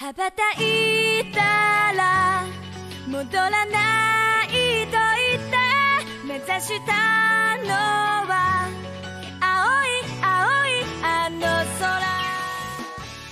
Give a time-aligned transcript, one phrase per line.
[0.00, 2.43] 羽ばたいたら
[3.07, 4.47] 戻らない
[4.87, 4.97] と
[5.29, 5.57] 言って
[6.27, 7.69] 目指したの
[8.27, 8.69] は
[9.39, 9.87] 青い
[10.23, 11.39] 青いあの
[11.79, 12.01] 空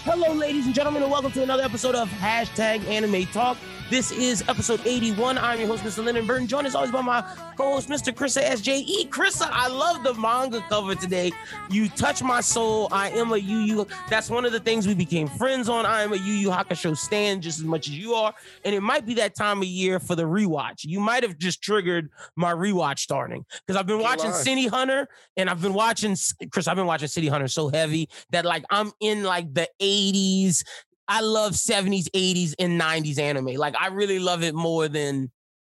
[0.05, 3.57] Hello, ladies and gentlemen, and welcome to another episode of Hashtag Anime Talk.
[3.89, 5.39] This is episode 81.
[5.39, 6.05] I'm your host, Mr.
[6.05, 7.21] Lennon Burton, joined as always by my
[7.57, 8.13] co-host, Mr.
[8.13, 9.09] Krissa SJE.
[9.09, 11.31] Krissa, I love the manga cover today.
[11.71, 12.87] You touch my soul.
[12.91, 13.87] I am a Yu.
[14.07, 15.87] That's one of the things we became friends on.
[15.87, 18.31] I am a Yu Hakusho stan just as much as you are.
[18.63, 20.83] And it might be that time of year for the rewatch.
[20.83, 24.31] You might have just triggered my rewatch starting because I've been watching.
[24.33, 26.15] City Hunter and I've been watching,
[26.51, 30.63] Chris, I've been watching City Hunter so heavy that like I'm in like the 80s.
[31.09, 33.55] I love 70s, 80s, and 90s anime.
[33.55, 35.31] Like I really love it more than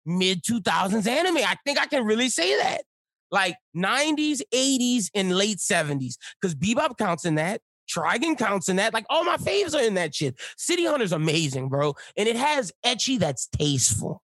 [0.05, 1.39] mid 2000s anime.
[1.39, 2.83] I think I can really say that.
[3.31, 6.17] Like 90s, 80s, and late 70s.
[6.41, 7.61] Because Bebop counts in that.
[7.89, 8.93] Trigun counts in that.
[8.93, 10.39] Like all my faves are in that shit.
[10.57, 11.95] City Hunter's amazing, bro.
[12.17, 14.23] And it has ecchi that's tasteful.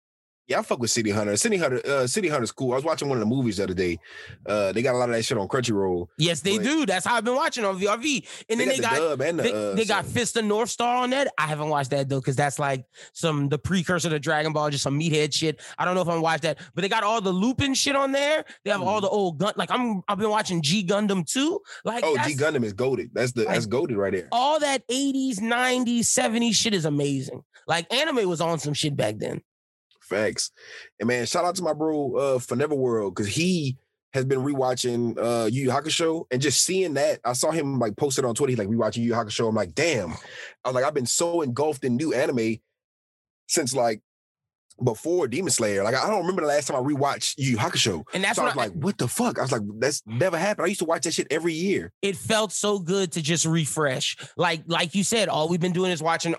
[0.49, 1.37] Yeah, I fuck with City Hunter.
[1.37, 2.73] City Hunter, uh, City Hunter's cool.
[2.73, 3.99] I was watching one of the movies the other day.
[4.45, 6.09] Uh, they got a lot of that shit on Crunchyroll.
[6.19, 6.85] Yes, they do.
[6.85, 8.27] That's how I've been watching on VRV.
[8.51, 9.43] And then they they got the got the.
[9.43, 11.33] They, uh, they got Fist of North Star on that.
[11.39, 14.83] I haven't watched that though, because that's like some the precursor to Dragon Ball, just
[14.83, 15.61] some meathead shit.
[15.79, 18.11] I don't know if I'm watched that, but they got all the Lupin shit on
[18.13, 18.45] there.
[18.65, 19.03] They have all Mhm.
[19.03, 19.53] the old gun.
[19.57, 21.61] Like I'm, I've been watching G Gundam too.
[21.85, 23.11] Like Oh, G Gundam is goaded.
[23.15, 24.29] That's the Like- that's goaded right there.
[24.33, 27.43] all that 80s, 90s, 70s shit is amazing.
[27.69, 29.41] Like anime was on some shit back then.
[30.13, 30.51] Facts.
[31.01, 33.77] And man, shout out to my bro uh for Neverworld because he
[34.13, 37.21] has been rewatching uh Yu Yu Hakusho and just seeing that.
[37.25, 38.51] I saw him like posted on Twitter.
[38.51, 39.49] He's like rewatching Yu Yu Hakusho.
[39.49, 40.11] I'm like, damn.
[40.65, 42.59] I was like, I've been so engulfed in new anime
[43.49, 44.03] since like
[44.83, 45.85] before Demon Slayer.
[45.85, 48.05] Like I don't remember the last time I rewatched Yu Yu Hakusho.
[48.15, 49.39] And that's so I was I, like, what the fuck?
[49.39, 50.67] I was like, that's never happened.
[50.67, 51.93] I used to watch that shit every year.
[52.03, 54.17] it felt so good to just refresh.
[54.37, 56.35] Like, like you said, all we've been doing is watching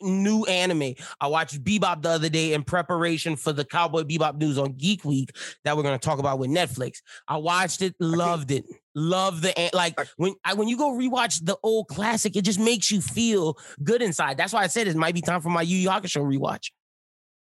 [0.00, 0.94] new anime.
[1.20, 5.04] I watched Bebop the other day in preparation for the Cowboy Bebop news on Geek
[5.04, 5.30] Week
[5.64, 6.98] that we're going to talk about with Netflix.
[7.26, 8.64] I watched it, loved it,
[8.94, 12.90] loved the like when I, when you go rewatch the old classic, it just makes
[12.90, 14.36] you feel good inside.
[14.36, 16.70] That's why I said it might be time for my Yu Yu Hakusho rewatch.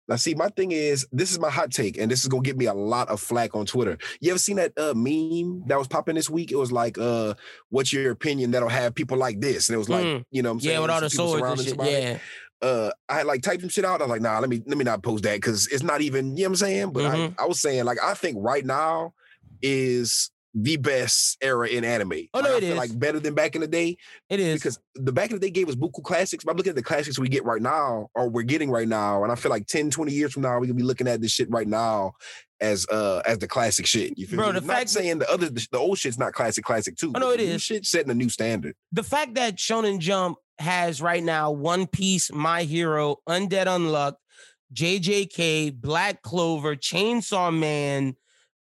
[0.07, 2.57] Now, see, my thing is, this is my hot take, and this is gonna get
[2.57, 3.97] me a lot of flack on Twitter.
[4.22, 6.51] You ever seen that uh, meme that was popping this week?
[6.51, 7.34] It was like, uh,
[7.69, 10.23] "What's your opinion that'll have people like this?" And it was like, Mm.
[10.31, 11.69] you know, what I'm saying, Yeah, with all the people swords and surrounding shit.
[11.72, 11.91] somebody.
[11.91, 12.19] Yeah,
[12.62, 14.01] Uh, I had like typed some shit out.
[14.01, 16.35] I was like, "Nah, let me let me not post that because it's not even."
[16.38, 16.90] You know what I'm saying?
[16.91, 17.34] But Mhm.
[17.38, 19.13] I, I was saying, like, I think right now
[19.62, 22.13] is the best era in anime.
[22.34, 22.78] Oh, Like, no, I it feel is.
[22.78, 23.97] Like better than back in the day
[24.29, 24.56] it is.
[24.59, 26.44] because the back in the day gave us buku classics.
[26.44, 29.23] But I'm looking at the classics we get right now, or we're getting right now,
[29.23, 31.31] and I feel like 10, 20 years from now, we're gonna be looking at this
[31.31, 32.13] shit right now
[32.59, 34.17] as uh as the classic shit.
[34.17, 34.53] You feel Bro, me?
[34.59, 37.12] the Not fact that- saying the other the, old shit's not classic, classic too.
[37.13, 37.62] Oh, no, it is.
[37.62, 38.75] Shit setting a new standard.
[38.91, 44.13] the fact that Shonen Jump has right now One Piece, My Hero, Undead Unluck,
[44.73, 48.16] JJK, Black Clover, Chainsaw Man,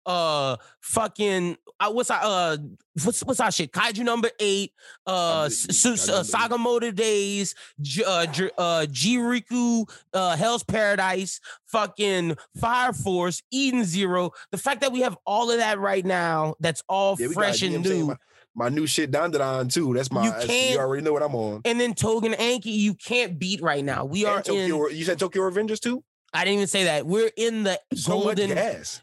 [0.04, 2.56] uh, fucking, what's our, uh,
[3.04, 3.72] what's what's our shit?
[3.72, 4.72] Kaiju number eight,
[5.06, 12.92] uh, Su- uh Sakamoto Days, J- uh, J- uh, Jiriku, uh, Hell's Paradise, fucking Fire
[12.92, 14.30] Force, Eden Zero.
[14.52, 17.62] The fact that we have all of that right now, that's all Yeah, got- fresh
[17.62, 18.06] you know and what I'm saying?
[18.06, 18.06] new.
[18.08, 18.16] My,
[18.58, 19.92] my new shit on too.
[19.92, 21.60] That's my You can't- you already know what I'm on.
[21.66, 24.06] and then Togen Anki, you can't beat right now.
[24.06, 24.96] We are Tokyo, in.
[24.96, 26.02] you said Tokyo Revengers too?
[26.32, 27.06] I didn't even say that.
[27.06, 28.58] We're in the So golden.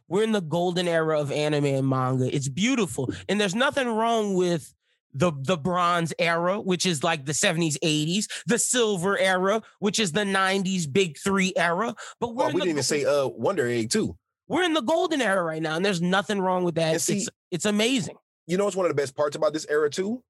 [0.08, 2.34] We're in the golden era of anime and manga.
[2.34, 4.74] It's beautiful, and there's nothing wrong with
[5.14, 10.12] the the bronze era, which is like the 70s, 80s, the silver era, which is
[10.12, 11.96] the 90s big three era.
[12.20, 14.18] But we're Oh, we didn't even say uh Wonder Egg too.
[14.48, 16.88] we're in the golden era right now, and there's nothing wrong with that.
[16.88, 18.16] And it's see- it's amazing.
[18.48, 20.24] you know what's one of the best parts about this era too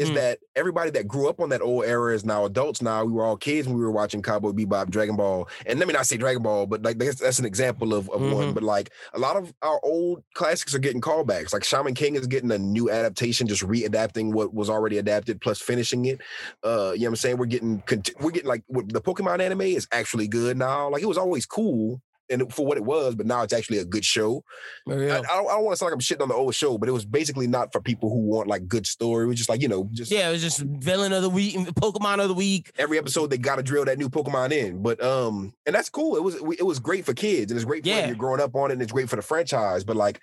[0.00, 0.14] is Mm.
[0.14, 3.04] that everybody that grew up on that old era is now adults now.
[3.04, 5.94] We were all kids when we were watching cowboy bebop dragon ball and let me
[5.94, 8.54] not say dragon ball but like that's, that's an example of, of one Mhm.
[8.54, 11.52] but like a lot of our old classics are getting callbacks.
[11.52, 15.60] Like shaman king is getting a new adaptation just readapting what was already adapted plus
[15.60, 16.20] finishing it.
[16.64, 17.36] Uh you know what i'm saying?
[17.36, 20.88] We're getting cont- we're getting like the pokemon anime is actually good now.
[20.88, 23.84] Like it was always cool and for what it was, but now it's actually a
[23.84, 24.44] good show.
[24.88, 26.78] I, I don't, I don't want to sound like I'm shitting on the old show,
[26.78, 29.24] but it was basically not for people who want like good story.
[29.24, 31.56] It was just like, you know, just yeah, it was just villain of the week,
[31.56, 32.72] Pokemon of the week.
[32.78, 34.82] every episode they got to drill that new Pokemon in.
[34.82, 36.16] But um, and that's cool.
[36.16, 38.06] It was it was great for kids and it's great for Yeah.
[38.06, 39.84] you're growing up on it and it's great for the franchise.
[39.84, 40.20] But like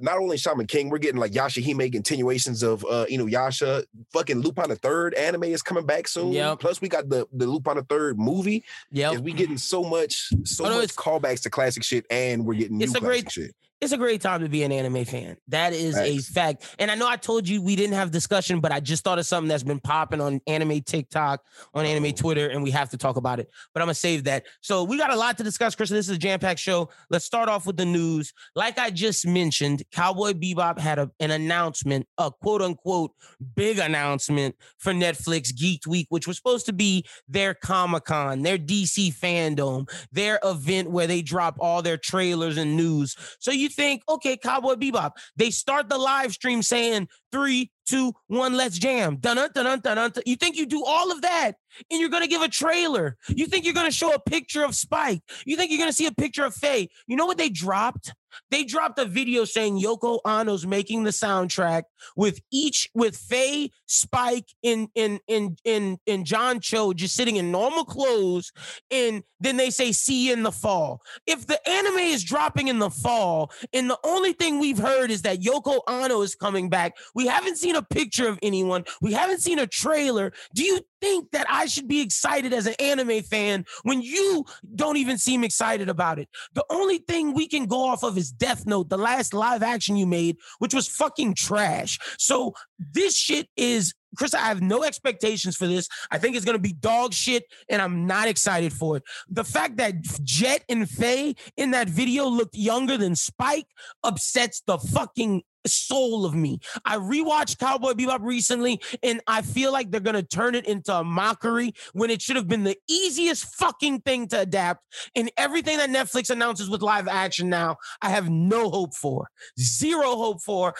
[0.00, 3.84] not only Shaman King, we're getting like Yashahime continuations of uh you know Yasha.
[4.12, 6.32] Fucking Lupin the Third anime is coming back soon.
[6.32, 6.58] Yep.
[6.60, 8.64] Plus we got the the Lupin the Third movie.
[8.90, 12.54] Yeah, we getting so much so Oh, no, much callbacks to classic shit and we're
[12.54, 13.54] getting new It's a classic great- shit.
[13.80, 15.36] It's a great time to be an anime fan.
[15.48, 16.74] That is a fact.
[16.78, 19.26] And I know I told you we didn't have discussion, but I just thought of
[19.26, 21.42] something that's been popping on anime TikTok,
[21.74, 22.12] on anime.
[22.12, 23.50] Twitter, and we have to talk about it.
[23.72, 24.44] But I'm gonna save that.
[24.60, 25.90] So we got a lot to discuss, Chris.
[25.90, 26.88] This is a jam-packed show.
[27.10, 28.32] Let's start off with the news.
[28.54, 33.12] Like I just mentioned, Cowboy Bebop had a, an announcement, a quote unquote
[33.54, 38.58] big announcement for Netflix Geek Week, which was supposed to be their Comic Con, their
[38.58, 43.16] DC fandom, their event where they drop all their trailers and news.
[43.40, 48.54] So you think, okay, Cowboy Bebop, they start the live stream saying three, two, one,
[48.54, 49.18] let's jam.
[49.24, 51.52] You think you do all of that
[51.90, 53.16] and you're gonna give a trailer?
[53.28, 55.22] You think you're gonna show a picture of Spike?
[55.44, 56.88] You think you're gonna see a picture of Faye?
[57.06, 58.12] You know what they dropped?
[58.50, 61.84] They dropped a video saying Yoko Kanno's making the soundtrack
[62.16, 67.50] with each with Faye, Spike, and in in in in John Cho just sitting in
[67.50, 68.52] normal clothes,
[68.90, 71.00] and then they say see you in the fall.
[71.26, 75.22] If the anime is dropping in the fall, and the only thing we've heard is
[75.22, 79.40] that Yoko Kanno is coming back, we haven't seen a picture of anyone, we haven't
[79.40, 80.32] seen a trailer.
[80.54, 84.44] Do you think that I should be excited as an anime fan when you
[84.74, 86.28] don't even seem excited about it?
[86.54, 89.96] The only thing we can go off of is Death Note, the last live action
[89.96, 91.98] you made, which was fucking trash.
[92.18, 95.88] So this shit is Chris, I have no expectations for this.
[96.10, 99.02] I think it's gonna be dog shit, and I'm not excited for it.
[99.28, 103.66] The fact that Jet and Faye in that video looked younger than Spike
[104.02, 106.58] upsets the fucking soul of me.
[106.84, 111.04] I rewatched Cowboy Bebop recently, and I feel like they're gonna turn it into a
[111.04, 114.82] mockery when it should have been the easiest fucking thing to adapt.
[115.14, 119.28] And everything that Netflix announces with live action now, I have no hope for.
[119.58, 120.74] Zero hope for.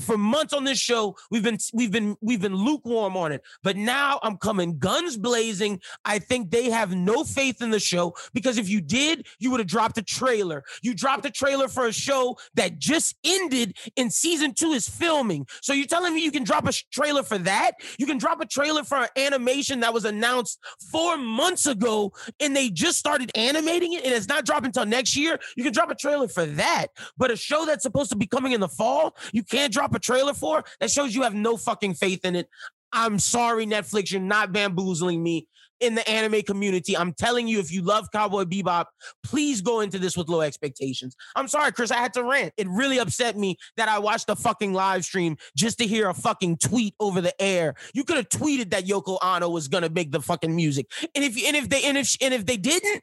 [0.00, 3.76] For months on this show, we've been we've been we've been lukewarm on it, but
[3.76, 5.80] now I'm coming guns blazing.
[6.04, 9.60] I think they have no faith in the show because if you did, you would
[9.60, 10.64] have dropped a trailer.
[10.82, 15.46] You dropped a trailer for a show that just ended in season two is filming.
[15.62, 17.72] So you're telling me you can drop a trailer for that?
[17.98, 20.58] You can drop a trailer for an animation that was announced
[20.90, 25.16] four months ago and they just started animating it and it's not dropping until next
[25.16, 25.38] year.
[25.56, 26.88] You can drop a trailer for that.
[27.16, 29.98] But a show that's supposed to be coming in the fall, you can't drop a
[29.98, 30.64] trailer for?
[30.80, 32.48] That shows you have no fucking faith in it.
[32.92, 35.46] I'm sorry, Netflix, you're not bamboozling me
[35.80, 36.96] in the anime community.
[36.96, 38.86] I'm telling you, if you love Cowboy Bebop,
[39.22, 41.14] please go into this with low expectations.
[41.36, 42.52] I'm sorry, Chris, I had to rant.
[42.56, 46.14] It really upset me that I watched a fucking live stream just to hear a
[46.14, 47.74] fucking tweet over the air.
[47.94, 50.86] You could have tweeted that Yoko Kanno was gonna make the fucking music.
[51.14, 53.02] And if and if they and if and if they didn't,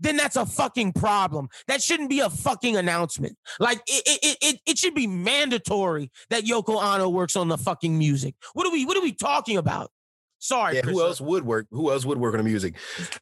[0.00, 1.48] then that's a fucking problem.
[1.66, 3.36] That shouldn't be a fucking announcement.
[3.58, 7.98] Like it, it, it, it, should be mandatory that Yoko Kanno works on the fucking
[7.98, 8.34] music.
[8.54, 9.90] What are we what are we talking about?
[10.38, 11.66] Sorry, Yeah, who else would work?
[11.70, 12.74] Who else would work on the music?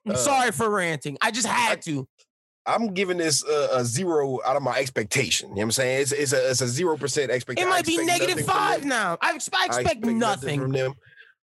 [0.05, 1.17] I'm uh, sorry for ranting.
[1.23, 2.07] I just had to.
[2.67, 5.51] I'm giving this a, a zero out of my expectation.
[5.51, 6.03] You know what I'm saying?
[6.03, 7.69] It's, it's a it's a zero percent expectation.
[7.69, 9.17] It might be negative five now.
[9.21, 10.61] I expect, I expect nothing.
[10.61, 10.95] from them.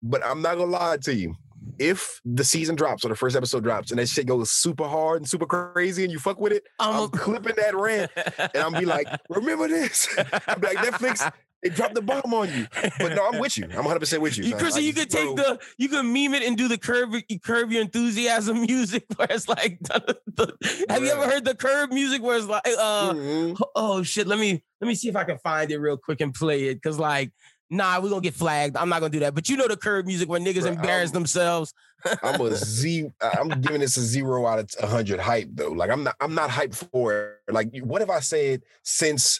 [0.03, 1.35] But I'm not gonna lie to you.
[1.79, 5.19] If the season drops or the first episode drops and that shit goes super hard
[5.19, 8.57] and super crazy and you fuck with it, I'm, I'm a- clipping that rant and
[8.63, 10.09] I'm be like, remember this?
[10.47, 11.31] I'm be like, Netflix,
[11.63, 12.67] they dropped the bomb on you.
[12.99, 13.65] But no, I'm with you.
[13.65, 14.45] I'm 100 percent with you.
[14.45, 14.57] You.
[14.57, 17.83] Chris, you could take the, you could meme it and do the curb, curb your
[17.83, 22.47] enthusiasm music, where it's like, the- have you ever heard the curb music where it's
[22.47, 23.61] like, uh, mhm.
[23.75, 26.33] oh shit, let me, let me see if I can find it real quick and
[26.33, 27.33] play it, cause like,
[27.71, 28.77] nah, we're gonna get flagged.
[28.77, 29.35] I'm not gonna do that.
[29.35, 31.73] But you know the curb music where niggas Bro, embarrass I'm- themselves.
[32.23, 33.11] I'm a Z.
[33.21, 35.71] I'm giving this a zero out of a hundred hype though.
[35.71, 36.17] Like I'm not.
[36.21, 37.53] I'm not hyped for it.
[37.53, 39.39] Like what have I said since?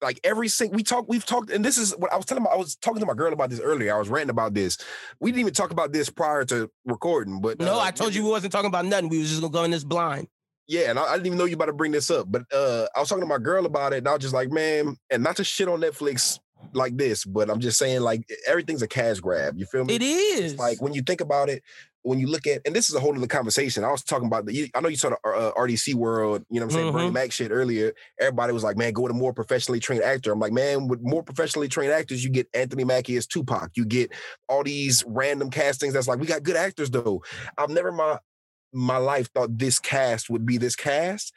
[0.00, 2.44] Like every single we talk, we've talked, and this is what I was telling.
[2.44, 3.94] My, I was talking to my girl about this earlier.
[3.94, 4.78] I was ranting about this.
[5.20, 8.22] We didn't even talk about this prior to recording, but No, uh, I told you
[8.24, 9.08] we wasn't talking about nothing.
[9.08, 10.28] We was just gonna go in this blind.
[10.68, 12.86] Yeah, and I, I didn't even know you about to bring this up, but uh,
[12.94, 15.22] I was talking to my girl about it, and I was just like, man, and
[15.22, 16.38] not to shit on Netflix
[16.72, 19.56] like this, but I'm just saying, like everything's a cash grab.
[19.58, 19.94] You feel me?
[19.94, 21.62] It is It's like when you think about it,
[22.02, 23.82] when you look at, and this is a whole other conversation.
[23.82, 26.60] I was talking about the, you- I know you saw the uh, RDC world, you
[26.60, 27.14] know what I'm saying, Bernie Mhm.
[27.14, 27.92] Mac shit earlier.
[28.20, 30.30] Everybody was like, man, go with a more professionally trained actor.
[30.32, 33.70] I'm like, man, with more professionally trained actors, you get Anthony Mackie as Tupac.
[33.74, 34.12] You get
[34.48, 37.24] all these random castings that's like, we got good actors though.
[37.58, 38.18] I've never in my
[38.72, 41.32] my life thought this cast would be this cast.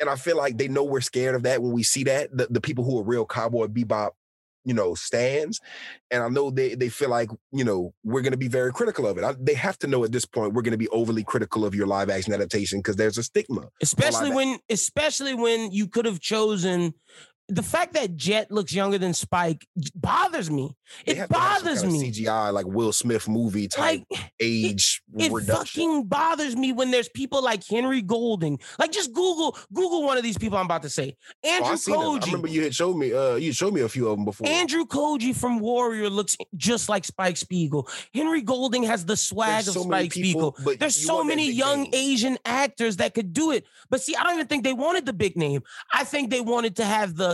[0.00, 2.36] And I feel like they know we're scared of that when we see that.
[2.36, 4.10] The, the people who are real cowboy bebop
[4.64, 5.60] you know, stands.
[6.10, 9.06] And I know they they feel like, you know, we're going to be very critical
[9.06, 9.24] of it.
[9.24, 11.74] I, they have to know at this point we're going to be overly critical of
[11.74, 13.68] your live action adaptation because there's a stigma.
[13.82, 16.94] especially when especially when you could have chosen
[17.48, 20.74] the fact that Jet looks younger than Spike bothers me.
[21.04, 22.10] It bothers me.
[22.10, 27.08] CGI like Will Smith movie type like, age it, it fucking bothers me when there's
[27.08, 28.58] people like Henry Golding.
[28.78, 31.16] Like just Google Google one of these people I'm about to say.
[31.44, 32.22] Andrew oh, Koji.
[32.22, 34.48] I remember you had showed me uh you showed me a few of them before.
[34.48, 37.88] Andrew Koji from Warrior looks just like Spike Spiegel.
[38.14, 40.76] Henry Golding has the swag there's of so Spike people, Spiegel.
[40.78, 41.90] There's so many young name.
[41.92, 43.66] Asian actors that could do it.
[43.90, 45.62] But see, I don't even think they wanted the big name.
[45.92, 47.33] I think they wanted to have the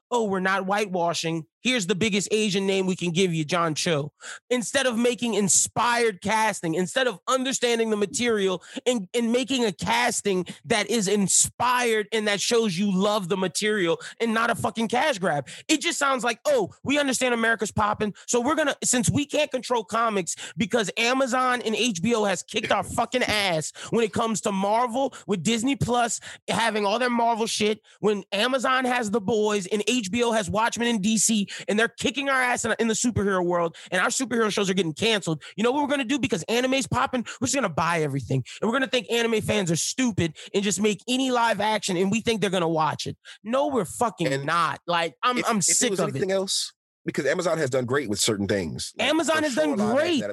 [0.11, 4.11] oh, we're not whitewashing here's the biggest Asian name we can give you, John Cho.
[4.49, 10.45] Instead of making inspired casting, instead of understanding the material and, and making a casting
[10.65, 15.19] that is inspired and that shows you love the material and not a fucking cash
[15.19, 15.47] grab.
[15.67, 18.13] It just sounds like, oh, we understand America's popping.
[18.27, 22.83] So we're gonna, since we can't control comics because Amazon and HBO has kicked our
[22.83, 27.81] fucking ass when it comes to Marvel with Disney Plus having all their Marvel shit,
[27.99, 30.00] when Amazon has the boys and HBO
[30.33, 34.01] has Watchmen in DC and they're kicking our ass in, in the superhero world, and
[34.01, 35.41] our superhero shows are getting canceled.
[35.55, 37.25] You know what we're gonna do because anime's popping?
[37.39, 40.81] We're just gonna buy everything, and we're gonna think anime fans are stupid and just
[40.81, 43.17] make any live action, and we think they're gonna watch it.
[43.43, 44.79] No, we're fucking and not.
[44.87, 46.33] Like I'm, if, I'm if sick it of anything it.
[46.33, 46.73] else
[47.05, 48.93] because Amazon has done great with certain things.
[48.97, 50.23] Like Amazon has done great.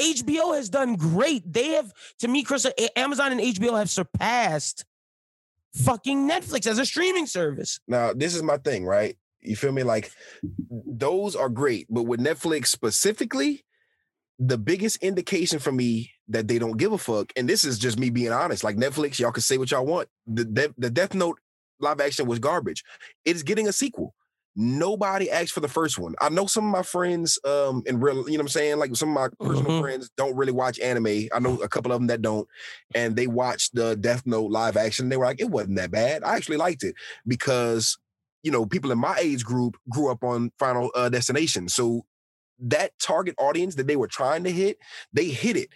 [0.00, 1.50] HBO has done great.
[1.50, 4.84] They have, to me, Chris, Amazon and HBO have surpassed
[5.74, 7.80] fucking Netflix as a streaming service.
[7.86, 9.16] Now, this is my thing, right?
[9.40, 9.82] You feel me?
[9.82, 10.10] Like
[10.70, 13.64] those are great, but with Netflix specifically,
[14.38, 17.98] the biggest indication for me that they don't give a fuck, and this is just
[17.98, 18.64] me being honest.
[18.64, 20.08] Like Netflix, y'all can say what y'all want.
[20.26, 21.38] The the, the Death Note
[21.80, 22.84] live action was garbage.
[23.24, 24.14] It is getting a sequel.
[24.56, 26.14] Nobody asked for the first one.
[26.20, 28.78] I know some of my friends, um, in real, you know what I'm saying?
[28.78, 29.82] Like some of my personal mm-hmm.
[29.82, 31.28] friends don't really watch anime.
[31.32, 32.48] I know a couple of them that don't,
[32.94, 35.08] and they watched the Death Note live action.
[35.08, 36.24] They were like, it wasn't that bad.
[36.24, 37.98] I actually liked it because
[38.42, 41.68] you know, people in my age group grew up on Final uh, Destination.
[41.68, 42.04] So
[42.60, 44.78] that target audience that they were trying to hit,
[45.12, 45.68] they hit it.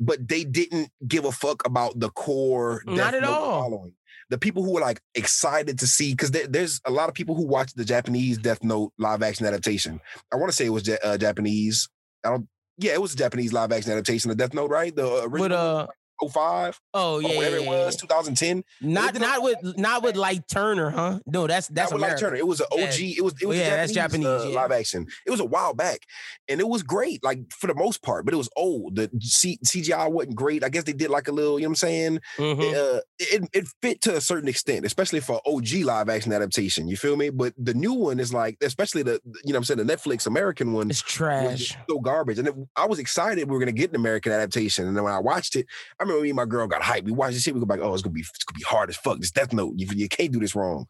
[0.00, 2.82] But they didn't give a fuck about the core.
[2.86, 3.62] Not at all.
[3.62, 3.94] Following.
[4.32, 7.34] The people who were like excited to see, because there, there's a lot of people
[7.34, 10.00] who watched the Japanese Death Note live action adaptation.
[10.32, 11.90] I want to say it was uh, Japanese.
[12.24, 12.48] I don't.
[12.78, 14.96] Yeah, it was a Japanese live action adaptation of Death Note, right?
[14.96, 15.48] The original.
[15.48, 15.86] But uh,
[16.30, 16.80] 05.
[16.94, 18.64] Oh yeah, whatever yeah, it was, 2010.
[18.80, 21.20] Not not with not with Light Turner, huh?
[21.26, 22.36] No, that's that's not with Light Turner.
[22.36, 22.78] It was an OG.
[22.78, 23.14] Yeah.
[23.18, 24.60] It was it was yeah, Japanese, that's Japanese uh, yeah.
[24.60, 25.06] live action.
[25.26, 26.00] It was a while back,
[26.48, 28.24] and it was great, like for the most part.
[28.24, 28.96] But it was old.
[28.96, 30.64] The C- CGI wasn't great.
[30.64, 31.58] I guess they did like a little.
[31.58, 32.20] You know what I'm saying?
[32.36, 32.60] Mm-hmm.
[32.60, 36.88] It, uh, it, it fit to a certain extent, especially for OG live action adaptation.
[36.88, 37.30] You feel me?
[37.30, 40.72] But the new one is like, especially the you know I'm saying the Netflix American
[40.72, 40.90] one.
[40.90, 41.76] It's trash.
[41.88, 42.38] So garbage.
[42.38, 45.12] And it, I was excited we were gonna get an American adaptation, and then when
[45.12, 45.66] I watched it,
[45.98, 47.04] I remember me and my girl got hyped.
[47.04, 47.54] We watched this shit.
[47.54, 47.80] We go back.
[47.80, 49.18] Oh, it's gonna be it's gonna be hard as fuck.
[49.18, 49.74] This Death Note.
[49.76, 50.86] You, you can't do this wrong.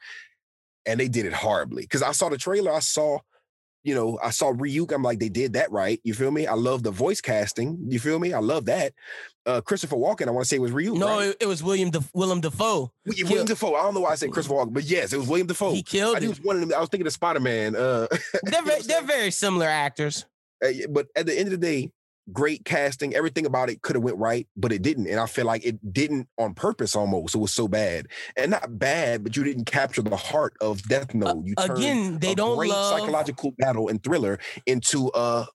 [0.86, 1.82] And they did it horribly.
[1.82, 2.72] Because I saw the trailer.
[2.72, 3.18] I saw,
[3.84, 4.92] you know, I saw Ryuk.
[4.92, 6.00] I'm like, they did that right.
[6.02, 6.46] You feel me?
[6.46, 7.78] I love the voice casting.
[7.88, 8.32] You feel me?
[8.32, 8.92] I love that.
[9.46, 10.26] Uh, Christopher Walken.
[10.26, 10.98] I want to say it was Ryuk.
[10.98, 11.34] No, right?
[11.38, 12.92] it was William De- Willem Dafoe.
[13.06, 13.46] William.
[13.46, 13.74] Dafoe.
[13.74, 15.72] I don't know why I said Christopher Walken, but yes, it was William Dafoe.
[15.72, 16.16] He killed.
[16.16, 17.76] I, was one of them, I was thinking of Spider Man.
[17.76, 18.08] Uh,
[18.42, 20.26] they're very, they're very similar actors.
[20.64, 21.90] Uh, but at the end of the day,
[22.32, 25.44] great casting everything about it could have went right but it didn't and i feel
[25.44, 28.06] like it didn't on purpose almost it was so bad.
[28.36, 31.44] And not bad but you didn't capture the heart of death note.
[31.44, 32.98] You again they don't great love...
[32.98, 35.46] psychological battle and thriller into a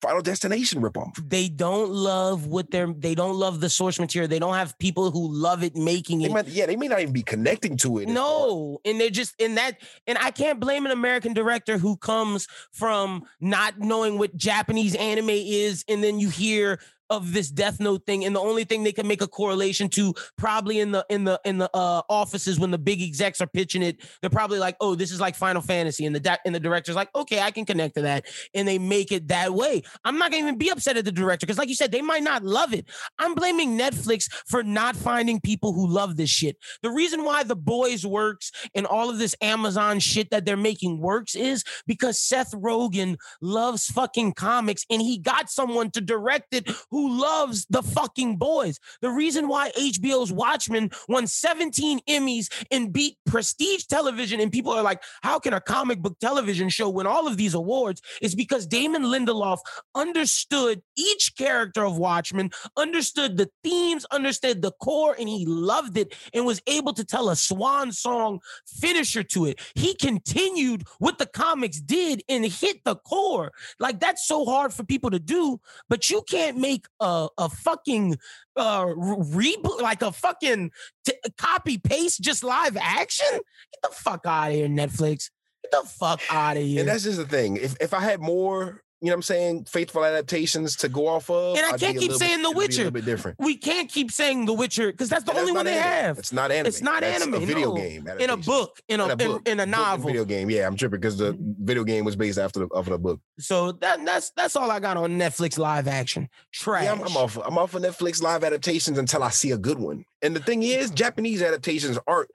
[0.00, 1.16] Final Destination ripoff.
[1.28, 2.92] They don't love what they're.
[2.92, 4.28] They don't love the source material.
[4.28, 6.30] They don't have people who love it making it.
[6.30, 8.08] Might, yeah, they may not even be connecting to it.
[8.08, 9.78] No, and they're just in that.
[10.06, 15.30] And I can't blame an American director who comes from not knowing what Japanese anime
[15.30, 16.80] is, and then you hear
[17.10, 20.14] of this Death Note thing, and the only thing they can make a correlation to
[20.38, 23.82] probably in the in the in the uh, offices when the big execs are pitching
[23.82, 26.94] it, they're probably like, "Oh, this is like Final Fantasy," and the and the director's
[26.94, 29.82] like, "Okay, I can connect to that," and they make it that way.
[30.04, 32.22] I'm not gonna even be upset at the director because, like you said, they might
[32.22, 32.86] not love it.
[33.18, 36.56] I'm blaming Netflix for not finding people who love this shit.
[36.82, 41.00] The reason why The Boys works and all of this Amazon shit that they're making
[41.00, 46.70] works is because Seth Rogen loves fucking comics and he got someone to direct it
[46.90, 48.78] who who loves the fucking boys.
[49.00, 54.82] The reason why HBO's Watchmen won 17 Emmys and beat prestige television, and people are
[54.82, 58.02] like, how can a comic book television show win all of these awards?
[58.20, 59.58] Is because Damon Lindelof
[59.94, 66.14] understood each character of Watchmen, understood the themes, understood the core, and he loved it
[66.34, 69.58] and was able to tell a swan song finisher to it.
[69.74, 73.52] He continued what the comics did and hit the core.
[73.78, 78.16] Like that's so hard for people to do, but you can't make a, a fucking
[78.56, 80.70] uh reboot like a fucking
[81.06, 85.30] t- copy paste just live action get the fuck out of here netflix
[85.62, 86.80] Get the fuck out of here.
[86.80, 87.56] And that's just the thing.
[87.56, 91.30] If if I had more you know what I'm saying, faithful adaptations to go off
[91.30, 91.56] of.
[91.56, 92.76] And I can't keep saying bit- The it'd a Witcher.
[92.78, 93.38] little bit different.
[93.40, 96.04] we can't keep saying The Witcher because that's the And only that's one they anime.
[96.06, 96.18] have.
[96.18, 96.66] It's not anime.
[96.66, 97.76] It's not That's anime, A video no.
[97.76, 98.06] game.
[98.18, 99.48] In a book, in a, In a book.
[99.48, 100.06] in a Book novel.
[100.06, 100.50] video game.
[100.50, 103.20] Yeah, I'm tripping because the video game was based after the of the book.
[103.38, 106.28] So that that's that's all I got on Netflix live action.
[106.52, 106.84] Trash.
[106.84, 107.38] Yeah, I'm, I'm off.
[107.38, 110.04] I'm off of Netflix live adaptations until I see a good one.
[110.22, 112.30] And the thing is, Japanese adaptations aren't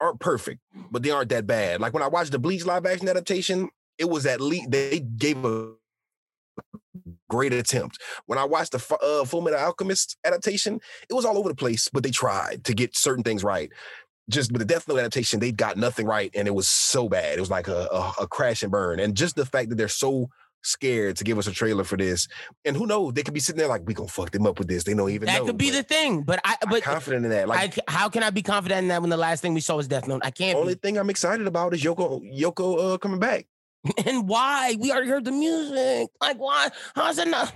[0.00, 1.80] aren't perfect, but they aren't that bad.
[1.80, 5.44] Like when I watched the Bleach live action adaptation, it was at least they gave
[5.44, 5.72] a
[7.34, 7.98] great attempt.
[8.26, 11.88] When I watched the uh, Full Metal Alchemist adaptation, it was all over the place,
[11.92, 13.70] but they tried to get certain things right.
[14.30, 17.36] Just with the Death Note adaptation, they got nothing right, and it was so bad.
[17.36, 19.00] It was like a, a, a crash and burn.
[19.00, 20.30] And just the fact that they're so
[20.62, 22.26] scared to give us a trailer for this,
[22.64, 24.68] and who knows, they could be sitting there like, "We gonna fuck them up with
[24.68, 25.46] this." They don't even that know.
[25.46, 27.48] could be the thing, but I I'm but confident in that.
[27.48, 29.76] Like, c- how can I be confident in that when the last thing we saw
[29.76, 30.22] was Death Note?
[30.24, 30.56] I can't.
[30.56, 30.80] The only be.
[30.80, 33.46] thing I'm excited about is Yoko Yoko uh, coming back.
[34.06, 34.76] And why?
[34.78, 36.08] We already heard the music.
[36.20, 36.70] Like why?
[36.94, 37.52] How's it not?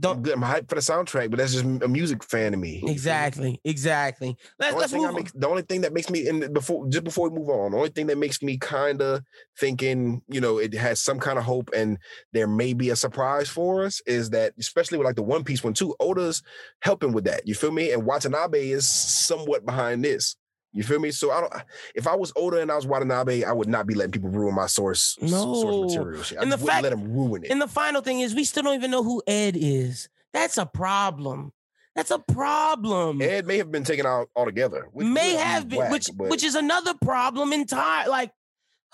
[0.00, 2.84] Don't I'm hyped for the soundtrack, but that's just a music fan to me.
[2.86, 2.92] You feel me?
[2.92, 4.36] exactly, exactly.
[4.58, 5.04] The Let's only, let's move.
[5.34, 5.40] On.
[5.40, 7.88] the only thing that makes me and before just before we move on, the only
[7.90, 9.22] thing that makes me kind of
[9.58, 11.98] thinking, you know, it has some kind of hope and
[12.32, 15.64] there may be a surprise for us is that especially with like the One Piece
[15.64, 16.42] one too, Oda's
[16.80, 17.48] helping with that.
[17.48, 17.90] You feel me?
[17.90, 20.36] And Watanabe is somewhat behind this.
[20.72, 21.10] You feel me?
[21.10, 21.52] So I don't.
[21.94, 24.54] If I was older and I was Watanabe, I would not be letting people ruin
[24.54, 25.28] my source No.
[25.54, 26.22] source material.
[26.22, 26.38] Shit.
[26.38, 27.50] I And the wouldn't fact- let them ruin it.
[27.50, 30.08] And the final thing is, we still don't even know who Ed is.
[30.32, 31.52] That's a problem.
[31.96, 33.20] That's a problem.
[33.22, 34.88] Ed may have been taken out altogether.
[34.92, 38.08] which May have been, whack, which but which is another problem entire.
[38.08, 38.30] Like,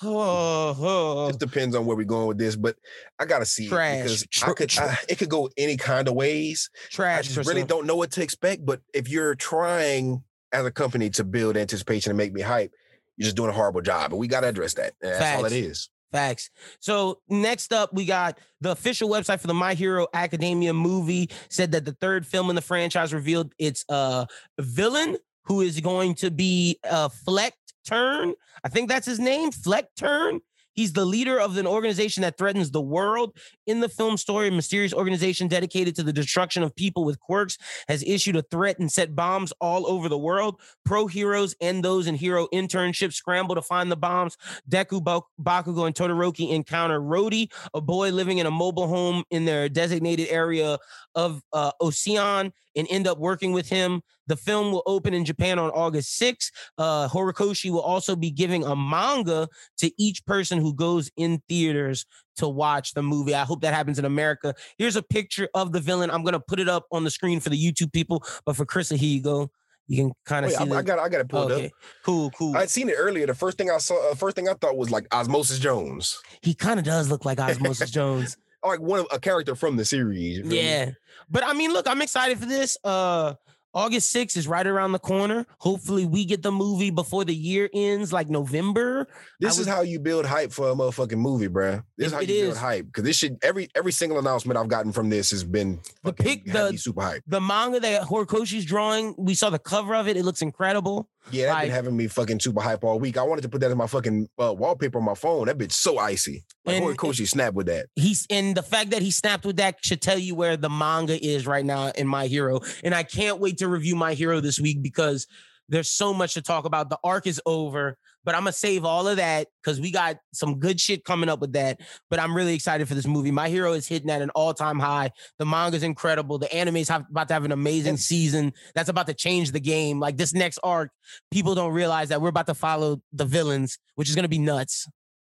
[0.02, 1.26] oh, oh.
[1.28, 2.56] just depends on where we're going with this.
[2.56, 2.76] But
[3.18, 3.94] I gotta see Trash.
[3.94, 4.68] it because Tr- I could.
[4.70, 6.70] tr- I, it could go any kind of ways.
[6.74, 7.28] I trash.
[7.28, 8.64] just really don't know what to expect.
[8.64, 10.22] But if you're trying
[10.54, 12.72] as a company to build anticipation and make me hype,
[13.16, 14.12] you're just doing a horrible job.
[14.12, 14.94] And we got to address that.
[15.00, 15.90] That's all it Facts.
[16.12, 16.50] Facts.
[16.78, 21.72] So next up, we got the official website for the My Hero Academia movie said
[21.72, 24.26] that the third film in the franchise revealed its uh
[24.60, 28.34] villain who is going to be uh Flect Turn.
[28.62, 30.40] I think that's his name, Flect Turn.
[30.74, 33.36] He's the leader of an organization that threatens the world.
[33.66, 37.58] In the film story, a mysterious organization dedicated to the destruction of people with quirks
[37.88, 40.60] has issued a threat and set bombs all over the world.
[40.84, 44.36] Pro heroes and those in hero internships scramble to find the bombs
[44.68, 49.44] Deku, Bak- Bakugo, and Todoroki encounter Rody, a boy living in a mobile home in
[49.44, 50.78] their designated area
[51.14, 54.02] of uh, Ocean, and end up working with him.
[54.26, 56.50] The film will open in Japan on August 6th.
[56.78, 62.06] Uh, Horikoshi will also be giving a manga to each person who goes in theaters
[62.36, 63.34] to watch the movie.
[63.34, 64.54] I hope that happens in America.
[64.78, 66.10] Here's a picture of the villain.
[66.10, 68.64] I'm going to put it up on the screen for the YouTube people, but for
[68.64, 69.50] Chris, here you go.
[69.86, 70.98] You can kind Oh, of see I, the, I got.
[70.98, 71.66] I got it pulled okay.
[71.66, 71.72] up.
[72.04, 72.56] Cool, cool.
[72.56, 73.26] I'd seen it earlier.
[73.26, 76.54] The first thing I saw, uh, first thing I thought was like Osmosis Jones, He
[76.54, 78.38] kind of does look like Osmosis Jones.
[78.68, 80.44] Like one of a character from the series.
[80.44, 80.60] me?
[80.60, 80.90] Yeah.
[81.30, 82.76] But I mean, look, I'm excited for this.
[82.84, 83.34] Uh
[83.74, 85.46] August 6th is right around the corner.
[85.58, 89.06] Hopefully, we get the movie before the year ends, like November.
[89.40, 91.82] This I is how you build hype for a motherfucking movie, bruh.
[91.98, 92.42] This is how you is.
[92.48, 95.80] build hype because this should every every single announcement I've gotten from this has been
[96.02, 97.22] The fucking pic- had the- super hype.
[97.26, 100.16] The manga that Horikoshi's drawing, we saw the cover of it.
[100.16, 101.08] It looks incredible.
[101.30, 103.16] Yeah, that's like- been having me fucking super hype all week.
[103.16, 105.46] I wanted to put that in my fucking uh, wallpaper on my phone.
[105.46, 106.44] That bitch so icy.
[106.66, 107.86] Like And- Horikoshi snapped with that.
[107.96, 111.22] He's and the fact that he snapped with that should tell you where the manga
[111.24, 112.60] is right now in My Hero.
[112.82, 115.26] And I can't wait to review My Hero this week because
[115.68, 116.90] there's so much to talk about.
[116.90, 120.58] The arc is over, but I'm gonna save all of that because we got some
[120.58, 121.80] good shit coming up with that.
[122.10, 123.30] But I'm really excited for this movie.
[123.30, 125.10] My Hero is hitting at an all-time high.
[125.38, 126.38] The manga's incredible.
[126.38, 128.52] The anime's about to have an amazing season.
[128.74, 130.00] That's about to change the game.
[130.00, 130.90] Like this next arc,
[131.30, 134.86] people don't realize that we're about to follow the villains, which is gonna be nuts.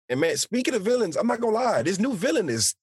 [0.10, 1.84] And man, speaking of villains, I'm not gonna lie.
[1.84, 2.76] This new villain is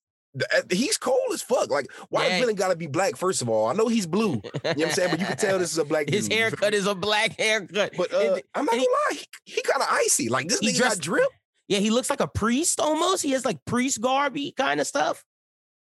[0.71, 1.69] he's cold as fuck.
[1.69, 2.39] Like, why Yeah.
[2.39, 3.15] villain gotta be black?
[3.17, 4.33] First of all, I know he's blue.
[4.33, 5.11] You know what I'm saying?
[5.11, 6.37] But you can tell this is a black His dude.
[6.37, 7.93] Haircut is a black haircut.
[7.97, 10.29] But uh, I'm not gonna he- lie, he, he kind of icy.
[10.29, 11.29] Like this He nigga dressed- got drip.
[11.67, 13.23] Yeah, he looks like a priest almost.
[13.23, 15.23] He has like priest garby kind of stuff.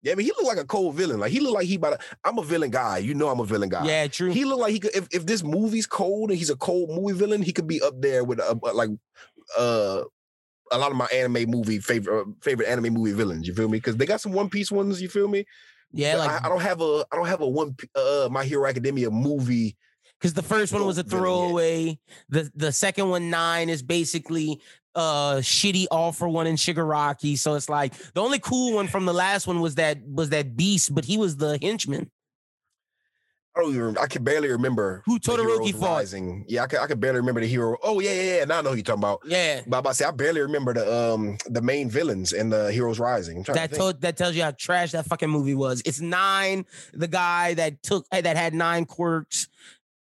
[0.01, 1.19] Yeah, I mean, he look like a cold villain.
[1.19, 1.99] Like he look like he about.
[1.99, 2.99] To, I'm a villain guy.
[2.99, 3.85] You know, I'm a villain guy.
[3.85, 4.31] Yeah, true.
[4.31, 4.95] He look like he could.
[4.95, 7.99] If, if this movie's cold and he's a cold movie villain, he could be up
[8.01, 8.89] there with uh, like
[9.57, 10.03] uh
[10.71, 13.47] a lot of my anime movie favorite uh, favorite anime movie villains.
[13.47, 13.77] You feel me?
[13.77, 15.01] Because they got some One Piece ones.
[15.01, 15.45] You feel me?
[15.91, 18.67] yeah, like I, I don't have a I don't have a one uh My Hero
[18.67, 19.77] Academia movie.
[20.19, 21.99] because the first one was a throwaway.
[22.29, 24.61] The the second one nine is basically
[24.95, 27.37] uh shitty all for one in Shigaraki.
[27.37, 30.55] So it's like the only cool one from the last one was that was that
[30.57, 32.09] beast, but he was the henchman.
[33.57, 33.97] I don't even.
[33.97, 35.97] I can barely remember Who Todoroki fought.
[35.97, 36.43] Rising.
[36.47, 36.79] Yeah, I can.
[36.79, 37.77] I can barely remember the hero.
[37.81, 38.45] Oh yeah, yeah, yeah.
[38.45, 39.21] Now I know who you're talking about.
[39.25, 39.61] Yeah.
[39.65, 42.71] But I'm about to say I barely remember the um the main villains in the
[42.71, 43.45] Heroes Rising.
[43.47, 45.81] I'm That to told that tells you how trash that fucking movie was.
[45.85, 49.47] It's nine, the guy that took that had nine quirks,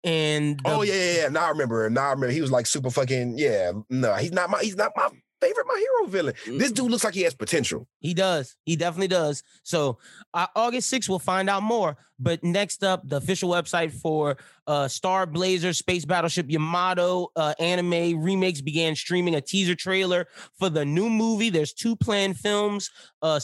[0.03, 1.27] and the- oh yeah, yeah, yeah.
[1.27, 1.89] Now I remember.
[1.89, 2.31] Now I remember.
[2.31, 3.37] He was like super fucking.
[3.37, 3.73] Yeah.
[3.89, 4.59] No, he's not my.
[4.61, 5.09] He's not my
[5.41, 5.65] favorite.
[5.67, 6.33] My hero villain.
[6.45, 7.87] This dude looks like he has potential.
[7.99, 8.55] He does.
[8.65, 9.43] He definitely does.
[9.63, 9.97] So
[10.33, 11.97] uh, August 6th, we'll find out more.
[12.17, 18.21] But next up, the official website for uh, Star Blazer Space Battleship Yamato uh, anime
[18.21, 21.49] remakes began streaming a teaser trailer for the new movie.
[21.49, 22.89] There's two planned films
[23.21, 23.39] uh,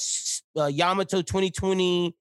[0.57, 2.15] uh, Yamato 2020.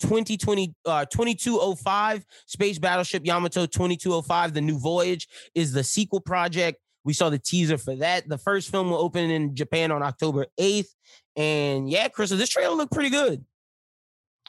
[0.00, 6.80] 2020 uh 2205 Space Battleship Yamato 2205 The New Voyage is the sequel project.
[7.04, 8.28] We saw the teaser for that.
[8.28, 10.88] The first film will open in Japan on October 8th.
[11.36, 13.44] And yeah, Chris, this trailer looked pretty good.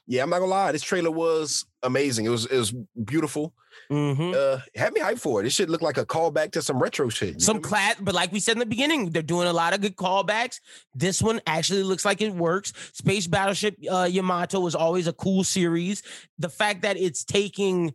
[0.06, 0.72] Yeah, I'm not gonna lie.
[0.74, 2.26] This trailer was amazing.
[2.26, 2.74] It was it was
[3.06, 3.54] beautiful.
[3.90, 4.36] Mhm.
[4.36, 5.44] Uh, had me hyped for it.
[5.44, 7.42] This shit looked like a callback to some retro shit.
[7.42, 9.96] Some class, but like we said in the beginning, they're doing a lot of good
[9.96, 10.60] callbacks.
[10.94, 12.74] This one actually looks like it works.
[12.94, 16.04] Space Battleship uh, Yamato was always a cool series.
[16.38, 17.94] The fact that it's taking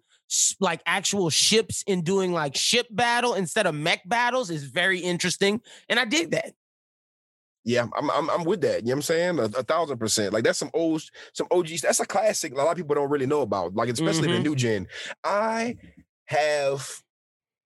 [0.61, 5.61] like actual ships and doing like ship battle instead of mech battles is very interesting,
[5.89, 6.53] and I dig that.
[7.65, 8.81] Yeah, I'm, I'm I'm with that.
[8.83, 9.39] You know what I'm saying?
[9.39, 10.33] A, a thousand percent.
[10.33, 11.03] Like that's some old
[11.35, 11.83] some OGs.
[11.83, 12.53] That's a classic.
[12.53, 13.75] A lot of people don't really know about.
[13.75, 14.33] Like especially Mhm.
[14.37, 14.87] the new gen.
[15.25, 15.77] I
[16.27, 16.89] have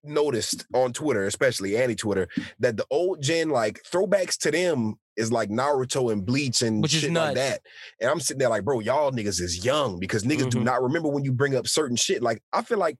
[0.03, 2.27] noticed on Twitter, especially anti Twitter,
[2.59, 6.91] that the old gen like throwbacks to them is like Naruto and Bleach and Which
[6.91, 7.61] shit like that.
[8.01, 10.63] And I'm sitting there like, bro, y'all niggas is young because niggas do Mhm.
[10.63, 12.21] not remember when you bring up certain shit.
[12.23, 12.97] Like I feel like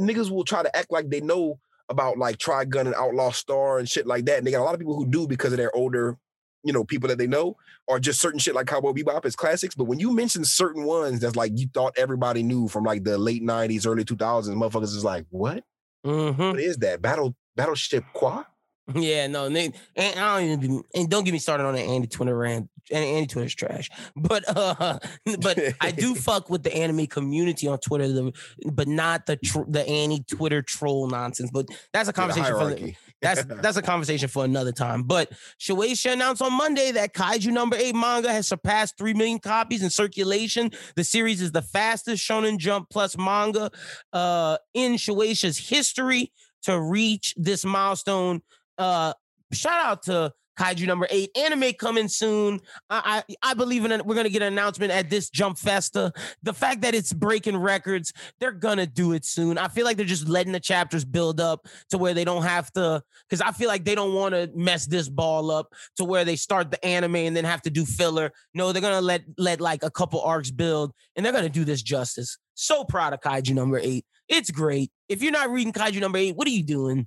[0.00, 1.58] niggas will try to act like they know
[1.88, 4.38] about like Trigun and Outlaw Star and shit like that.
[4.38, 6.16] And they got a lot of people who do because of their older,
[6.64, 9.74] you know, people that they know, or just certain shit like Cowboy Bebop is classics.
[9.76, 13.18] But when you mention certain ones that's like you thought everybody knew from like the
[13.18, 15.62] late 90s, early 2000s, motherfuckers is like, what?
[16.04, 16.38] Mhm.
[16.52, 17.00] What is that?
[17.02, 18.44] Battle Battleship Qua?
[18.94, 21.80] Yeah, no, they, and I don't even be, and don't get me started on the
[21.80, 22.70] Andy Twitter rant.
[22.88, 25.00] And Andy Twitter's trash, but uh,
[25.40, 28.32] but I do fuck with the anime community on Twitter, the,
[28.70, 31.50] but not the tr- the Andy Twitter troll nonsense.
[31.52, 32.94] But that's a Yeah, conversation for the.
[33.22, 35.02] That's that's a conversation for another time.
[35.02, 39.82] But Shueisha announced on Monday that Kaiju number eight manga has surpassed three million copies
[39.82, 40.70] in circulation.
[40.94, 43.70] The series is the fastest Shonen Jump Plus manga
[44.12, 48.42] uh, in Shueisha's history to reach this milestone.
[48.78, 49.12] Uh,
[49.52, 51.30] shout out to Kaiju number eight.
[51.36, 52.60] Anime coming soon.
[52.90, 54.04] I I, I believe in it.
[54.04, 56.12] We're gonna get an announcement at this Jump Festa.
[56.42, 59.58] The fact that it's breaking records, they're gonna do it soon.
[59.58, 62.72] I feel like they're just letting the chapters build up to where they don't have
[62.72, 66.24] to because I feel like they don't want to mess this ball up to where
[66.24, 68.32] they start the anime and then have to do filler.
[68.54, 71.82] No, they're gonna let let like a couple arcs build and they're gonna do this
[71.82, 72.38] justice.
[72.54, 74.04] So proud of Kaiju number eight.
[74.28, 74.90] It's great.
[75.08, 77.06] If you're not reading Kaiju number eight, what are you doing?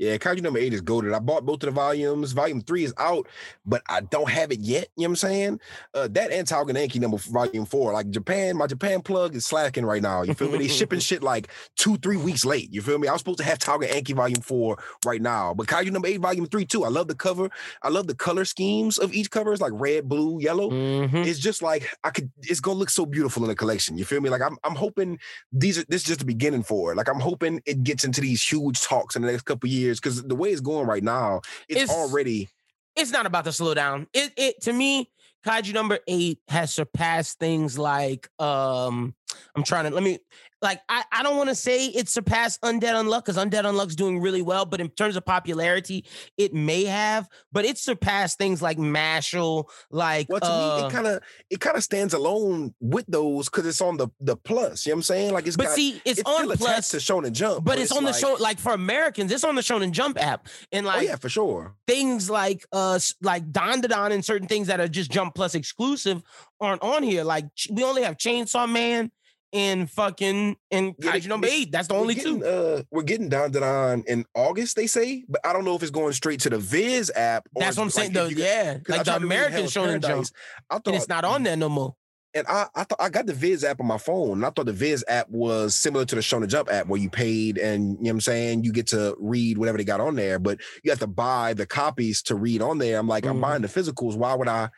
[0.00, 1.12] Yeah, Kaiju number eight is goaded.
[1.12, 2.32] I bought both of the volumes.
[2.32, 3.28] Volume three is out,
[3.66, 4.88] but I don't have it yet.
[4.96, 5.60] You know what I'm saying?
[5.92, 7.92] Uh, that and Anki number volume four.
[7.92, 10.22] Like Japan, my Japan plug is slacking right now.
[10.22, 10.56] You feel me?
[10.56, 12.72] They shipping shit like two, three weeks late.
[12.72, 13.08] You feel me?
[13.08, 16.20] I was supposed to have Togen Anki volume four right now, but Kaiju number eight,
[16.20, 16.84] volume three, too.
[16.84, 17.50] I love the cover.
[17.82, 19.52] I love the color schemes of each cover.
[19.52, 20.70] It's like red, blue, yellow.
[20.70, 21.26] Mhm.
[21.26, 22.30] It's just like I could.
[22.44, 23.98] It's gonna look so beautiful in the collection.
[23.98, 24.30] You feel me?
[24.30, 24.56] Like I'm.
[24.64, 25.18] I'm hoping
[25.52, 25.84] these are.
[25.88, 26.96] This is just the beginning for it.
[26.96, 30.22] Like I'm hoping it gets into these huge talks in the next couple years because
[30.22, 32.48] the way it's going right now, it's, It's- already.
[32.96, 34.06] it's not about to slow down.
[34.12, 35.10] It it to me,
[35.46, 39.14] Kaiju number eight has surpassed things like um
[39.56, 40.18] I'm trying to let me
[40.62, 44.20] like I, I don't want to say it surpassed Undead Unluck because Undead Unluck's doing
[44.20, 46.04] really well, but in terms of popularity,
[46.36, 50.92] it may have, but it surpassed things like Mashle, like Well, to uh, me, it
[50.92, 54.86] kind of it kind of stands alone with those because it's on the the plus.
[54.86, 55.32] You know what I'm saying?
[55.32, 55.74] Like it's but got.
[55.74, 58.72] see, it's, it's on plus, to Shonen Jump, but it's, on the show like for
[58.72, 60.46] Americans, it's on the Shonen Jump app.
[60.72, 61.74] And like Oh like yeah, for sure.
[61.86, 66.22] things like uh like Don Don and certain things that are just Jump Plus exclusive
[66.60, 67.24] aren't on here.
[67.24, 69.10] Like we only have Chainsaw Man
[69.52, 71.72] and fucking and Yeah, Kaiju number eight.
[71.72, 72.46] That's the only getting, two.
[72.46, 75.82] Uh, we're getting down to on in August, they say, but I don't know if
[75.82, 77.48] it's going straight to the Viz app.
[77.54, 78.08] Or That's what I'm like, saying.
[78.10, 78.26] if though.
[78.26, 80.26] you get- yeah, like the tried to read American Shonen Jump,
[80.70, 81.94] I thought and it's not on there no more.
[82.32, 84.66] And I, I thought I got the Viz app on my phone, and I thought
[84.66, 87.96] the Viz app was similar to the Shonen Jump app, where you paid and you
[87.96, 90.92] know what I'm saying you get to read whatever they got on there, but you
[90.92, 93.00] have to buy the copies to read on there.
[93.00, 93.40] I'm like, I'm Mhm.
[93.40, 94.16] buying the physicals.
[94.16, 94.70] Why would I?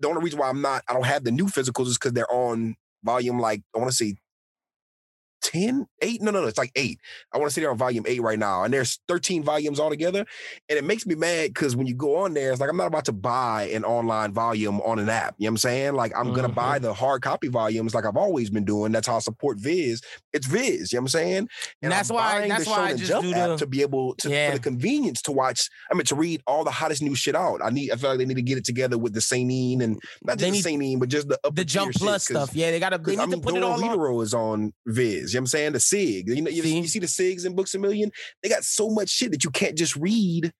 [0.00, 2.30] The only reason why I'm not, I don't have the new physicals is because they're
[2.30, 4.14] on volume like I want to say
[5.48, 6.20] 10, 8.
[6.22, 6.46] No, no, no.
[6.46, 6.98] It's like eight.
[7.32, 8.64] I want to say there on volume eight right now.
[8.64, 10.26] And there's 13 volumes altogether.
[10.68, 12.88] And it makes me mad because when you go on there, it's like I'm not
[12.88, 15.36] about to buy an online volume on an app.
[15.38, 15.94] You know what I'm saying?
[15.94, 16.84] Like I'm gonna buy Mm-hmm.
[16.84, 18.92] the hard copy volumes like I've always been doing.
[18.92, 20.02] That's how I support Viz.
[20.34, 21.48] It's Viz, you know what I'm saying?
[21.80, 23.66] And that's I'm why- buying that's the why I just Jump do app the- to
[23.66, 24.50] be able to Yeah.
[24.50, 25.70] for the convenience to watch.
[25.90, 27.60] I mean to read all the hottest new shit out.
[27.64, 29.98] I need I feel like they need to get it together with the Seinen and
[30.22, 32.54] not just the Seinen, but just the the Jump Plus stuff.
[32.54, 33.90] Yeah, they gotta they need I mean, to put it Doro all on.
[33.90, 35.34] Hero is on Viz.
[35.38, 35.72] Know what I'm saying?
[35.72, 36.28] The SIG.
[36.28, 36.78] You know, you, See?
[36.80, 38.10] you see the SIGs in Books a Million?
[38.42, 40.52] They got so much shit that you can't just read.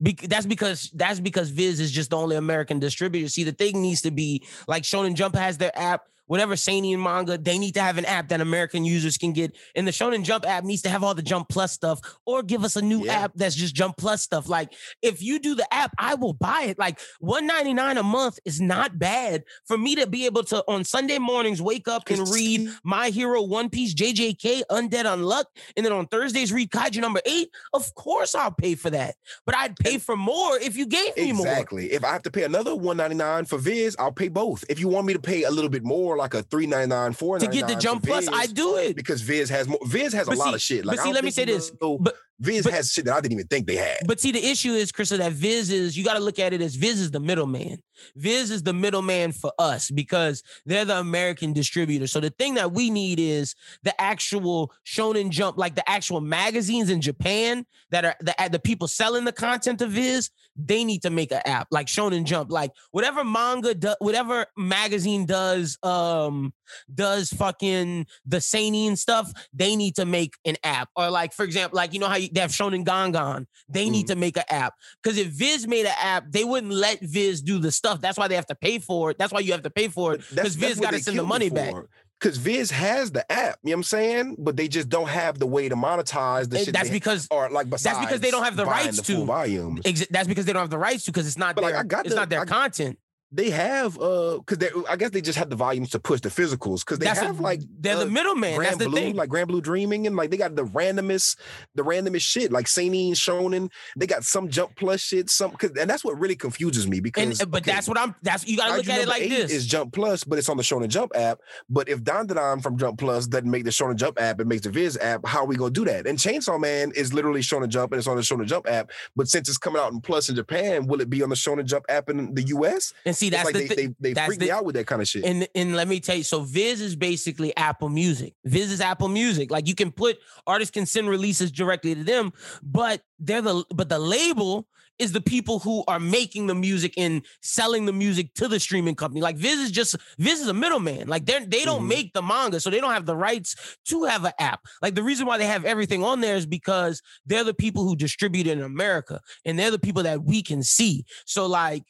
[0.00, 3.28] Bec- that's because that's because Viz is just the only American distributor.
[3.28, 6.02] See, the thing needs to be like Shonen Jump has their app.
[6.30, 9.56] Whatever seinen manga, they need to have an app that American users can get.
[9.74, 12.62] And the Shonen Jump app needs to have all the Jump Plus stuff, or give
[12.62, 13.22] us a new Yeah.
[13.24, 14.48] app that's just Jump Plus stuff.
[14.48, 16.78] Like if you do the app, I will buy it.
[16.78, 20.62] Like one ninety nine a month is not bad for me to be able to
[20.68, 25.84] on Sunday mornings wake up and read My Hero, One Piece, JJK, Undead Unluck, and
[25.84, 27.50] then on Thursdays read Kaiju number eight.
[27.72, 29.16] Of course, I'll pay for that,
[29.46, 31.48] but I'd pay for more if you gave me more.
[31.48, 31.90] Exactly.
[31.90, 34.64] If I have to pay another 199 for Viz, I'll pay both.
[34.68, 37.66] If you want me to pay a little bit more, like a 399, To get
[37.68, 38.94] the Jump Plus, I do it.
[38.96, 39.78] because Viz has more.
[39.84, 40.84] Viz has a But lot of shit.
[40.84, 43.20] Like, I see, let me say this, know, but- Viz but- has shit that I
[43.20, 43.98] didn't even think they had.
[44.06, 46.62] But see, the issue is, Krista, that Viz is you got to look at it
[46.62, 47.78] as Viz is the middleman.
[48.16, 52.06] Viz is the middleman for us because they're the American distributor.
[52.06, 56.90] So the thing that we need is the actual Shonen Jump, like the actual magazines
[56.90, 60.30] in Japan that are the the people selling the content of Viz.
[60.56, 65.26] They need to make an app like Shonen Jump, like whatever manga, do, whatever magazine
[65.26, 66.52] does, um,
[66.92, 69.30] does fucking the seinen stuff.
[69.52, 72.29] They need to make an app, or like for example, like you know how you,
[72.32, 73.46] they have Shonen Gangan.
[73.68, 74.08] They need mm.
[74.08, 77.58] to make an app because if Viz made an app, they wouldn't let Viz do
[77.58, 78.00] the stuff.
[78.00, 79.18] That's why they have to pay for it.
[79.18, 81.50] That's why you have to pay for it because Viz got to send the money
[81.50, 81.74] back.
[82.20, 84.36] Because Viz has the app, you know what I'm saying?
[84.38, 86.74] But they just don't have the way to monetize the And shit.
[86.74, 89.24] that's because or like that's because they don't have the rights the to.
[89.24, 89.80] volumes.
[89.84, 91.80] exa- that's because they don't have the rights to because it's not But, like, their
[91.80, 92.98] I got it's the- not their I- content.
[93.32, 96.30] They have uh because they I guess they just had the volumes to push the
[96.30, 98.58] physicals because they That's have a- like they're uh, the middleman.
[98.58, 99.14] That's Grand the Blue, thing.
[99.16, 101.36] like Grand Blue Dreaming, and like they got the randomest,
[101.76, 103.70] the randomest shit, like Seinen Shonen.
[103.96, 107.40] They got some Jump Plus shit, some, cause, and that's what really confuses me because.
[107.40, 108.16] and but okay, that's what I'm.
[108.22, 109.52] That's you got to look at it like this.
[109.52, 111.38] Is Jump Plus, but it's on the Shonen Jump app.
[111.68, 114.62] But if Don Don from Jump Plus doesn't make the Shonen Jump app, it makes
[114.62, 115.24] the Viz app.
[115.24, 116.08] How are we gonna do that?
[116.08, 118.90] And Chainsaw Man is literally Shonen Jump, and it's on the Shonen Jump app.
[119.14, 121.64] But since it's coming out in Plus in Japan, will it be on the Shonen
[121.64, 122.92] Jump app in the US?
[123.06, 123.96] and see, that's like the they, thing.
[124.00, 125.24] they, they freak the- me out with that kind of shit.
[125.24, 128.34] And and let me tell you, so Viz is basically Apple Music.
[128.44, 129.50] Viz is Apple Music.
[129.50, 133.88] Like you can put artists can send releases directly to them, but they're the but
[133.88, 134.66] the label
[134.98, 138.94] is the people who are making the music and selling the music to the streaming
[138.94, 139.22] company.
[139.22, 141.08] Like Viz is just Viz is a middleman.
[141.08, 141.88] Like they they don't Mhm.
[141.88, 143.56] make the manga, so they don't have the rights
[143.86, 144.60] to have an app.
[144.82, 147.96] Like the reason why they have everything on there is because they're the people who
[147.96, 151.06] distribute it in America, and they're the people that we can see.
[151.24, 151.84] So like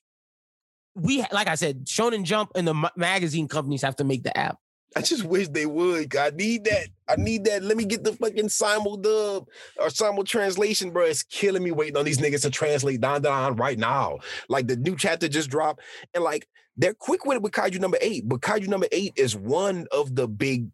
[0.94, 4.36] we like I said, Shonen Jump and the ma- magazine companies have to make the
[4.36, 4.58] app.
[4.96, 6.16] I just wish they would.
[6.16, 6.88] I need that.
[7.08, 7.62] I need that.
[7.62, 9.46] Let me get the fucking simul dub
[9.78, 11.04] or simul translation, bro.
[11.04, 14.18] It's killing me waiting on these niggas to translate Don Don right now.
[14.48, 17.98] Like the new chapter just dropped, and like they're quick with it with Kaiju number
[18.00, 20.68] eight, but Kaiju number eight is one of the big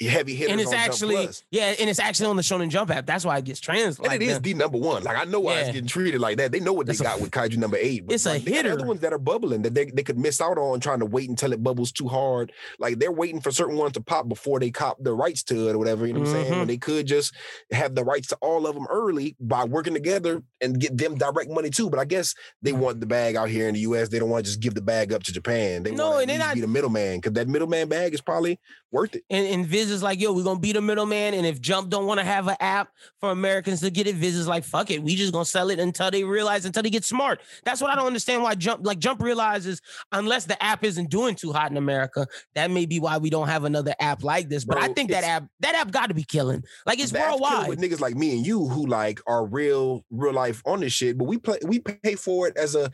[0.00, 0.52] heavy hitters.
[0.52, 3.06] and it's actually yeah, and it's actually on the Shonen Jump app.
[3.06, 4.12] That's why it gets translated.
[4.12, 5.02] And it is the number one.
[5.02, 6.52] Like I know why it's getting treated like that.
[6.52, 8.06] They know what they a- got with Kaiju number eight.
[8.06, 8.72] But It's a like, got hitter.
[8.72, 11.28] Other ones that are bubbling that they, they could miss out on trying to wait
[11.28, 12.52] until it bubbles too hard.
[12.78, 15.74] Like they're waiting for certain ones to pop before they cop the rights to it
[15.74, 16.06] or whatever.
[16.06, 16.52] You know what I'm saying?
[16.52, 16.58] Mhm.
[16.58, 17.34] When they could just
[17.72, 21.50] have the rights to all of them early by working together and get them direct
[21.50, 21.90] money too.
[21.90, 24.08] But I guess they want the bag out here in the US.
[24.08, 25.82] They don't want to just give the bag up to Japan.
[25.82, 28.20] They No, want and to they're not- be the middleman because that middleman bag is
[28.20, 28.58] probably
[28.90, 29.22] worth it.
[29.28, 31.34] And, and Viz is like, yo, we're gonna be the middleman.
[31.34, 32.88] And if Jump don't want to have an app
[33.20, 35.02] for Americans to get it, Viz is like, fuck it.
[35.02, 37.40] We just gonna sell it until they realize, until they get smart.
[37.64, 39.80] That's what I don't understand why Jump, like Jump realizes,
[40.12, 43.48] unless the app isn't doing too hot in America, that may be why we don't
[43.48, 44.64] have another app like this.
[44.64, 46.62] But I think that app, that app got to be killing.
[46.86, 47.68] Like it's The app's killing worldwide.
[47.68, 51.18] with niggas like me and you who like are real, real life on this shit,
[51.18, 52.90] but we play we pay for it as a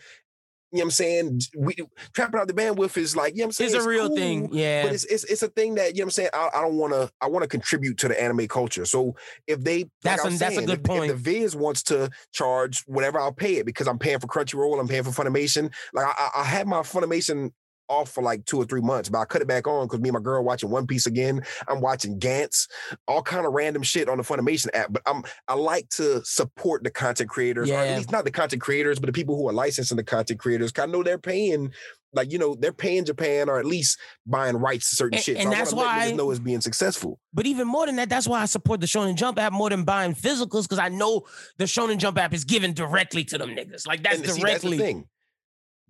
[0.74, 1.40] you know what I'm saying?
[1.56, 1.76] We
[2.12, 3.74] trapping out the bandwidth is like, you know what I'm saying?
[3.76, 4.48] It's a real thing.
[4.52, 4.82] Yeah.
[4.82, 6.30] But it's, it's it's a thing that, you know what I'm saying?
[6.34, 8.84] I, I don't wanna I wanna contribute to the anime culture.
[8.84, 9.14] So
[9.46, 11.04] if they like That's I a- that's a good if, point.
[11.04, 14.80] If the Viz wants to charge whatever, I'll pay it because I'm paying for Crunchyroll,
[14.80, 15.72] I'm paying for Funimation.
[15.92, 17.52] Like I, I I had my Funimation
[17.88, 20.08] off for like two or three months, but I cut it back on because me
[20.08, 21.42] and my girl watching One Piece again.
[21.68, 22.68] I'm watching Gantz,
[23.06, 24.92] all kind of random shit on the Funimation app.
[24.92, 28.62] But I'm I like to support the content creators, or at least not the content
[28.62, 30.72] creators, but the people who are licensing the content creators.
[30.72, 31.72] 'cause I know they're paying
[32.14, 35.36] like you know they're paying Japan or at least buying rights to certain And- shit.
[35.36, 37.18] and I that's why- niggas know it's being successful.
[37.32, 39.82] But even more than that, that's why I support the Shonen Jump app more than
[39.84, 41.22] buying physicals because I know
[41.58, 43.86] the Shonen Jump app is given directly to them niggas.
[43.86, 44.76] Like that's and see, directly.
[44.78, 45.08] that's the thing.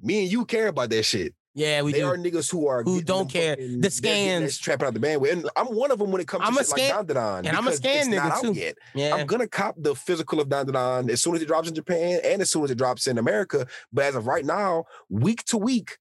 [0.01, 1.35] Me and you care about that shit.
[1.55, 1.99] Yeah, we do.
[1.99, 2.09] they do.
[2.09, 3.57] are niggas who are Who don't care.
[3.57, 4.59] The they're getting that scans.
[4.59, 5.33] trapping out the bandwidth.
[5.33, 7.39] And I'm one of them when it comes I'm to a shit scan- like Dandadan.
[7.47, 8.53] and I'm a scan it's not nigga, out too.
[8.53, 8.75] Yet.
[8.95, 9.15] yeah.
[9.15, 12.43] I'm gonna cop the physical of Dandadan as soon as it drops in Japan and
[12.43, 13.67] as soon as it drops in America.
[13.93, 15.99] But as of right now, week to week,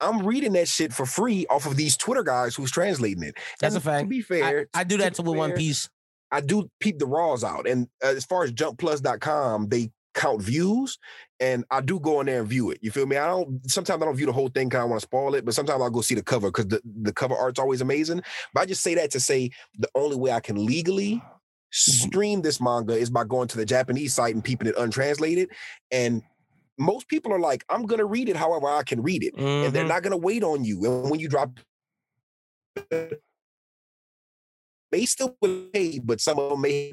[0.00, 3.36] I'm reading that shit for free off of these Twitter guys who's translating it.
[3.60, 4.02] That's And a fact.
[4.04, 5.88] To be fair, I do that to with One Piece.
[6.32, 7.68] I do peep the raws out.
[7.68, 10.98] And as far as jumpplus.com, they count views
[11.40, 12.78] and I do go in there and view it.
[12.82, 13.16] You feel me?
[13.16, 15.44] I don't sometimes I don't view the whole thing because I want to spoil it,
[15.44, 18.22] but sometimes I'll go see the cover because the, the cover art's always amazing.
[18.54, 21.22] But I just say that to say the only way I can legally
[21.70, 25.48] stream this manga is by going to the Japanese site and peeping it untranslated.
[25.90, 26.22] And
[26.78, 29.34] most people are like, I'm gonna read it however I can read it.
[29.34, 29.88] And they're Mhm.
[29.88, 30.84] not gonna wait on you.
[30.84, 31.58] And when you drop
[34.90, 36.90] they still will pay, but some of them may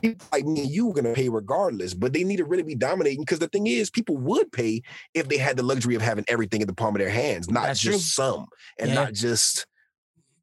[0.00, 1.94] people like me and you are gonna pay regardless.
[1.94, 4.82] But they need to really be dominating because the thing is, people would pay
[5.14, 7.64] if they had the luxury of having everything in the palm of their hands, not
[7.64, 8.46] That's just some,
[8.78, 8.94] and Yeah.
[8.94, 9.66] not just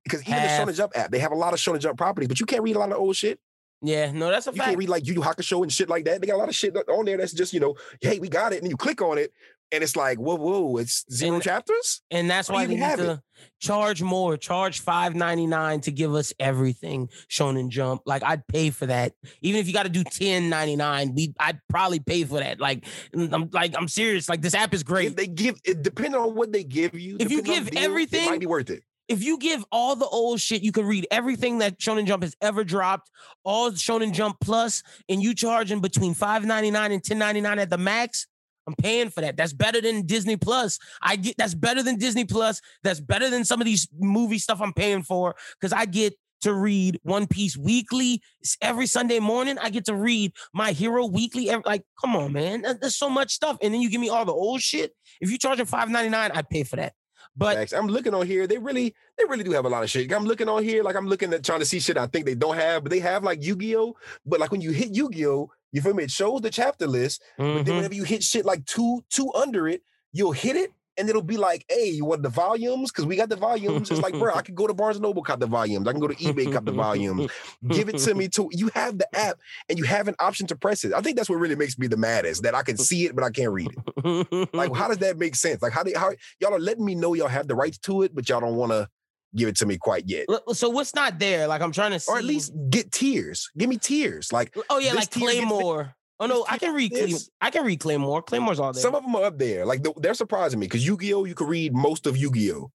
[0.04, 0.66] because even Half.
[0.66, 2.62] the Shonen Jump app, they have a lot of Shonen Jump properties, but you can't
[2.63, 3.39] read a lot of old shit.
[3.82, 4.68] Yeah, no, that's a You fact.
[4.68, 6.22] can't read like Yu Yu Hakusho and shit like that.
[6.22, 8.30] They got a lot of shit uh, on there that's just you know, hey, we
[8.30, 9.32] got it, and you click on it,
[9.74, 12.02] and it's like, whoa, whoa, it's zero And- chapters.
[12.12, 13.04] and that's Why they need have it?
[13.06, 13.22] to
[13.60, 18.04] charge more, charge five ninety nine to give us everything Shonen Jump.
[18.06, 21.16] Like I'd pay for that, even if you got to do ten ninety nine.
[21.16, 22.60] We I'd probably pay for that.
[22.62, 24.30] Like I'm like I'm serious.
[24.30, 25.08] Like this app is great.
[25.08, 27.84] If they give it, depending on what they give you, If you give deal, it
[27.86, 28.84] everything- might be worth it.
[29.10, 32.38] If you give all the old shit, you can read everything that Shonen Jump has
[32.42, 33.12] ever dropped,
[33.44, 37.60] all Shonen Jump Plus, and you charging between five ninety nine and ten ninety nine
[37.60, 38.28] at the max.
[38.67, 39.38] I'm paying for that.
[39.38, 40.80] That's better than Disney Plus.
[41.02, 42.62] I get that's better than Disney Plus.
[42.84, 46.54] That's better than some of these movie stuff I'm paying for because I get to
[46.54, 49.58] read One Piece weekly It's every Sunday morning.
[49.58, 51.49] I get to read My Hero weekly.
[51.49, 54.26] Every, like, come on, man, there's so much stuff, and then you give me all
[54.26, 54.93] the old shit.
[55.21, 56.93] If you're charging five ninety nine, I pay for that.
[57.36, 57.74] But Facts.
[57.74, 58.46] I'm looking on here.
[58.46, 60.12] They really, they really do have a lot of shit.
[60.12, 62.36] I'm looking on here, like I'm looking at trying to see shit I think they
[62.36, 63.96] don't have, but they have like Yu-Gi-Oh.
[64.26, 66.04] But like when you hit Yu-Gi-Oh, you feel me?
[66.04, 67.24] It shows the chapter list.
[67.38, 67.76] But then mhm.
[67.78, 70.72] whenever you hit shit like two, two under it, you'll hit it.
[70.98, 72.92] And it'll be like, hey, you want the volumes?
[72.92, 73.90] Because we got the volumes.
[73.90, 75.88] It's like, bro, I could go to Barnes and Noble, cop the volumes.
[75.88, 77.32] I can go to eBay, cop the volumes.
[77.68, 78.50] Give it to me too.
[78.52, 80.94] You have the app and you have an option to press it.
[80.94, 83.24] I think that's what really makes me the maddest that I can see it, but
[83.24, 84.50] I can't read it.
[84.54, 85.62] Like, how does that make sense?
[85.62, 88.14] Like, how do how y'all are letting me know y'all have the rights to it,
[88.14, 88.88] but y'all don't want to
[89.36, 91.48] give it to me quite yet, So what's not there?
[91.48, 92.12] Like I'm trying to see.
[92.12, 93.50] or at least get tears.
[93.58, 94.32] Give me tears.
[94.32, 95.96] Like Oh yeah, like Claymore.
[96.24, 96.92] Oh no, I can read.
[96.92, 97.14] Clay-.
[97.42, 98.22] I can read Claymore.
[98.24, 98.82] Claymore's all there.
[98.82, 99.66] some of them are up there.
[99.66, 102.72] Like they're surprising me because Yu-Gi-Oh, you can read most of Yu-Gi-Oh,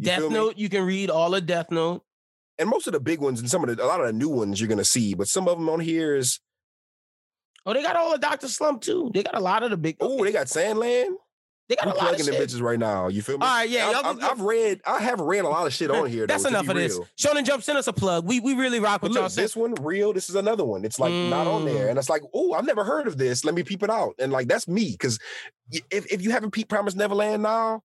[0.00, 0.34] Death feel me?
[0.34, 2.02] Note, you can read all of Death Note.
[2.58, 4.28] and most of the big ones and some of the a lot of the new
[4.28, 6.40] ones you're gonna see, but some of them on here is
[7.64, 9.10] Oh, they got all of Doctor Slump too.
[9.14, 9.96] They got a lot of the big.
[10.00, 11.14] oh they got Sandland.
[11.68, 12.48] They got I'm a lot of plugging the shit.
[12.50, 13.08] bitches right now.
[13.08, 13.46] You feel me?
[13.46, 14.80] All right, yeah, I've, y'all I've, read.
[14.84, 16.26] I have read a lot of shit on here.
[16.28, 16.98] That's though, enough of this.
[17.18, 18.26] Shonen Jump, send us a plug.
[18.26, 19.28] We we really rock with y'all.
[19.28, 20.12] this one real.
[20.12, 20.84] This is another one.
[20.84, 21.90] It's like not on there, Mm.
[21.90, 23.44] and it's like, oh, I've never heard of this.
[23.44, 25.18] Let me peep it out, and like that's me because
[25.90, 27.82] if if you haven't peeped Promise Neverland now,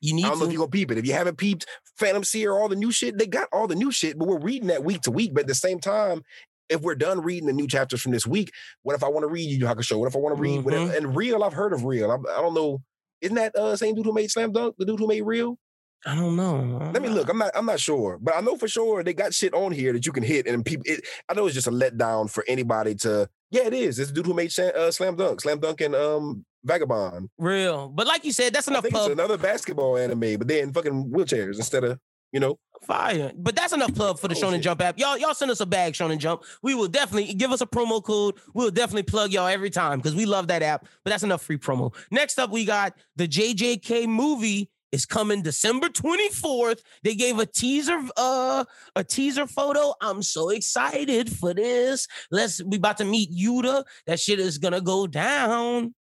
[0.00, 0.98] you need I don't know if you're gonna peep it.
[0.98, 1.66] If you haven't peeped
[1.98, 4.68] Phantom Seer, all the new shit, they got all the new shit, but we're reading
[4.68, 5.32] that week to week.
[5.34, 6.22] But at the same time,
[6.68, 8.50] if we're done reading the new chapters from this week,
[8.82, 9.98] what if I want to read Yu Yu Hakusho?
[9.98, 10.86] What if I want to read whatever?
[10.86, 10.96] Mm-hmm.
[11.06, 12.10] And Real, I've heard of Real.
[12.10, 12.80] I, I don't know.
[13.22, 14.74] Isn't that uh same dude who made Slam Dunk?
[14.78, 15.58] The dude who made Real?
[16.04, 16.80] I don't know.
[16.82, 17.28] I Let me look.
[17.28, 17.52] I'm not.
[17.54, 20.10] I'm not sure, but I know for sure they got shit on here that you
[20.12, 20.82] can hit, and people.
[20.86, 23.28] It, I know it's just a letdown for anybody to.
[23.52, 23.98] Yeah, it is.
[23.98, 27.28] It's the dude who made uh, Slam Dunk, Slam Dunk, and um Vagabond.
[27.38, 30.72] Real, but like you said, that's I enough think it's another basketball anime, but then
[30.72, 31.98] fucking wheelchairs instead of
[32.32, 32.58] you know.
[32.84, 33.32] Fire.
[33.36, 34.60] But that's enough plug for the Oh, Shonen.
[34.60, 34.98] Jump app.
[34.98, 36.42] Y'all, y'all send us a bag, Shonen Jump.
[36.62, 38.36] We will definitely give us a promo code.
[38.54, 40.86] We'll definitely plug y'all every time because we love that app.
[41.04, 41.94] But that's enough free promo.
[42.10, 46.80] Next up, we got the JJK movie is coming December 24th.
[47.02, 48.64] They gave a teaser, uh,
[48.94, 49.94] a teaser photo.
[50.00, 52.06] I'm so excited for this.
[52.30, 53.84] Let's we about to meet Yuta.
[54.06, 55.94] That shit is gonna go down.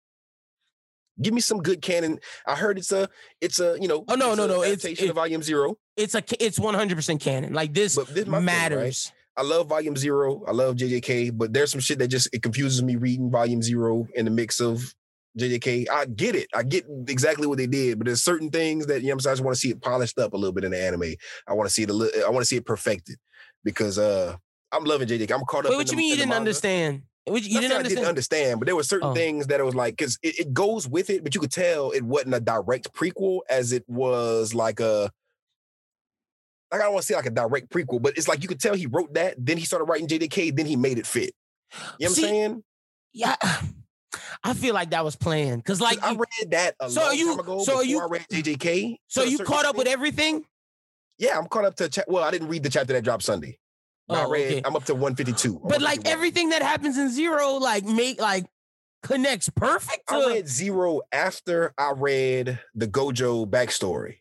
[1.23, 2.19] Give me some good canon.
[2.47, 3.09] I heard it's a,
[3.41, 4.05] it's a, you know.
[4.09, 5.77] Oh, no, no, no, it's- it- of Volume Zero.
[5.97, 7.53] It's a it's 100% canon.
[7.53, 8.47] Like this, this is my thing, right?
[8.47, 9.13] matters.
[9.37, 10.43] I love Volume Zero.
[10.47, 14.07] I love JJK, but there's some shit that just it confuses me reading Volume Zero
[14.15, 14.95] in the mix of
[15.39, 15.89] JJK.
[15.91, 16.49] I get it.
[16.55, 19.33] I get exactly what they did, but there's certain things that you know I'm saying,
[19.33, 21.15] I just want to see it polished up a little bit in the anime.
[21.47, 22.25] I want to see it a little.
[22.25, 23.17] I want to see it perfected
[23.65, 24.37] because uh
[24.73, 25.31] I'm loving JJK.
[25.33, 25.71] I'm caught up.
[25.71, 26.41] Wait, what the, you mean you didn't manga.
[26.41, 27.03] understand?
[27.27, 27.97] Which you didn't I understand.
[27.97, 29.15] didn't understand, but there were certain Oh.
[29.15, 31.91] things that it was like because it, it goes with it, but you could tell
[31.91, 35.11] it wasn't a direct prequel as it was like a
[36.73, 38.61] like I don't want to say like a direct prequel, but it's like you could
[38.61, 41.35] tell he wrote that, then he started writing JJK, then he made it fit.
[41.73, 42.65] You know what I'm saying?
[43.13, 43.37] yeah,
[44.45, 47.17] I feel like that was planned Cause like I you- read that a So long
[47.17, 48.97] you- time ago so before you- I read JJK.
[49.09, 50.45] so you caught up with everything.
[51.19, 53.59] Yeah, I'm caught up to cha- well, I didn't read the chapter that dropped Sunday.
[54.11, 54.63] I Oh, read okay.
[54.65, 55.57] I'm up to 152.
[55.57, 58.47] or But like everything that happens in zero, like make like
[59.03, 60.09] connects perfect.
[60.09, 64.17] To, I read Zero after I read the Gojo backstory.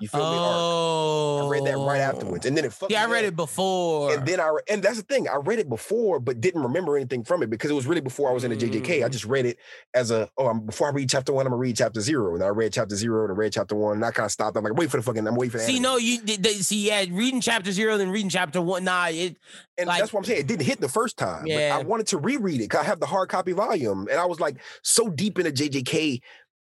[0.00, 0.36] You feel me?
[0.38, 3.28] Oh, I read that right afterwards, and then it fucked Yeah, I read up.
[3.32, 4.12] it before.
[4.14, 5.28] And then I re- and that's the thing.
[5.28, 8.30] I read it before, but didn't remember anything from it because it was really before
[8.30, 9.02] I was in the JJK.
[9.04, 9.10] I Mm.
[9.10, 9.58] just read it
[9.94, 12.42] as a oh, I'm, before I read chapter one, I'm gonna read chapter zero, and
[12.44, 14.56] I read chapter zero and I read chapter one, and I kind of stopped.
[14.56, 15.26] I'm like, wait for the fucking.
[15.26, 15.82] I'm waiting for the see, anime.
[15.82, 16.42] no, you did.
[16.42, 18.84] they- See, yeah, reading chapter zero, then reading chapter one.
[18.84, 19.36] Nah, it.
[19.78, 20.40] and like- that's what I'm saying.
[20.40, 21.42] It didn't hit the first time.
[21.42, 21.76] but Yeah.
[21.78, 24.40] I wanted to reread it because I have the hard copy volume, and I was
[24.40, 26.20] like so deep into JJK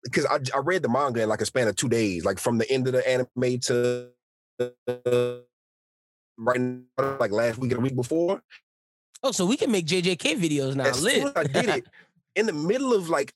[0.05, 2.59] because I, I read the manga in like a span of two days, like from
[2.59, 4.09] the end of the anime to
[6.39, 8.43] right now, like last week and the week before.
[9.23, 10.85] Oh, so we can make JJK videos now.
[10.85, 11.85] as soon as I did it,
[12.35, 13.33] in the middle of like,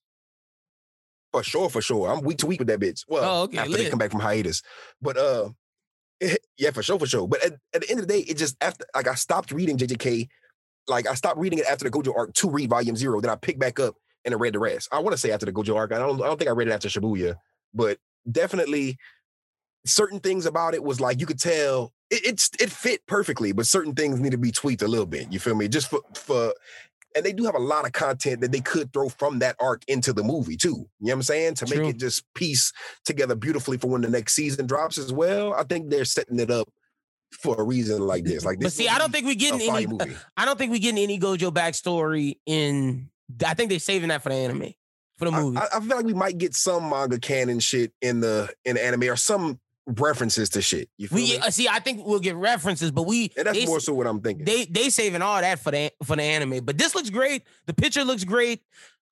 [1.32, 3.04] for sure, for sure, I'm week to week with that bitch.
[3.08, 4.62] Well, Oh, okay, after they come back from hiatus,
[5.00, 5.50] but uh,
[6.58, 7.28] yeah, for sure, for sure.
[7.28, 9.76] But at, at the end of the day, it just after like I stopped reading
[9.78, 10.28] JJK,
[10.88, 13.20] like I stopped reading it after the Gojo arc to read Volume Zero.
[13.20, 14.88] Then I picked back up and I read the rest.
[14.90, 15.92] I want to say after the Gojo arc.
[15.92, 17.36] I don't, I don't think I read it after Shibuya,
[17.74, 17.98] but
[18.30, 18.96] definitely
[19.86, 23.66] certain things about it was like you could tell it, it's it fit perfectly, but
[23.66, 25.32] certain things need to be tweaked a little bit.
[25.32, 25.68] You feel me?
[25.68, 26.52] Just for for
[27.14, 29.82] and they do have a lot of content that they could throw from that arc
[29.88, 30.68] into the movie too.
[30.68, 31.54] You know what I'm saying?
[31.54, 32.72] To make it just piece
[33.06, 35.54] together beautifully for when the next season drops as well.
[35.54, 36.68] I think they're setting it up
[37.32, 38.44] for a reason like this.
[38.44, 39.86] Like But see, I don't think we getting any.
[39.86, 40.14] movie.
[40.36, 43.08] I don't think we getting any Gojo backstory in.
[43.46, 44.74] I think they're saving that for the anime,
[45.18, 45.56] for the movie.
[45.58, 48.84] I- I feel like we might get some manga canon shit in the in the
[48.84, 50.88] anime or some references to shit.
[50.98, 51.68] You we uh, see.
[51.68, 54.44] I think we'll get references, but we And that's they, more so what I'm thinking.
[54.44, 56.64] they they saving all that for the for the anime.
[56.64, 57.44] But this looks great.
[57.66, 58.62] The picture looks great.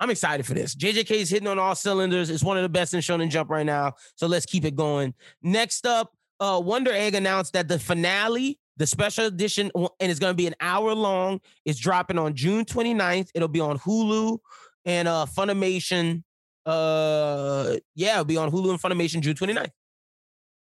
[0.01, 0.75] I'm excited for this.
[0.75, 2.29] JJK is hitting on all cylinders.
[2.29, 3.95] It's one of the best in Shonen Jump right now.
[4.17, 5.15] So let's keep it going.
[5.41, 10.33] Next up, uh, Wonder Egg announced that the finale, the special edition, and it's going
[10.33, 13.31] to be an hour long, is dropping on June 29th.
[13.35, 14.39] It'll be on Hulu
[14.85, 16.25] and uh Funimation.
[16.67, 19.71] Uh, yeah, it'll be on Hulu and Funimation June 29th.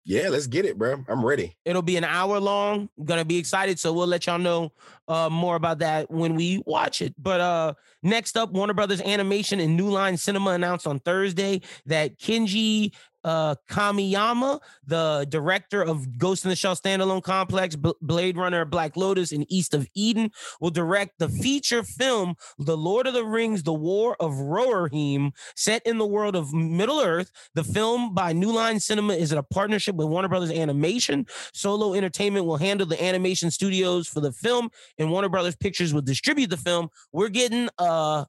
[0.05, 1.03] Yeah, let's get it, bro.
[1.09, 1.57] I'm ready.
[1.65, 2.91] It'll be an hour long.
[3.03, 4.73] Gonna be excited, so we'll let y'all know
[5.09, 7.15] uh, more about that when we watch it.
[7.19, 12.19] But uh, next up, Warner Brothers Animation and New Line Cinema announced on Thursday that
[12.19, 12.93] Kenji
[13.25, 18.97] uh, Kamiyama, the director of Ghost in the Shell standalone complex, B- Blade Runner, Black
[18.97, 23.63] Lotus, and East of Eden, will direct the feature film The Lord of the Rings:
[23.63, 27.31] The War of Rohirrim, set in the world of Middle Earth.
[27.55, 31.27] The film by New Line Cinema is in a partnership with Warner Brothers Animation.
[31.53, 36.03] Sola Entertainment will handle the animation studios for the film, and Warner Brothers Pictures will
[36.03, 36.89] distribute the film.
[37.13, 38.25] We're getting uh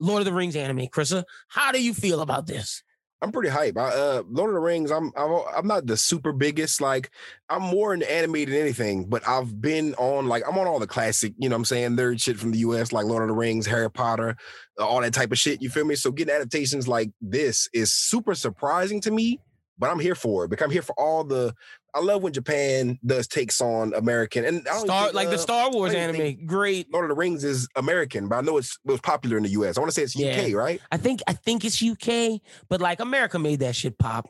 [0.00, 0.88] Lord of the Rings anime.
[0.88, 2.82] Krista, how do you feel about this?
[3.22, 3.76] I'm pretty hype.
[3.76, 4.90] I, uh, Lord of the Rings.
[4.90, 6.80] I'm, I'm I'm not the super biggest.
[6.80, 7.10] Like
[7.50, 9.04] I'm more into anime than anything.
[9.04, 11.34] But I've been on like I'm on all the classic.
[11.38, 12.92] You know, what I'm saying nerd shit from the U.S.
[12.92, 14.36] like Lord of the Rings, Harry Potter,
[14.78, 15.60] uh, all that type of shit.
[15.60, 15.96] You feel me?
[15.96, 19.38] So getting adaptations like this is super surprising to me.
[19.78, 21.54] But I'm here for it because I'm here for all the.
[21.94, 25.70] I love when Japan does takes on American and Star think, like the uh, Star
[25.70, 26.92] Wars anime, great.
[26.92, 29.50] Lord of the Rings is American, but I know it's it was popular in the
[29.50, 29.76] U.S.
[29.76, 30.40] I want to say it's Yeah.
[30.40, 30.80] UK, right?
[30.92, 34.28] I think I think it's UK, but like America made that shit pop.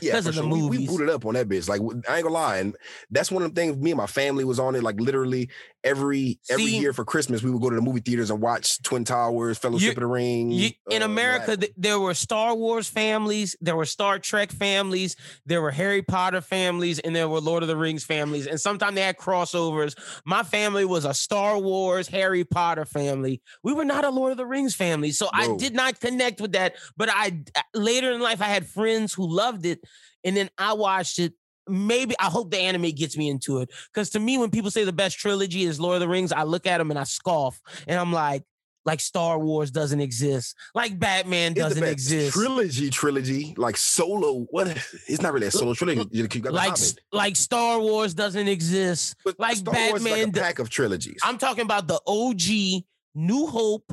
[0.00, 0.48] Yeah, 'Cause for of the sure.
[0.68, 1.68] We- We, booted up on that bitch.
[1.68, 2.76] Like I ain't gonna lie, and
[3.10, 3.76] that's one of the things.
[3.76, 4.82] Me and my family was on it.
[4.82, 5.48] Like literally
[5.82, 8.82] every every See- year for Christmas, we would go to the movie theaters and watch
[8.82, 10.50] Twin Towers, Fellowship You- of the Ring.
[10.52, 15.16] You, in uh, America, th- there were Star Wars families, there were Star Trek families,
[15.46, 18.46] there were Harry Potter families, and there were Lord of the Rings families.
[18.46, 19.94] And sometimes they had crossovers.
[20.24, 23.40] My family was a Star Wars, Harry Potter family.
[23.62, 26.52] We were not a Lord of the Rings family, so I did not connect with
[26.52, 26.74] that.
[26.96, 27.42] But I
[27.74, 29.80] later in life, I had friends who loved it,
[30.24, 31.34] and then I watched it.
[31.68, 34.84] Maybe I hope the anime gets me into it because to me, when people say
[34.84, 37.60] the best trilogy is Lord of the Rings, I look at them and I scoff,
[37.86, 38.42] and I'm like
[38.84, 44.46] like Star Wars doesn't exist, like Batman doesn't exist, Trilogy, trilogy, like solo.
[44.50, 44.68] What?
[45.06, 46.00] It's not really a solo trilogy.
[46.42, 46.76] Like
[47.12, 49.16] like Star Wars doesn't exist.
[49.24, 51.20] But like Star like Batman a d- pack of trilogies.
[51.22, 52.84] I'm talking about the OG,
[53.14, 53.92] New Hope,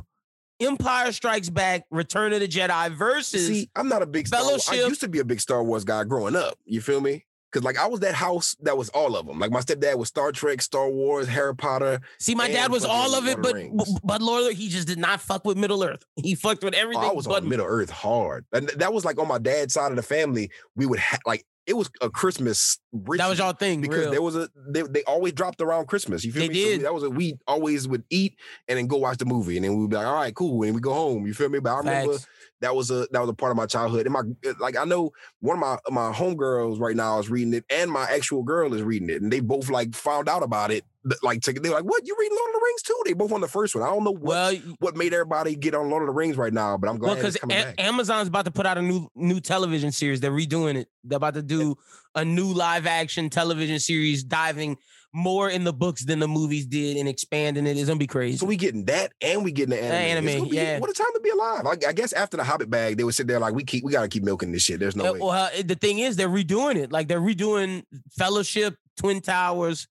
[0.59, 3.47] Empire Strikes Back, Return of the Jedi versus.
[3.47, 4.67] See, I'm not a big Star Wars.
[4.69, 6.57] I used to be a big Star Wars guy growing up.
[6.65, 7.25] You feel me?
[7.53, 9.39] Cause like I was that house that was all of them.
[9.39, 12.01] Like my stepdad was Star Trek, Star Wars, Harry Potter.
[12.19, 13.99] See, my dad was all of it, but Lord of the Rings.
[14.03, 16.03] but Lord, he just did not fuck with Middle Earth.
[16.21, 17.05] He fucked with Oh, everything.
[17.09, 19.91] I was but on Middle Earth hard, and that was like on my dad's side
[19.91, 20.51] of the family.
[20.75, 22.79] We would ha- like it was a Christmas.
[22.93, 24.11] that was y'all thing, because real.
[24.11, 26.23] there was a they, they always dropped around Christmas.
[26.23, 26.63] You feel They me?
[26.63, 26.81] So did.
[26.81, 28.35] that was a we always would eat
[28.67, 30.73] and then go watch the movie, and then we'd be like, all right, cool, and
[30.73, 31.27] we go home.
[31.27, 31.59] You feel me?
[31.59, 32.27] But I remember Facts.
[32.61, 34.05] that was a that was a part of my childhood.
[34.05, 35.11] And my eh, like I know
[35.41, 38.81] one of my my homegirls right now is reading it, and my actual girl is
[38.81, 40.85] reading it, and they both like found out about it.
[41.23, 42.05] Like to- they're like, "What?
[42.05, 43.83] You reading Lord of the Rings too?" They both on the first one.
[43.83, 46.53] I don't know what well, what made everybody get on Lord of the Rings right
[46.53, 47.75] now, but I'm glad well, because coming back.
[47.77, 50.19] Amazon's about to put out a new new television series.
[50.19, 50.89] They're redoing it.
[51.03, 51.75] They're about to do
[52.15, 54.77] a new live action television series, diving
[55.13, 57.77] more in the books than the movies did and expanding it.
[57.77, 58.37] It's gonna be crazy.
[58.37, 60.27] So we getting that, and we getting the anime.
[60.27, 60.79] Anime, be- yeah.
[60.79, 61.65] What a time to be alive!
[61.65, 63.91] I, I guess after the Hobbit bag, they would sit there like, "We keep, we
[63.93, 65.19] gotta keep milking this shit." There's no Uh, way.
[65.19, 66.91] well, the thing is, they're redoing it.
[66.91, 67.83] Like they're redoing
[68.17, 69.87] Fellowship, Twin Towers,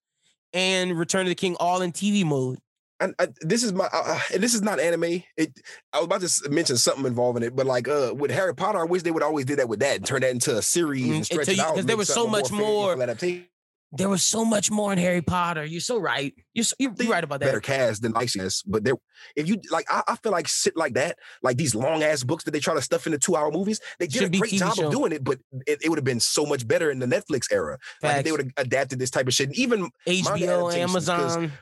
[0.53, 2.59] and Return of the King all in TV mode.
[2.99, 5.23] and I, this is my uh, uh, and this is not anime.
[5.37, 5.51] It
[5.93, 8.83] I was about to mention something involving it, but like uh with Harry Potter, I
[8.85, 11.15] wish they would always do that with that and turn that into a series Mm,
[11.17, 13.45] and stretch until it you- out 'cause there was so much more- adaptation,
[13.93, 15.63] There was so much more in Harry Potter.
[15.63, 16.33] You're so right.
[16.53, 17.45] You're so, you're, you're right about that.
[17.45, 18.61] better cast than Iciness.
[18.67, 18.95] But there,
[19.35, 22.43] if you like, I, I feel like shit like that, like these long ass books
[22.43, 24.59] that they try to stuff into two hour movies, they did Should a great TV
[24.59, 24.87] job show.
[24.87, 27.51] of doing it, but it, it would have been so much better in the Netflix
[27.51, 27.77] era.
[28.03, 29.47] Like they would have adapted this type of shit.
[29.47, 31.53] And even HBO, Amazon.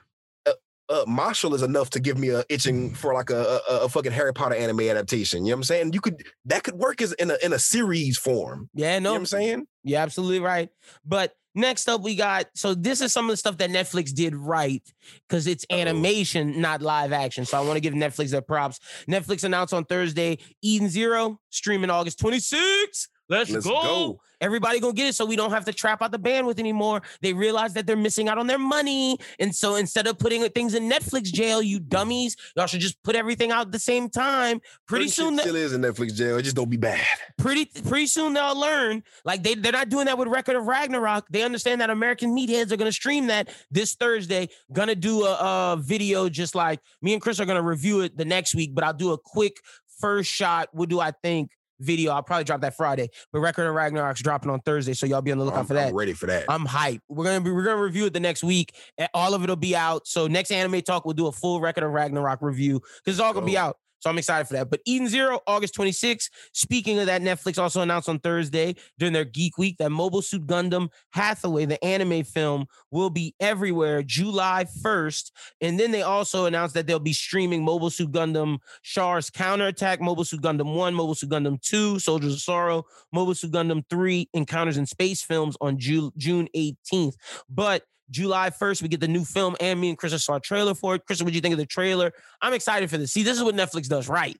[0.89, 4.11] uh, Marshall is enough to give me a itching for like a, a a fucking
[4.11, 5.45] Harry Potter anime adaptation.
[5.45, 5.93] You know what I'm saying?
[5.93, 8.69] You could that could work as in a in a series form.
[8.73, 9.67] Yeah, You know no, what I'm saying?
[9.83, 10.69] You're absolutely right.
[11.05, 14.35] But next up, we got so this is some of the stuff that Netflix did
[14.35, 14.83] right
[15.27, 17.45] because it's animation, not live action.
[17.45, 18.79] So I want to give Netflix their props.
[19.09, 23.07] Netflix announced on Thursday Eden Zero streaming August 26th.
[23.29, 23.71] Let's, Let's go.
[23.81, 24.19] go.
[24.41, 27.01] Everybody gonna get it so we don't have to trap out the bandwidth anymore.
[27.21, 29.17] They realize that they're missing out on their money.
[29.39, 33.15] And so instead of putting things in Netflix jail, you dummies, y'all should just put
[33.15, 34.59] everything out at the same time.
[34.87, 36.37] Pretty Certain soon, shit the- still is in Netflix jail.
[36.37, 37.03] It just don't be bad.
[37.37, 39.01] pretty pretty soon they'll learn.
[39.23, 41.25] Like they they're not doing that with Record of Ragnarok.
[41.29, 44.49] They understand that American meatheads are gonna stream that this Thursday.
[44.73, 48.25] Gonna do a, a video just like me and Chris are gonna review it the
[48.25, 48.75] next week.
[48.75, 49.55] But I'll do a quick
[49.99, 50.67] first shot.
[50.73, 51.51] What do I think?
[51.79, 52.11] Video.
[52.11, 53.09] I'll probably drop that Friday.
[53.31, 55.73] But Record of Ragnarok's dropping on Thursday, so y'all be on the lookout I'm, for
[55.73, 55.89] that.
[55.89, 56.45] I'm ready for that.
[56.49, 57.01] I'm hyped.
[57.07, 58.75] We're gonna be we're gonna review it the next week.
[58.97, 60.07] and All of it'll be out.
[60.07, 63.33] So next anime talk, we'll do a full record of Ragnarok review because it's all
[63.33, 63.77] gonna be out.
[63.99, 64.69] So I'm excited for that.
[64.69, 66.29] But Eden Zero, August 26th.
[66.53, 70.45] Speaking of that, Netflix also announced on Thursday during their Geek Week that Mobile Suit
[70.45, 75.31] Gundam Hathaway, the anime film, will be everywhere July 1st.
[75.61, 80.25] And then they also announced that they'll be streaming Mobile Suit Gundam Char's Counterattack, Mobile
[80.25, 84.77] Suit Gundam 1, Mobile Suit Gundam 2, Soldiers of Sorrow, Mobile Suit Gundam 3 Encounters
[84.77, 87.15] in Space films on Ju- June 18th.
[87.49, 90.75] But July 1st, we get the new film, and me and Chris saw a trailer
[90.75, 91.05] for it.
[91.05, 92.11] Chris, what do you think of the trailer?
[92.41, 93.11] I'm excited for this.
[93.11, 94.37] See, this is what Netflix does right.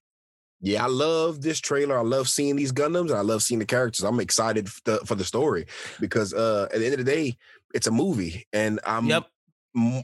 [0.62, 1.98] yeah, I love this trailer.
[1.98, 4.04] I love seeing these Gundams and I love seeing the characters.
[4.04, 5.66] I'm excited for the, for the story
[6.00, 7.38] because uh at the end of the day,
[7.74, 9.28] it's a movie and I'm Yep.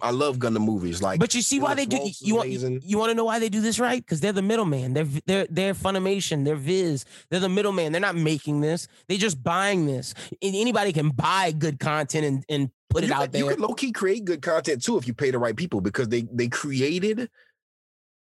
[0.01, 1.01] I love Gundam movies.
[1.01, 1.97] Like But you see why they do.
[2.19, 2.82] You want amazing.
[2.84, 4.03] you want to know why they do this right?
[4.03, 4.93] Because they're the middleman.
[4.93, 6.43] They're they're they're Funimation.
[6.43, 7.05] They're Viz.
[7.30, 7.91] They're the middleman.
[7.93, 8.88] They're not making this.
[9.07, 10.13] They're just buying this.
[10.41, 13.43] And anybody can buy good content and and put it you out could, there.
[13.43, 16.09] You could low key create good content too if you pay the right people because
[16.09, 17.30] they they created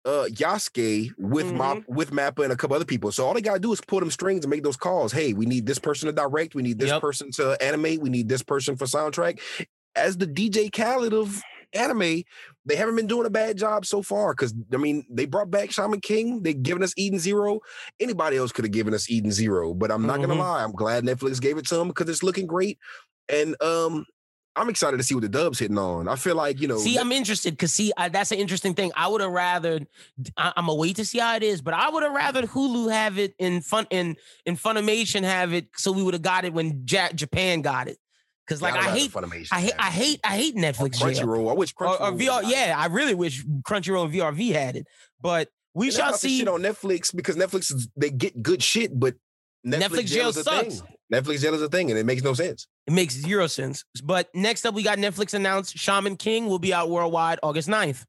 [0.06, 1.94] uh Yasuke with Map Mm-hmm.
[1.94, 3.12] with Mappa and a couple other people.
[3.12, 5.12] So all they gotta do is pull them strings and make those calls.
[5.12, 6.54] Hey, we need this person to direct.
[6.54, 7.00] We need this Yep.
[7.00, 8.00] person to animate.
[8.00, 9.40] We need this person for soundtrack.
[9.96, 11.40] As the DJ Khaled of
[11.72, 12.22] anime,
[12.66, 14.32] they haven't been doing a bad job so far.
[14.32, 16.42] Because I mean, they brought back Shaman King.
[16.42, 17.60] They've given us Eden Zero.
[18.00, 20.38] Anybody else could have given us Eden Zero, but I'm not gonna Mhm.
[20.38, 20.62] lie.
[20.64, 22.78] I'm glad Netflix gave it to them because it's looking great.
[23.28, 24.04] And um,
[24.56, 26.06] I'm excited to see what the Dubs hitting on.
[26.08, 26.78] I feel like you know.
[26.78, 28.92] See, I'm interested because see, I, that's an interesting thing.
[28.94, 29.80] I would have rather.
[30.36, 32.90] I, I'm gonna wait to see how it is, but I would have rather Hulu
[32.92, 34.16] have it in fun in
[34.46, 37.98] in Funimation have it, so we would have got it when ja- Japan got it.
[38.46, 39.10] Because like I hate.
[39.52, 40.98] I hate, I hate, I hate Netflix.
[40.98, 41.08] jail.
[41.08, 41.50] Crunchyroll.
[41.50, 42.00] I wish or, Crunchyroll.
[42.00, 42.42] or was VR.
[42.46, 44.86] Yeah, I really wish Crunchyroll and VRV had it,
[45.20, 46.38] but we And shall see.
[46.40, 49.14] shit on Netflix because Netflix is, they get good shit, but
[49.66, 50.80] Netflix, Netflix jail jail is a sucks.
[50.80, 50.88] thing.
[51.12, 52.66] Netflix jail is a thing, and it makes no sense.
[52.86, 53.84] It makes zero sense.
[54.02, 58.04] But next up, we got Netflix announced Shaman King will be out worldwide August 9th.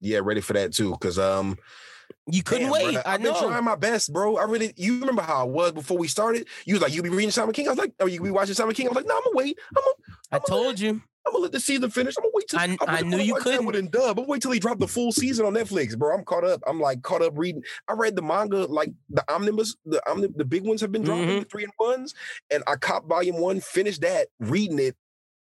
[0.00, 0.90] Yeah, ready for that too.
[0.92, 1.56] Because um,
[2.30, 2.82] You couldn't Damn, wait.
[2.92, 4.36] brother, I I've been trying my best, bro.
[4.36, 4.72] I really.
[4.76, 6.46] You remember how I was before we started?
[6.64, 8.54] You was like, "You be reading Shaman King." I was like, "Oh, you be watching
[8.54, 9.58] Shaman King?" I was like, "No, I'm gonna wait.
[9.76, 11.02] I'm gonna, I told you.
[11.24, 12.14] I'm gonna let the season finish.
[12.16, 13.74] I'm gonna wait till I- I'm gonna- knew I'm you gonna watch that couldn't.
[13.76, 14.18] in dub.
[14.20, 16.14] I'm wait till he dropped the full season on Netflix, bro.
[16.16, 16.62] I'm caught up.
[16.66, 17.62] I'm like caught up reading.
[17.88, 21.28] I read the manga, like the omnibus, the omni- the big ones have been dropping,
[21.28, 21.38] Mhm.
[21.40, 22.14] the three and ones,
[22.50, 24.96] and I cop volume one, finished that, reading it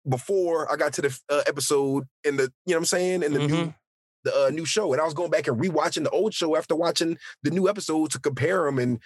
[0.07, 3.33] before I got to the uh, episode in the, you know what I'm saying, in
[3.33, 3.75] the new Mhm.
[4.23, 6.75] The uh, new show, and I was going back and rewatching the old show after
[6.75, 8.99] watching the new episode to compare them, and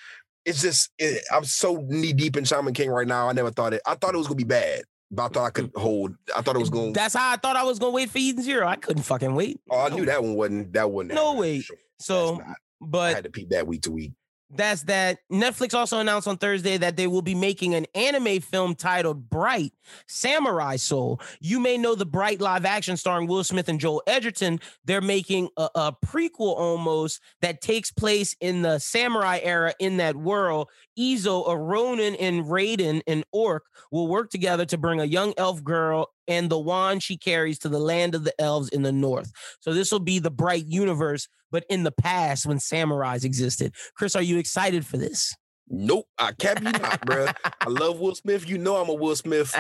[0.45, 3.28] it's just it, I'm so knee deep in Shaman King right now.
[3.30, 3.82] I never thought it.
[3.86, 6.15] I thought it was gonna be bad, but I thought I could hold.
[6.36, 6.93] I thought it was going.
[6.93, 8.68] That's how I thought I was gonna wait for Eden Zero.
[8.68, 9.59] I couldn't fucking wait.
[9.70, 10.74] Oh, I knew that one wasn't.
[10.74, 11.13] That wasn't.
[11.13, 11.59] No way.
[11.59, 11.78] sure.
[11.99, 12.41] So,
[12.80, 13.11] but.
[13.11, 14.13] I had to peep that week to week.
[14.50, 15.20] That's that.
[15.32, 19.74] Netflix also announced on Thursday that they will be making an anime film titled Bright
[20.08, 21.20] Samurai Soul.
[21.39, 24.60] You may know the Bright live action starring Will Smith and Joel Edgerton.
[24.86, 30.16] They're making a, a prequel almost that takes place in the samurai era in that
[30.16, 30.70] world.
[30.98, 35.64] Izo, a Ronin, and Raiden, an orc, will work together to bring a young elf
[35.64, 39.32] girl and the wand she carries to the land of the elves in the north.
[39.62, 43.74] So this will be the Bright universe, but in the past when samurais existed.
[43.96, 45.34] Chris, are you excited for this?
[45.70, 47.28] Nope, I cap you not, bro.
[47.60, 48.48] I love Will Smith.
[48.48, 49.54] You know I'm a Will Smith.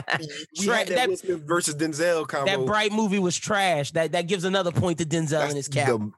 [0.57, 2.45] We Tra- had that, that- Will Smith versus Denzel combo.
[2.49, 3.91] That Bright movie was trash.
[3.91, 5.87] That that gives another point to Denzel in his cap.
[5.87, 6.11] the-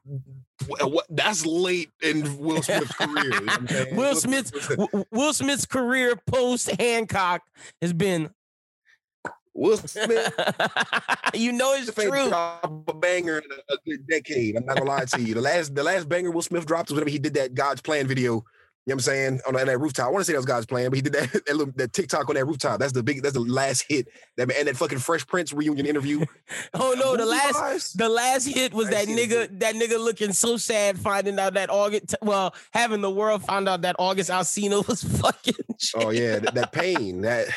[0.86, 3.24] what, that's late in Will Smith's career.
[3.24, 3.96] you know what I'm saying?
[3.96, 4.52] Will Smith's
[5.10, 7.42] Will Smith's career post Hancock
[7.82, 8.30] has been.
[9.54, 10.32] Will Smith
[11.34, 12.32] you know it's true.
[12.32, 14.56] a banger in a, good decade.
[14.56, 15.34] I'm not gonna lie to you.
[15.34, 18.06] The last the last banger Will Smith dropped was whenever he did that God's Plan
[18.06, 18.44] video.
[18.86, 19.40] You know what I'm saying?
[19.46, 20.06] On that, that rooftop.
[20.06, 21.92] I want to say that was God's plan, but he did that, that little that
[21.92, 22.80] TikTok on that rooftop.
[22.80, 24.08] That's the big that's the last hit.
[24.38, 26.24] That and that fucking Fresh Prince reunion interview.
[26.74, 30.32] Oh no, the last the last hit was that see it, nigga that nigga looking
[30.32, 34.86] so sad finding out that August well having the world find out that August Alsina
[34.86, 35.54] was fucking.
[35.94, 37.20] Oh yeah, that, that pain.
[37.20, 37.48] That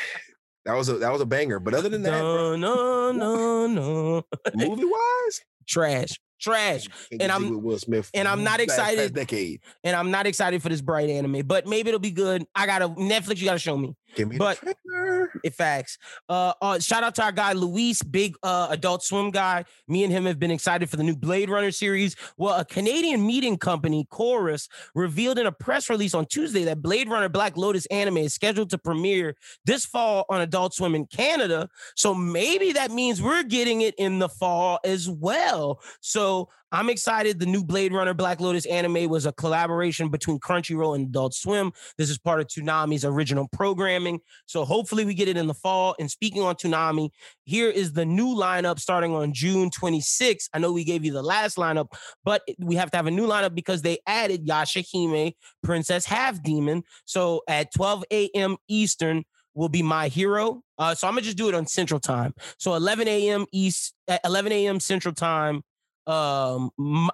[0.64, 1.58] that was a that was a banger.
[1.60, 4.24] But other than that, No, no, no, no.
[4.54, 6.18] movie wise, Trash.
[6.40, 6.86] Trash.
[7.18, 8.10] And I'm- Will Smith.
[8.12, 9.14] and I'm not excited.
[9.14, 9.60] decade.
[9.82, 12.44] And I'm not excited for this bright anime, but maybe it'll be good.
[12.54, 13.94] I gotta Netflix, you gotta show me.
[14.14, 15.30] Give me But- the trailer.
[15.42, 15.98] It facts.
[16.28, 19.64] Uh, uh, shout out to our guy Luis, big uh, Adult Swim guy.
[19.88, 22.14] Me and him have been excited for the new Blade Runner series.
[22.36, 27.08] Well, a Canadian meeting company, Corus, revealed in a press release on Tuesday that Blade
[27.08, 31.68] Runner Black Lotus anime is scheduled to premiere this fall on Adult Swim in Canada.
[31.96, 35.80] So maybe that means we're getting it in the fall as well.
[36.00, 37.38] So I'm excited.
[37.38, 41.72] The new Blade Runner Black Lotus anime was a collaboration between Crunchyroll and Adult Swim.
[41.98, 44.18] This is part of Toonami's original programming.
[44.46, 45.94] So hopefully we get it in the fall.
[46.00, 47.10] And speaking on Toonami,
[47.44, 50.48] here is the new lineup starting on June 26th.
[50.52, 51.92] I know we gave you the last lineup,
[52.24, 56.82] but we have to have a new lineup because they added Yashahime, Princess Half Demon.
[57.04, 58.56] So at 12 a.m.
[58.66, 59.22] Eastern
[59.54, 60.62] will be My Hero.
[60.76, 62.34] Uh, so I'm gonna just do it on Central Time.
[62.58, 63.46] So 11 a.m.
[63.52, 63.94] East,
[64.24, 64.80] 11 a.m.
[64.80, 65.62] Central Time.
[66.06, 66.70] Um,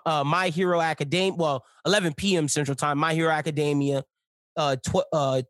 [0.07, 1.35] uh, My Hero Academia.
[1.35, 2.49] Well, 11 p.m.
[2.49, 2.99] Central Time.
[2.99, 4.05] My Hero Academia.
[4.57, 5.43] Uh, tw- uh,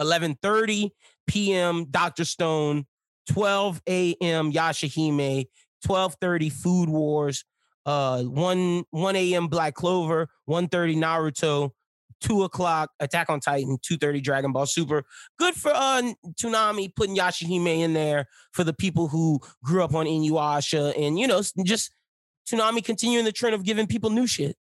[0.00, 0.90] 11:30
[1.26, 1.86] p.m.
[1.90, 2.24] Dr.
[2.24, 2.86] Stone,
[3.30, 4.52] 12 a.m.
[4.52, 5.46] Yashahime,
[5.86, 7.44] 12:30 Food Wars,
[7.86, 9.48] uh, 1 1 a.m.
[9.48, 11.70] Black Clover, 1:30 Naruto,
[12.20, 15.04] 2 o'clock Attack on Titan, 2:30 Dragon Ball Super.
[15.38, 20.06] Good for uh Toonami putting Yashahime in there for the people who grew up on
[20.06, 21.92] Inuyasha and you know just
[22.50, 24.56] Toonami continuing the trend of giving people new shit.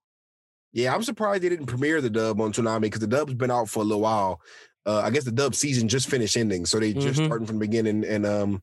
[0.73, 3.69] Yeah, I'm surprised they didn't premiere the dub on Toonami because the dub's been out
[3.69, 4.41] for a little while.
[4.85, 7.27] Uh, I guess the dub season just finished ending, so they just Mhm.
[7.27, 8.05] starting from the beginning.
[8.05, 8.63] And um,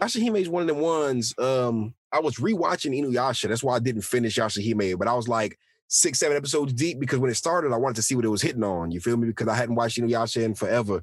[0.00, 1.34] Yashahime is one of the ones.
[1.38, 3.48] Um, I was rewatching Inuyasha.
[3.48, 5.58] That's why I didn't finish Yashahime, but I was like
[5.88, 8.42] six, seven episodes deep because when it started, I wanted to see what it was
[8.42, 8.92] hitting on.
[8.92, 9.26] You feel me?
[9.28, 11.02] Because I hadn't watched Inuyasha in forever,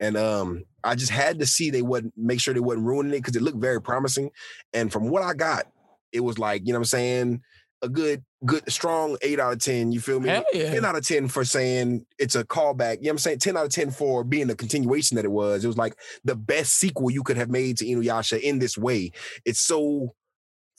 [0.00, 3.18] and um, I just had to see they wouldn't make sure they wasn't ruining it
[3.18, 4.30] because it looked very promising.
[4.74, 5.66] And from what I got,
[6.12, 7.42] it was like you know what I'm saying
[7.82, 9.92] a good, good, strong eight out of ten.
[9.92, 10.28] You feel me?
[10.52, 10.70] Yeah.
[10.72, 12.96] 10 out of 10 for saying it's a callback.
[12.96, 13.38] You know what I'm saying?
[13.38, 15.64] 10 out of 10 for being the continuation that it was.
[15.64, 19.12] It was like the best sequel you could have made to Inuyasha in this way.
[19.44, 20.14] It's so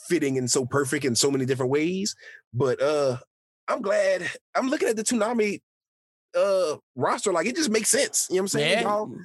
[0.07, 2.15] fitting and so perfect in so many different ways.
[2.53, 3.17] But uh
[3.67, 5.61] I'm glad I'm looking at the Toonami
[6.35, 8.27] uh roster like it just makes sense.
[8.29, 8.71] You know what I'm saying?
[8.71, 8.81] Yeah.
[8.81, 9.15] Y'all,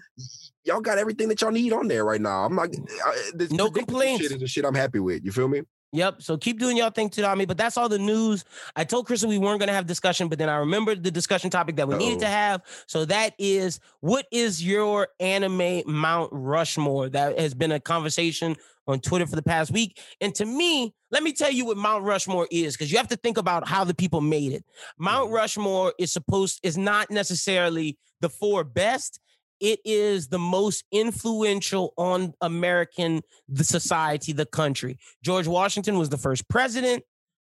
[0.65, 2.45] y'all got everything that y'all need on there right now.
[2.45, 4.23] I'm like I, this No complaints.
[4.23, 5.25] Shit is the shit I'm happy with.
[5.25, 5.63] You feel me?
[5.93, 6.21] Yep.
[6.21, 7.47] So keep doing y'all thing, Toonami.
[7.47, 8.45] But that's all the news.
[8.75, 11.49] I told Kristen we weren't going to have discussion, but then I remembered the discussion
[11.49, 12.63] topic that we needed to have.
[12.87, 17.09] So that is what is your anime Mount Rushmore?
[17.09, 18.57] That has been a conversation
[18.89, 20.01] on Twitter for the past week.
[20.21, 23.17] And to me, let me tell you what Mount Rushmore is, because you have to
[23.17, 24.65] think about how the people made it.
[24.99, 25.35] Mount Mhm.
[25.35, 29.21] Rushmore is supposed is not necessarily the four best.
[29.61, 34.99] It is the most influential on American the society, the country.
[35.23, 37.05] George Washington was the first president.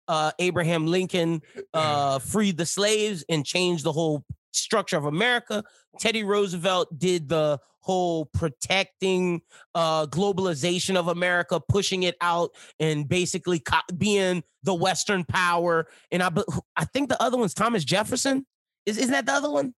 [0.08, 1.42] Uh, Abraham Lincoln
[1.74, 5.64] uh, freed the slaves and changed the whole structure of America.
[6.00, 9.42] Teddy Roosevelt did the whole protecting
[9.76, 15.88] uh, globalization of America, pushing it out, and basically co- being the Western power.
[16.12, 16.32] And I,
[16.76, 18.46] I think the other one's Thomas Jefferson.
[18.86, 19.74] Is isn't that the other one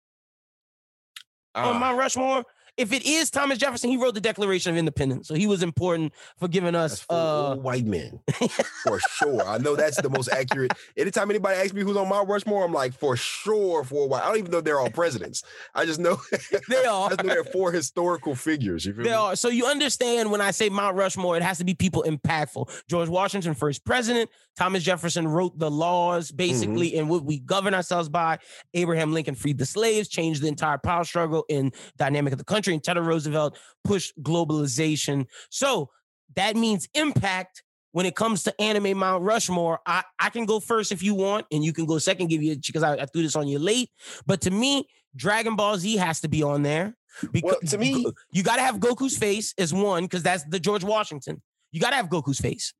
[1.54, 2.44] on Ah, Mount Rushmore?
[2.78, 6.12] If it is Thomas Jefferson, he wrote the Declaration of Independence, so he was important
[6.38, 7.00] for giving us.
[7.00, 8.20] for Uh, white men,
[8.84, 9.46] for sure.
[9.46, 10.72] I know that's the most accurate.
[10.96, 14.22] Anytime anybody asks me who's on Mount Rushmore, I'm like, for sure, for a while.
[14.22, 15.42] I don't even know they're all presidents.
[15.74, 16.16] I just know,
[16.68, 17.10] they I are.
[17.10, 18.86] know they're four historical figures.
[18.86, 19.16] You feel They me?
[19.16, 19.36] are.
[19.36, 22.70] So you understand when I say Mount Rushmore, it has to be people impactful.
[22.88, 24.30] George Washington, first president.
[24.54, 28.38] Thomas Jefferson wrote the laws, basically, and what we govern ourselves by.
[28.74, 32.61] Abraham Lincoln freed the slaves, changed the entire power struggle and dynamic of the country.
[32.70, 35.26] And Teddy Roosevelt pushed globalization.
[35.50, 35.90] So
[36.36, 37.62] that means impact.
[37.94, 41.44] When it comes to anime Mount Rushmore, I, I can go first if you want,
[41.52, 43.90] and you can go second, give you because I, I threw this on you late.
[44.24, 46.96] But to me, Dragon Ball Z has to be on there.
[47.30, 50.58] Because Well, to me- you got to have Goku's face as one because that's the
[50.58, 51.42] George Washington.
[51.70, 52.72] You got to have Goku's face.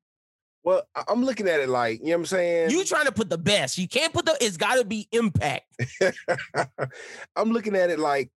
[0.65, 2.71] Well, I'm looking at it like, you know what I'm saying?
[2.71, 3.77] You trying to put the best.
[3.77, 4.37] You can't put the.
[4.41, 5.67] It's got to be impact.
[7.37, 8.31] I'm looking at it like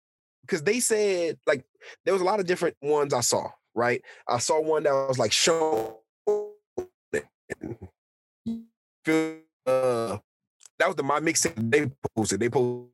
[0.46, 1.66] because they said like
[2.04, 3.50] there was a lot of different ones I saw.
[3.74, 6.00] Right, I saw one that was like show.
[9.68, 10.18] Uh,
[10.80, 12.40] that was the my mixtape they posted.
[12.40, 12.90] They posted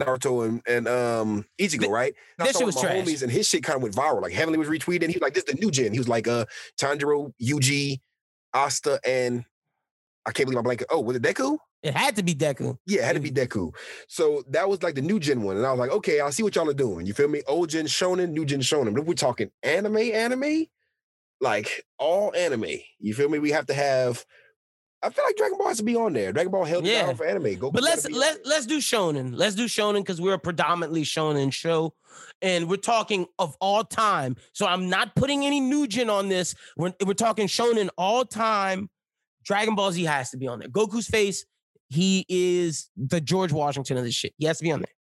[0.00, 2.14] Naruto and, and um Ichigo, right?
[2.38, 3.06] And saw shit was my trash.
[3.06, 4.22] homies and his shit kind of went viral.
[4.22, 5.08] Like Heavenly was retweeting.
[5.08, 6.44] He was like, "This is the new gen." He was like, "Uh,
[6.78, 8.00] Tanjiro, Yuji,
[8.52, 9.44] Asta, and
[10.26, 10.86] I can't believe I'm blanking.
[10.90, 11.58] Oh, was it Deku?
[11.82, 12.76] It had to be Deku.
[12.86, 13.72] Yeah, it had to be Deku.
[14.08, 15.56] So that was like the new gen one.
[15.56, 17.06] And I was like, okay, I'll see what y'all are doing.
[17.06, 17.42] You feel me?
[17.46, 18.92] Old gen shonen, new gen shonen.
[18.94, 20.66] But if we're talking anime, anime,
[21.40, 22.64] like all anime,
[22.98, 23.38] you feel me?
[23.38, 24.24] We have to have.
[25.02, 26.32] I feel like Dragon Ball has to be on there.
[26.32, 27.06] Dragon Ball held it Yeah.
[27.06, 27.54] down for anime.
[27.56, 29.36] Go, But let's let let's do shonen.
[29.36, 31.94] Let's do shonen because we're a predominantly shonen show,
[32.42, 34.36] and we're talking of all time.
[34.54, 36.54] So I'm not putting any new gen on this.
[36.76, 38.88] We're we're talking shonen all time.
[39.44, 40.68] Dragon Ball Z has to be on there.
[40.68, 41.44] Goku's face.
[41.88, 44.34] He is the George Washington of this shit.
[44.38, 44.92] He has to be on there.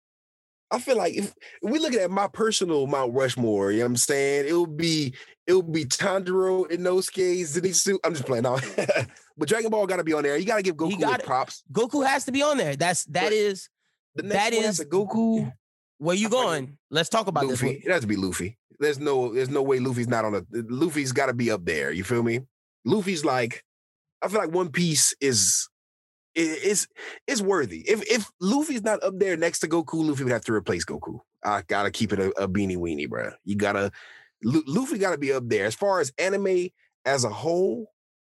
[0.72, 3.98] I feel like if, we look at my personal Mount Rushmore, you know what I'm
[3.98, 4.46] saying?
[4.48, 5.14] It would be
[5.48, 7.98] it would be Tanjiro, Inosuke, Zenitsu.
[8.04, 8.58] I'm just playing now.
[9.38, 10.38] but Dragon Ball gotta be on there.
[10.38, 11.26] You gotta give Goku his got it.
[11.26, 11.64] props.
[11.72, 12.76] Goku has to be on there.
[12.76, 13.70] That's that But is
[14.16, 15.52] The That is- Goku.
[16.00, 16.78] where you I going.
[16.90, 17.62] Let's talk about this.
[17.62, 17.74] One.
[17.74, 18.58] It has to be Luffy.
[18.80, 20.42] There's no, there's no way Luffy's not on a.
[20.52, 21.92] Luffy's got to be up there.
[21.92, 22.42] You feel me?
[22.84, 23.64] Luffy's like,
[24.22, 25.70] I feel like One Piece is,
[26.36, 26.88] is,
[27.28, 27.80] is worthy.
[27.88, 31.20] If if Luffy's not up there next to Goku, Luffy would have to replace Goku.
[31.44, 33.32] I gotta keep it a, a beanie weenie, bro.
[33.44, 33.92] You gotta,
[34.44, 35.66] Lu- Luffy got to be up there.
[35.66, 36.70] As far as anime
[37.06, 37.92] as a whole,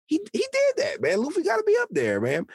[0.07, 1.23] he he did that, man.
[1.23, 2.47] Luffy got to be up there, man.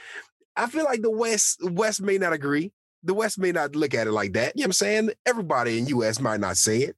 [0.55, 2.71] I feel like the West West may not agree
[3.03, 4.53] the West may not look at it like that.
[4.55, 5.09] You know what I'm saying?
[5.25, 6.95] Everybody in US might not say it.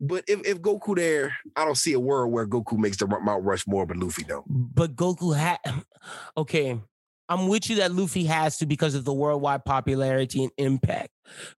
[0.00, 3.44] But if, if Goku there, I don't see a world where Goku makes the Mount
[3.44, 4.44] Rushmore, but Luffy don't.
[4.48, 5.58] But Goku had
[6.36, 6.80] okay.
[7.28, 11.10] I'm with you that Luffy has to because of the worldwide popularity and impact.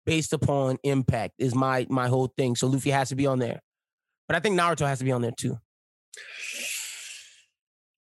[0.05, 2.55] Based upon impact is my my whole thing.
[2.55, 3.61] So Luffy has to be on there.
[4.29, 5.59] But I think Naruto has to be on there too.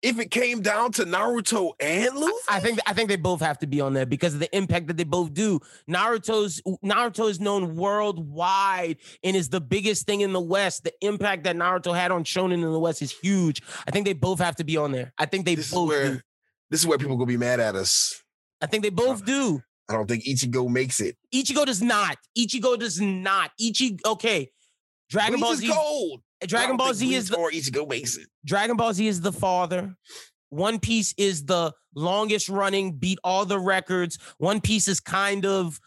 [0.00, 3.58] If it came down to Naruto and Luffy, I think I think they both have
[3.58, 5.58] to be on there because of the impact that they both do.
[5.90, 10.84] Naruto's Naruto is known worldwide and is the biggest thing in the West.
[10.84, 13.60] The impact that Naruto had on Shonen in the West is huge.
[13.88, 15.12] I think they both have to be on there.
[15.18, 16.20] I think they this is both where do.
[16.70, 18.22] This is where people gonna be mad at us.
[18.60, 19.62] I think they both do.
[19.88, 21.16] I don't think Ichigo makes it.
[21.34, 22.18] Ichigo does not.
[22.36, 23.50] Ichigo does not.
[23.58, 24.50] Ichi okay.
[25.08, 25.68] Dragon Bleach Ball is Z.
[25.72, 26.20] cold.
[26.46, 28.26] Dragon Ball Z is the or Ichigo makes it.
[28.44, 29.94] Dragon Ball Z is the father.
[30.50, 34.18] One Piece is the longest running, beat all the records.
[34.38, 35.78] One Piece is kind of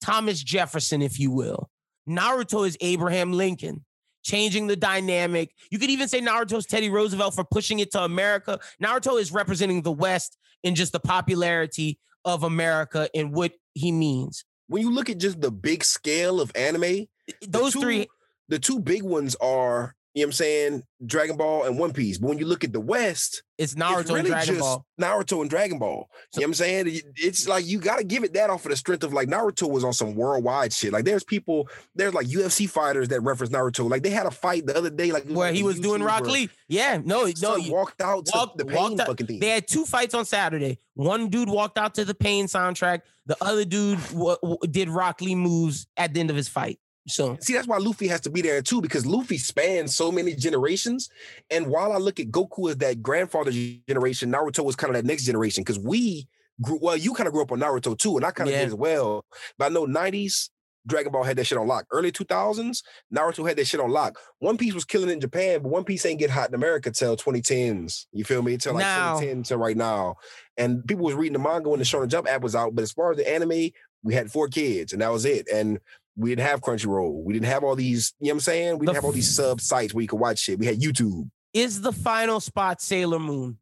[0.00, 1.68] Thomas Jefferson, if you will.
[2.08, 3.84] Naruto is Abraham Lincoln,
[4.22, 5.50] changing the dynamic.
[5.70, 8.58] You could even say Naruto's Teddy Roosevelt for pushing it to America.
[8.82, 14.44] Naruto is representing the West in just the popularity of America and what he means.
[14.68, 17.08] When you look at just the big scale of anime, the
[17.48, 18.06] Those two- three,
[18.48, 22.18] the two big ones are you know what I'm saying, Dragon Ball and One Piece.
[22.18, 24.86] But when you look at the West, It's Naruto it's really and Dragon just Ball.
[25.00, 26.08] Naruto and Dragon Ball.
[26.32, 27.00] So- you know what I'm saying?
[27.16, 29.70] It's like you got to give it that off of the strength of like Naruto
[29.70, 30.92] was on some worldwide shit.
[30.92, 33.88] Like there's people, there's like UFC fighters that reference Naruto.
[33.90, 36.26] Like they had a fight the other day, like Where like he was doing Rock
[36.26, 36.50] Lee.
[36.68, 37.56] Yeah, no, no.
[37.56, 39.40] You- walked out to walked- the pain out- fucking thing.
[39.40, 40.78] They had two fights on Saturday.
[40.94, 43.00] One dude walked out to the Pain soundtrack.
[43.24, 46.78] The other dude w- w- did Rock Lee moves at the end of his fight.
[47.08, 50.34] So See, that's why Luffy has to be there too, because Luffy spans so many
[50.34, 51.08] generations.
[51.50, 53.50] And while I look at Goku as that grandfather
[53.88, 55.62] generation, Naruto was kind of that next generation.
[55.62, 56.28] Because we
[56.60, 58.60] grew well, you kind of grew up on Naruto too, and I kind of Yeah.
[58.60, 59.24] did as well.
[59.58, 60.50] But I know 90s,
[60.86, 61.86] Dragon Ball had that shit on lock.
[61.92, 62.82] Early 2000s,
[63.14, 64.18] Naruto had that shit on lock.
[64.40, 66.90] One Piece was killing it in Japan, but One Piece ain't get hot in America
[66.90, 68.06] till 2010s.
[68.12, 68.56] You feel me?
[68.58, 70.16] Till like Now- 2010 till right now.
[70.56, 72.74] And people was reading the manga when the Shonen Jump app was out.
[72.74, 73.70] But as far as the anime,
[74.02, 75.48] we had four kids, and that was it.
[75.48, 75.78] And
[76.16, 77.22] we didn't have Crunchyroll.
[77.24, 78.78] We didn't have all these, you know what I'm saying?
[78.78, 80.58] We didn't have all these sub sites where you could watch shit.
[80.58, 81.30] We had YouTube.
[81.54, 83.58] is the final spot Sailor Moon?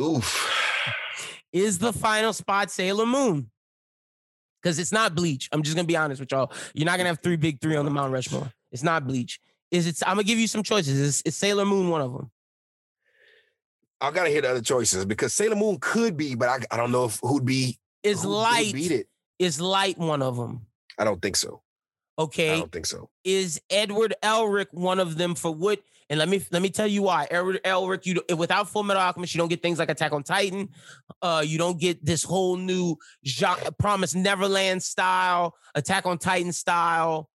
[0.00, 0.48] Oof.
[1.52, 3.50] Is the final spot Sailor Moon?
[4.62, 5.48] Because it's not Bleach.
[5.52, 6.52] I'm just gonna be honest with y'all.
[6.74, 8.52] You're not gonna have three big three on the Mount Rushmore.
[8.72, 9.40] It's not Bleach.
[9.70, 9.98] Is it?
[10.06, 10.98] I'm gonna give you some choices.
[10.98, 12.30] Is, is Sailor Moon one of them?
[14.00, 16.92] I gotta hear the other choices because Sailor Moon could be, but I, I don't
[16.92, 19.08] know if who'd be Is who- who'd Light beat it.
[19.38, 20.66] is Light one of them?
[20.98, 21.62] I don't think so.
[22.18, 22.52] Okay.
[22.52, 23.08] I don't think so.
[23.24, 25.80] Is Edward Elric one of them for what?
[26.10, 27.26] And let me let me tell you why.
[27.30, 30.68] Edward Elric, you without Full Metal Alchemist, you don't get things like Attack on Titan.
[31.22, 37.30] Uh, you don't get this whole new genre, Promise Neverland style, Attack on Titan style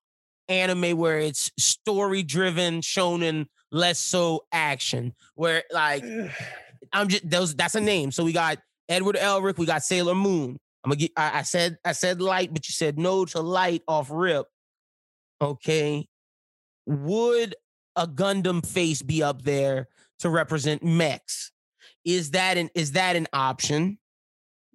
[0.47, 5.14] anime where it's story driven, shonen, less so action.
[5.36, 6.03] Where like
[6.93, 8.12] I'm just those that's a name.
[8.12, 10.60] So we got Edward Elric, we got Sailor Moon.
[10.86, 13.82] I'm gonna get I, I said I said light, but you said no to light
[13.88, 14.46] off rip.
[15.42, 16.08] Okay.
[16.86, 17.56] Would
[17.96, 19.88] a Gundam face be up there
[20.20, 21.52] to represent mechs?
[22.06, 23.98] Is that an is that an option?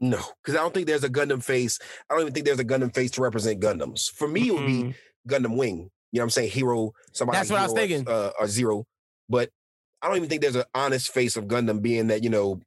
[0.00, 1.78] No, because I don't think there's a Gundam face.
[2.08, 4.10] I don't even think there's a Gundam face to represent Gundams.
[4.10, 4.94] For me, it would be Mhm.
[5.28, 5.90] Gundam Wing.
[6.12, 6.50] You know what I'm saying?
[6.50, 8.08] Hero, somebody That's what I was or- thinking.
[8.08, 8.84] Uh, or Zero.
[9.28, 9.50] But
[10.02, 12.60] I don't even think there's an honest face of Gundam being that, you know,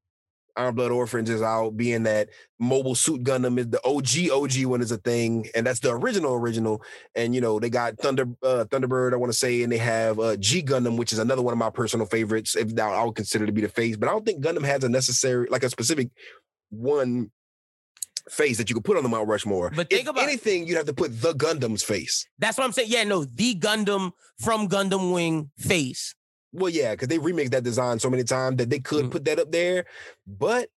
[0.56, 2.30] Iron Blood Orphans is out, being that
[2.60, 6.36] Mobile Suit Gundam is the OG OG one is a thing, and that's the original
[6.36, 6.84] original.
[7.16, 10.20] And you know, they got Thunder uh, Thunderbird, I want to say, and they have
[10.20, 12.56] uh, G Gundam, which is another one of my personal favorites.
[12.56, 14.84] If now I would consider to be the face, but I don't think Gundam has
[14.84, 16.10] a necessary like a specific
[16.70, 17.32] one
[18.30, 19.72] face that you could put on the Mount Rushmore.
[19.76, 22.26] But if think about- anything, you'd have to put the Gundam's face.
[22.40, 22.90] That's what I'm saying.
[22.90, 26.16] Yeah, no, the Gundam from Gundam Wing face.
[26.54, 29.12] Well, yeah, because they remixed that design so many times that they could Mm.
[29.12, 29.86] put that up there.
[30.28, 30.70] But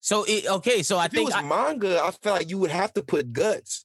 [0.00, 2.58] So it okay, so I if it think was I- manga, I feel like you
[2.58, 3.84] would have to put guts.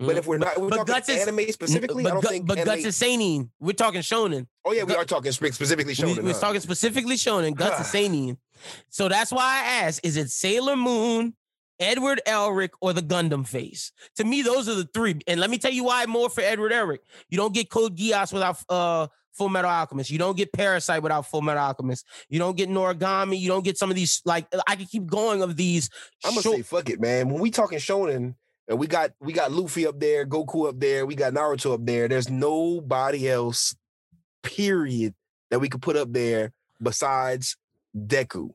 [0.00, 0.18] But Mm.
[0.18, 2.02] if we're not, we're but talking Guts is- anime specifically.
[2.02, 2.46] but, I don't Gu- think.
[2.46, 3.50] but anime, Guts is seinen.
[3.60, 4.46] We're talking shonen.
[4.64, 6.22] oh yeah, we Gut- are talking specifically shonen.
[6.24, 6.40] we're huh?
[6.40, 7.54] talking specifically shonen.
[7.54, 8.38] Guts is seinen.
[8.90, 11.34] So that's why I asked: Is it Sailor Moon,
[11.80, 13.92] Edward Elric, or the Gundam face?
[14.16, 15.16] To me, those are the three.
[15.28, 16.98] And let me tell you why more for Edward Elric.
[17.28, 19.06] You don't get Code Geass without uh
[19.38, 20.10] Full Metal Alchemist.
[20.10, 22.04] You don't get Parasite without Full Metal Alchemist.
[22.28, 23.38] You don't get Noragami.
[23.38, 24.20] You don't get some of these.
[24.24, 25.88] Like I can keep going of these.
[26.24, 27.30] I'm gonna say fuck it, man.
[27.30, 28.34] When we talking shonen,
[28.68, 31.86] and we got we got Luffy up there, Goku up there, we got Naruto up
[31.86, 32.06] there.
[32.06, 33.74] There's nobody else,
[34.42, 35.14] period,
[35.50, 37.56] that we could put up there besides
[37.96, 38.50] Deku.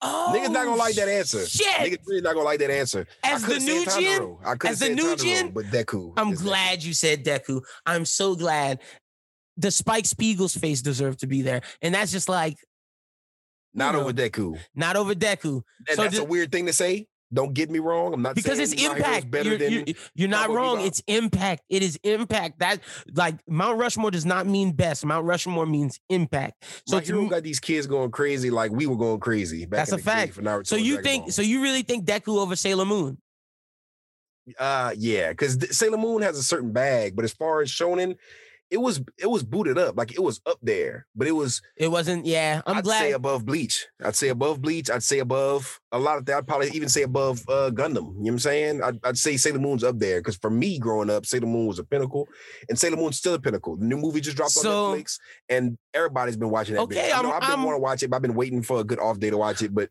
[0.00, 1.46] oh, Niggas not gonna oh, like that answer.
[1.46, 1.66] Shit.
[1.66, 3.06] Niggas really not gonna like that answer.
[3.22, 6.14] As the new gen, I could as the new gen, but Deku.
[6.16, 6.44] I'm is Deku.
[6.44, 7.60] glad you said Deku.
[7.84, 8.80] I'm so glad.
[9.58, 12.56] The Spike Spiegel's face deserved to be there, and that's just like
[13.74, 14.58] Not you over know, Deku.
[14.74, 17.06] not over Deku And So that's a weird thing to say.
[17.30, 18.14] Don't get me wrong.
[18.14, 19.30] I'm not because saying it's impact.
[19.30, 19.84] better You're, than you're,
[20.14, 20.80] you're not wrong.
[20.80, 21.60] It's impact.
[21.68, 22.60] It is impact.
[22.60, 22.80] That
[23.12, 25.04] like Mount Rushmore does not mean best.
[25.04, 26.64] Mount Rushmore means impact.
[26.86, 29.66] So My to Hero me- got these kids going crazy like we were going crazy.
[29.66, 30.32] Back That's in a the fact.
[30.32, 31.32] For Naruto so you think Ball.
[31.32, 33.18] so you really think Deku over Sailor Moon?
[34.58, 38.16] Uh yeah, because Sailor Moon has a certain bag, but as far as shonen,
[38.70, 41.88] it was it was booted up, like it was up there, but it was It
[41.90, 42.26] wasn't.
[42.26, 42.98] Yeah, I'm I'd glad.
[43.00, 43.86] say above Bleach.
[44.04, 44.90] I'd say above Bleach.
[44.90, 46.36] I'd say above a lot of that.
[46.38, 47.96] I'd probably even say above uh Gundam.
[47.96, 48.82] You know what I'm saying?
[48.82, 51.78] I'd, I'd say Sailor Moon's up there because for me growing up, Sailor Moon was
[51.78, 52.28] a pinnacle,
[52.68, 53.76] and Sailor Moon's still a pinnacle.
[53.76, 56.82] The new movie just dropped So- on Netflix, and everybody's been watching that.
[56.82, 57.10] Okay.
[57.10, 58.80] I know I'm- I've been I'm- want to watch it, but I've been waiting for
[58.80, 59.74] a good off day to watch it.
[59.74, 59.88] But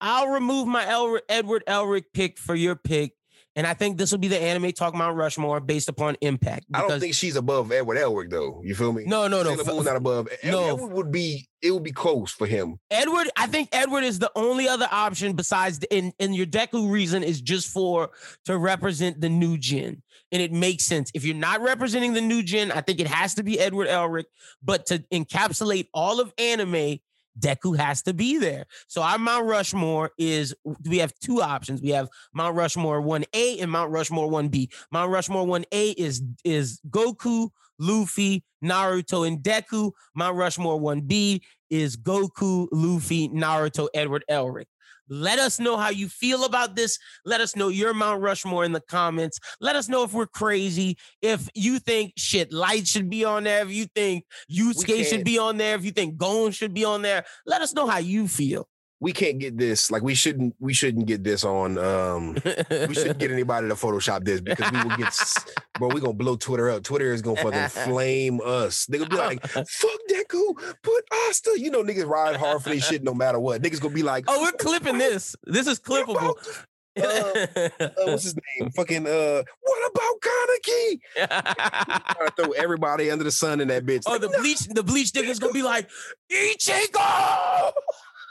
[0.00, 3.14] I'll remove my El- Edward Elric pick for your pick,
[3.56, 6.66] And I think this will be the anime talk Mount Rushmore based upon impact.
[6.74, 8.60] I don't think she's above Edward Elric though.
[8.64, 9.04] You feel me?
[9.06, 9.54] No, no, no.
[9.56, 10.28] Sailor Moon's not above.
[10.42, 10.74] No.
[10.74, 11.48] Edward would be.
[11.62, 12.78] It would be close for him.
[12.90, 16.90] Edward, I think Edward is the only other option besides the, in in your Deku
[16.90, 18.10] reason is just for
[18.44, 21.10] to represent the new gen, and it makes sense.
[21.14, 24.24] If you're not representing the new gen, I think it has to be Edward Elric.
[24.62, 26.98] But to encapsulate all of anime,
[27.38, 28.66] Deku has to be there.
[28.88, 30.54] So our Mount Rushmore is
[30.88, 31.82] we have two options.
[31.82, 34.72] We have Mount Rushmore 1A and Mount Rushmore 1B.
[34.92, 39.92] Mount Rushmore 1A is is Goku, Luffy, Naruto, and Deku.
[40.14, 44.66] Mount Rushmore 1B is Goku, Luffy, Naruto, Edward Elric.
[45.08, 46.98] Let us know how you feel about this.
[47.24, 49.38] Let us know your Mount Rushmore in the comments.
[49.60, 50.96] Let us know if we're crazy.
[51.20, 55.38] If you think shit light should be on there, if you think Yusuke should be
[55.38, 58.28] on there, if you think Gon should be on there, let us know how you
[58.28, 58.68] feel.
[59.00, 59.90] We can't get this.
[59.90, 60.54] Like we shouldn't.
[60.60, 61.76] We shouldn't get this on.
[61.78, 62.34] Um,
[62.70, 65.14] we shouldn't get anybody to Photoshop this because we will get.
[65.78, 66.84] Bro, we gonna blow Twitter up.
[66.84, 68.86] Twitter is gonna fucking flame us.
[68.86, 72.86] They gonna be like, "Fuck Deku, put Asta." You know, niggas ride hard for this
[72.86, 73.60] shit no matter what.
[73.60, 75.36] Niggas gonna be like, oh, we're clipping this.
[75.44, 76.34] This is clippable.
[76.96, 78.70] uh, what's his name?
[78.70, 81.00] Fucking uh, what about Kaneki?
[82.14, 84.04] Trying to throw everybody under the sun in that bitch.
[84.06, 85.90] oh, Like, the "No." bleach, the bleach nigga's gonna be like,
[86.32, 87.72] Ichigo.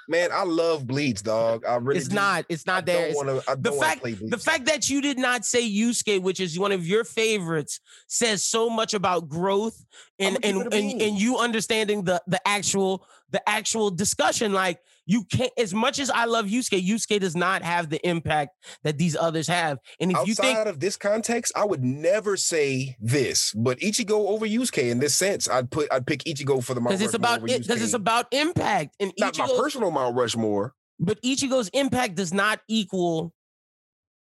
[0.07, 1.65] Man, I love bleeds, dog.
[1.65, 1.99] I really.
[1.99, 2.15] It's do.
[2.15, 2.95] not, it's I not there.
[2.95, 3.51] don't It's- want to.
[3.51, 6.85] I the fact the fact that you did not say Yusuke, which is one of
[6.87, 9.83] your favorites, says so much about growth
[10.19, 14.53] and and, and, and you understanding the the actual the actual discussion.
[14.53, 18.51] Like you can't as much as I love Yusuke, Yusuke does not have the impact
[18.83, 19.79] that these others have.
[19.99, 23.79] And if Outside you think out of this context, I would never say this, but
[23.79, 27.01] Ichigo over Yusuke in this sense, I'd put I'd pick Ichigo for the Mount because
[27.01, 30.73] it's Rushmore about over it because it's about impact and not my personal Mount Rushmore.
[30.99, 33.33] but Ichigo's impact does not equal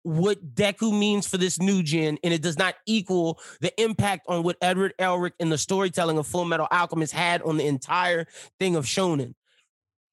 [0.05, 4.43] what Deku means for this new gen, and it does not equal the impact on
[4.43, 8.26] what Edward Elric and the storytelling of Full Metal Alchemist had on the entire
[8.59, 9.35] thing of Shonen.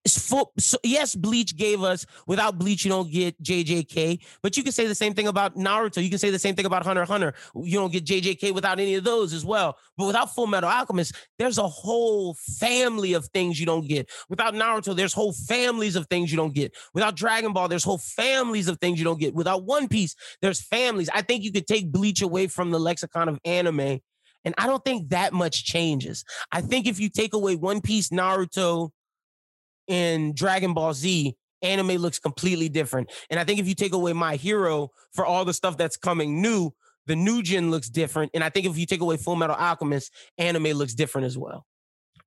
[0.07, 0.51] So
[0.83, 4.93] yes, Bleach gave us without Bleach, you don't get JJK, but you can say the
[4.95, 6.03] same thing about Naruto.
[6.03, 7.33] You can say the same thing about Hunter Hunter.
[7.55, 9.77] You don't get JJK without any of those as well.
[9.97, 14.09] But without Full Metal Alchemist, there's a whole family of things you don't get.
[14.29, 16.75] Without Naruto, there's whole families of things you don't get.
[16.93, 19.33] Without Dragon Ball, there's whole families of things you don't get.
[19.33, 21.09] Without One Piece, there's families.
[21.13, 23.99] I think you could take Bleach away from the lexicon of anime,
[24.43, 26.23] and I don't think that much changes.
[26.51, 28.91] I think if you take away One Piece, Naruto,
[29.87, 33.11] and Dragon Ball Z, anime looks completely different.
[33.29, 36.41] And I think if you take away My Hero for all the stuff that's coming
[36.41, 36.71] new,
[37.07, 38.31] the new gen looks different.
[38.33, 41.65] And I think if you take away Full Metal Alchemist, anime looks different as well.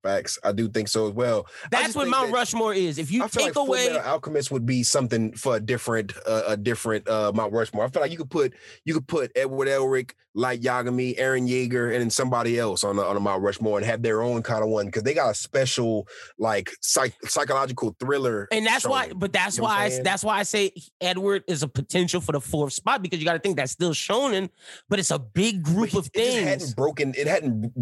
[0.02, 0.38] Facts.
[0.44, 1.46] I do think so as well.
[1.72, 2.98] That's what Mount that- Rushmore is.
[2.98, 6.56] If you I take like away, Alchemist would be something for a different, uh, a
[6.56, 7.84] different uh, Mount Rushmore.
[7.84, 11.92] I feel like you could put you could put Edward Elric, Light Yagami, Eren Yeager,
[11.92, 14.62] and then somebody else on the, on a Mount Rushmore and have their own kind
[14.62, 16.06] of one because they got a special
[16.38, 18.46] like psych, psychological thriller.
[18.52, 20.70] and that's why, but that's You know why I, that's why I say
[21.00, 23.92] Edward is a potential for the fourth spot because you got to think that's still
[23.94, 24.48] shonen,
[24.88, 26.44] but it's a big group he- of it things.
[26.48, 27.14] hadn't broken.
[27.18, 27.72] It hadn't.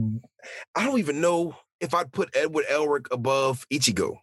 [0.75, 4.19] I don't even know if I'd put Edward Elric above Ichigo.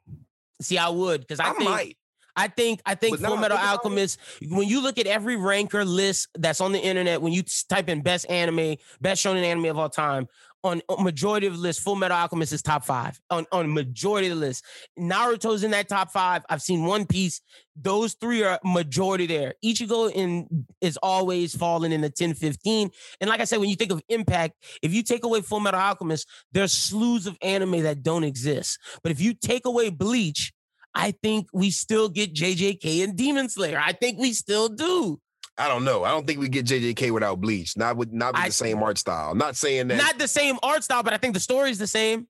[0.61, 1.97] See, I would because I, I, think might.
[2.35, 4.19] I think I think Full Metal Alchemist.
[4.47, 8.01] When you look at every ranker list that's on the internet, when you type in
[8.01, 10.27] best anime, best shonen anime of all time,
[10.63, 14.35] on majority of the list, Full Metal Alchemist is top five on on majority of
[14.39, 14.63] the list.
[14.97, 16.43] Naruto's in that top five.
[16.49, 17.41] I've seen One Piece.
[17.75, 19.55] Those three are majority there.
[19.63, 22.91] Ichigo in is always falling in the 10, 15.
[23.19, 25.79] And like I said, when you think of impact, if you take away Full Metal
[25.79, 28.79] Alchemist, there's slews of anime that don't exist.
[29.01, 30.53] But if you take away Bleach,
[30.95, 33.81] I think we still get JJK and Demon Slayer.
[33.83, 35.19] I think we still do.
[35.57, 36.03] I don't know.
[36.03, 37.77] I don't think we get JJK without Bleach.
[37.77, 39.35] Not with not with I- the same art style.
[39.35, 39.97] Not saying that.
[39.97, 42.27] Not the same art style, but I think the story is the same.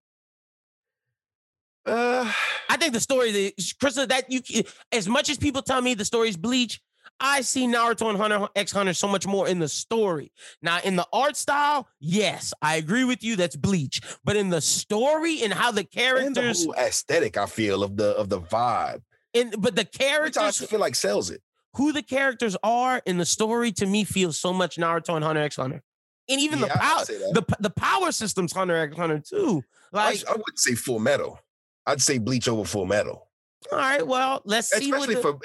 [1.85, 2.31] uh,
[2.69, 6.05] I think the story, the Krista, that you as much as people tell me the
[6.05, 6.81] story's Bleach,
[7.19, 10.31] I see Naruto and Hunter X Hunter so much more in the story.
[10.61, 13.35] Now, in the art style, yes, I agree with you.
[13.35, 17.37] That's Bleach, but in the story and how the and the characters, whole aesthetic.
[17.37, 19.01] I feel of the of the vibe,
[19.33, 21.41] And but the which I characters, feel like sells it.
[21.75, 25.41] Who the characters are in the story, to me, feels so much Naruto and Hunter
[25.41, 25.81] X Hunter,
[26.29, 29.63] and even Yeah, the power, the the power systems Hunter X Hunter too.
[29.93, 31.39] I, Like, just- I wouldn't say Full Metal.
[31.85, 33.27] I'd say Bleach over Full Metal,
[33.71, 35.37] all right, well, let's see especially the, for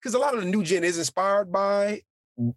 [0.00, 2.02] because a lot of the new gen is inspired by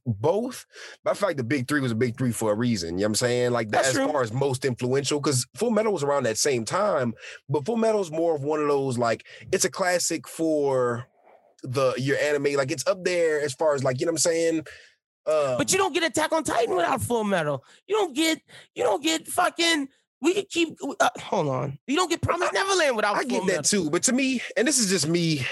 [0.06, 0.66] both.
[1.04, 2.90] But I feel like the big three was a big three for a reason.
[2.90, 3.52] You know what I'm saying?
[3.52, 4.08] Like that, as true.
[4.08, 7.14] far as most influential, because Full Metal was around that same time,
[7.48, 11.08] but Full Metal is more of one of those like it's a classic for
[11.64, 12.54] the your anime.
[12.56, 14.66] Like it's up there as far as like you know what I'm saying.
[15.26, 17.64] Uh, But you don't get Attack on Titan without Full Metal.
[17.88, 18.42] You don't get
[18.76, 19.90] you don't get fucking.
[20.22, 20.78] We could keep.
[21.00, 21.80] Uh, hold on.
[21.88, 23.62] You don't get Promised Neverland without I get Metal.
[23.62, 23.90] that too.
[23.90, 25.46] But to me, and this is just me,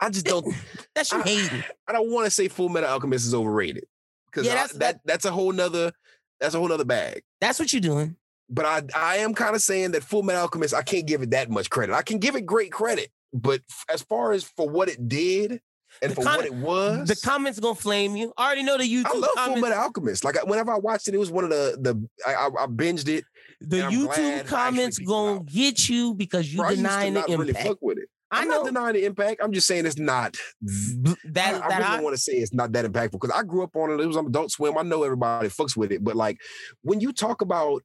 [0.00, 0.46] I just don't.
[0.94, 1.64] That's you I- hating.
[1.88, 3.84] I don't want to say Full Metal Alchemist is overrated
[4.26, 5.92] because Yeah, that's- that that's a whole nother
[6.40, 7.22] that's a whole nother bag.
[7.40, 8.16] That's what you're doing.
[8.50, 11.30] But I I am kind of saying that Full Metal Alchemist I can't give it
[11.30, 11.94] that much credit.
[11.94, 13.60] I can give it great credit, but
[13.92, 15.60] as far as for what it did
[16.00, 18.32] and The for con- what it was, The comments gonna flame you.
[18.36, 19.56] I already know the YouTube I love Full.
[19.56, 20.24] Metal Alchemist.
[20.24, 23.08] Like whenever I watched it, it was one of the the I, I, I binged
[23.08, 23.24] it.
[23.60, 26.82] The and I'm glad I YouTube comments gonna get you because you Bro, I used
[26.82, 27.66] to denying the really impact.
[27.68, 28.08] fuck with it.
[28.34, 29.42] I'm not denying the impact.
[29.44, 30.38] I'm just saying it's not.
[30.62, 33.30] that I, I that really I- don't want to say it's not that impactful because
[33.30, 34.00] I grew up on it.
[34.00, 34.78] It was on Adult Swim.
[34.78, 36.38] I know everybody fucks with it, but like
[36.82, 37.82] when you talk about,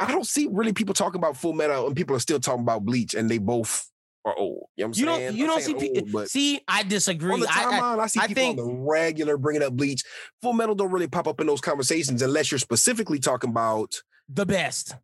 [0.00, 2.84] I don't see really people talking about Full Metal and people are still talking about
[2.84, 3.88] Bleach and they both
[4.24, 4.66] are old.
[4.76, 6.60] You know you don't you I'm don't see saying pe- but see.
[6.68, 7.32] I disagree.
[7.32, 9.72] on the I- I- timeline, I, see I people think- on the regular bringing up
[9.74, 10.02] Bleach.
[10.42, 14.44] Full Metal don't really pop up in those conversations unless you're specifically talking about the
[14.46, 14.94] best.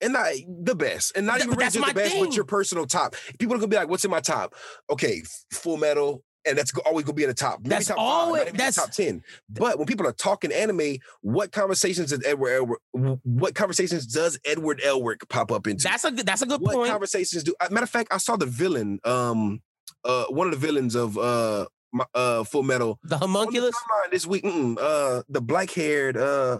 [0.00, 2.24] and not eh, the best, and not Th- even really just the best, thing.
[2.24, 3.14] but your personal top.
[3.38, 4.54] People are gonna be like, "What's in my top?"
[4.90, 5.22] Okay,
[5.52, 7.60] Full Metal, and that's always gonna be in the top.
[7.60, 9.22] Maybe That's top always- five, that's- top ten.
[9.48, 12.50] But when people are talking anime, what conversations does Edward
[12.92, 13.18] Elric?
[13.24, 15.84] What conversations does Edward Elric pop up into?
[15.84, 16.26] That's a good.
[16.26, 16.90] That's a good what point.
[16.90, 17.54] conversations do?
[17.60, 19.62] uh, Matter of fact, I saw the villain, um,
[20.04, 22.98] uh, one of the villains of uh, my, uh, Full Metal.
[23.04, 23.74] the homunculus.
[24.10, 24.44] this week.
[24.44, 26.58] Uh, the black haired, uh,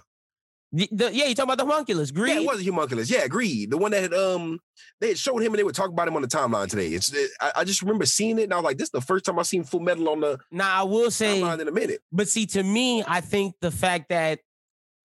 [0.77, 2.11] The- the- yeah, you talking about the homunculus?
[2.11, 2.35] Greed.
[2.35, 3.09] yeah, it was a homunculus.
[3.09, 4.59] Yeah, Greed, the one that had um
[5.01, 6.89] they had showed him and they would talk about him on the timeline today.
[6.89, 9.01] It's it, I, I just remember seeing it and I was like, this is the
[9.01, 11.73] first time I've seen Full Metal on the now I will say, timeline in a
[11.73, 12.01] minute.
[12.11, 14.41] but see, to me, I think the fact that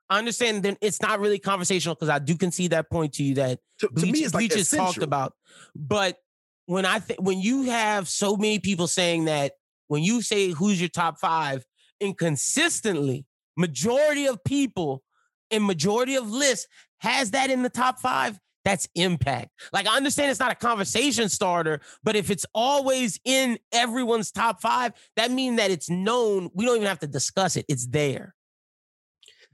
[0.10, 3.36] I understand that it's not really conversational because I do concede that point to you
[3.36, 5.34] that To, to me, it's like Bleach is talked about.
[5.76, 6.18] But
[6.66, 9.52] when I think when you have so many people saying that
[9.88, 11.64] when you say who's your top five,
[12.02, 13.26] and consistently
[13.58, 15.04] majority of people
[15.52, 16.68] and majority of lists
[17.00, 19.50] has that in the top five, that's impact.
[19.72, 24.62] Like I understand it's not a conversation starter, but if it's always in everyone's top
[24.62, 26.50] five, that means that it's known.
[26.54, 27.66] We don't even have to discuss it.
[27.70, 28.36] It's there.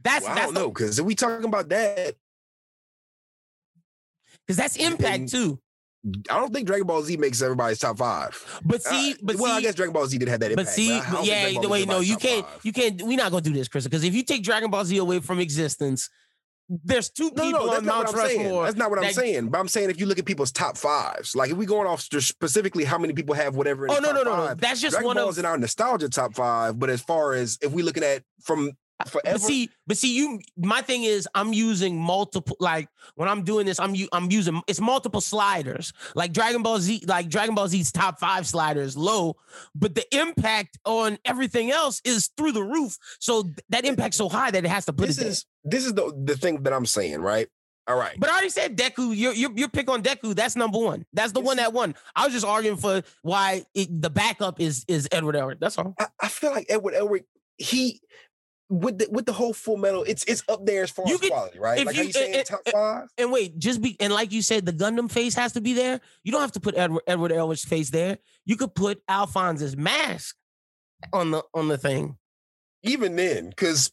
[0.03, 2.15] That's Well, I don't know because if we talking about that,
[4.45, 5.59] because that's impact And- too.
[6.29, 8.61] I don't think Dragon Ball Z makes everybody's top five.
[8.63, 10.67] But see, Uh, but well, see, I guess Dragon Ball Z did have that But
[10.67, 12.59] see, but yeah, the way no, you can't, five.
[12.63, 13.01] you can't.
[13.01, 15.39] We're not gonna do this, Chris, because if you take Dragon Ball Z away from
[15.39, 16.09] existence,
[16.67, 18.39] there's two people no, that's on not Mount what I'm saying.
[18.41, 18.63] Rushmore.
[18.65, 19.49] That's not what I'm saying.
[19.49, 22.01] But I'm saying if you look at people's top fives, like if we going off
[22.01, 23.85] specifically how many people have whatever.
[23.85, 24.53] In Oh the no, no, top no, no.
[24.55, 25.37] That's just Dragon one Ball of.
[25.37, 26.79] in our nostalgia top five.
[26.79, 28.71] But as far as if we looking at from
[29.07, 30.39] forever, But see, but see, you.
[30.57, 32.55] My thing is, I'm using multiple.
[32.59, 35.91] Like when I'm doing this, I'm u- I'm using it's multiple sliders.
[36.15, 39.35] Like Dragon Ball Z, like Dragon Ball Z's top five sliders low,
[39.75, 42.97] but the impact on everything else is through the roof.
[43.19, 45.29] So that impact's so high that it has to put this it there.
[45.31, 47.47] is this is the the thing that I'm saying, right?
[47.87, 48.15] All right.
[48.19, 49.15] But I already said Deku.
[49.15, 50.33] Your your your pick on Deku.
[50.35, 51.05] That's number one.
[51.13, 51.45] That's the Yes.
[51.47, 51.95] one that won.
[52.15, 55.59] I was just arguing for why it, the backup is is Edward Elric.
[55.59, 55.93] That's all.
[55.99, 57.25] I, I feel like Edward Elric,
[57.57, 58.01] he
[58.69, 61.19] with the with the whole full metal, it's it's up there as far You as
[61.21, 61.85] could- quality, right?
[61.85, 63.07] Like you- you saying eh, top five?
[63.17, 66.01] And wait, just be and like you said, the Gundam face has to be there.
[66.23, 68.17] You don't have to put Edward Edward Elric's face there.
[68.45, 70.35] You could put Alphonse's mask
[71.13, 72.17] on the on the thing.
[72.83, 73.91] Even then, because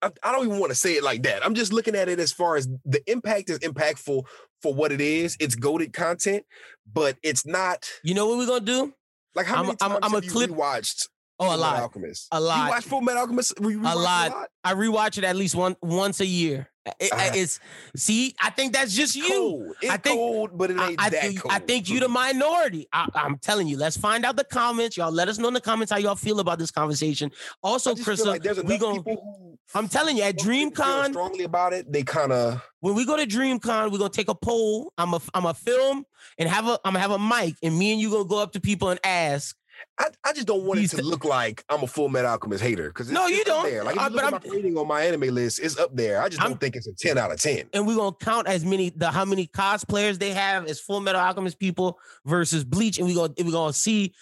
[0.00, 1.44] I, I don't even want to say it like that.
[1.44, 4.24] I'm just looking at it as far as the impact is impactful
[4.60, 5.36] for what it is.
[5.40, 6.44] It's goaded content,
[6.92, 8.94] but it's not You know what we're gonna do?
[9.34, 11.08] like how I'm- many I'm- times I'm a have you clip- rewatched
[11.42, 11.80] Oh, a lot.
[11.80, 12.28] Alchemist?
[12.32, 13.54] A You watch Full Metal Alchemist?
[13.60, 14.48] You rewatch lot.
[14.64, 16.68] I rewatch it at least one once a year.
[16.98, 17.30] It- Ah.
[17.34, 17.60] it's
[17.96, 19.72] see, I think that's just you.
[19.88, 21.52] I think- cold, but it ain't I that think cold.
[21.54, 22.88] I think you the minority.
[22.92, 23.76] I, I'm telling you.
[23.76, 24.96] Let's find out the comments.
[24.96, 27.30] Y'all let us know in the comments how y'all feel about this conversation.
[27.62, 31.90] Also, Chris, like we who I'm telling you, at DreamCon, strongly about it.
[31.92, 34.92] They kind of when we go to DreamCon, we're gonna take a poll.
[34.98, 36.04] I'm a I'm a film
[36.36, 38.52] and have a I'm gonna have a mic, and me and you gonna go up
[38.54, 39.54] to people and ask.
[39.98, 42.62] I, I just don't want These it to look like I'm a Full Metal Alchemist
[42.62, 43.64] hater because No, you don't.
[43.64, 43.84] There.
[43.84, 45.94] Like if Uh, you look but at my rating on my anime list, it's up
[45.94, 46.20] there.
[46.22, 47.68] I just I'm- don't think it's a ten out of ten.
[47.72, 51.20] and we're gonna count as many the how many cosplayers they have as Full Metal
[51.20, 54.12] Alchemist people versus Bleach, and we gonna we're gonna see.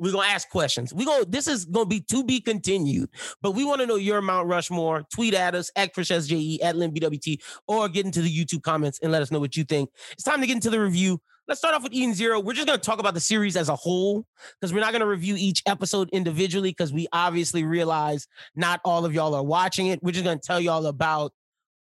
[0.00, 0.94] We're gonna ask questions.
[0.94, 1.24] We go.
[1.24, 3.10] This is gonna be to be continued,
[3.42, 5.02] but we want to know your Mount Rushmore.
[5.12, 9.10] Tweet at us at Chris SJE at LinBWT or get into the YouTube comments and
[9.10, 9.90] let us know what you think.
[10.12, 11.20] It's time to get into the review.
[11.48, 12.38] Let's start off with Eden Zero.
[12.40, 14.26] We're just gonna talk about the series as a whole
[14.60, 19.14] because we're not gonna review each episode individually because we obviously realize not all of
[19.14, 19.98] y'all are watching it.
[20.02, 21.32] We're just gonna tell y'all about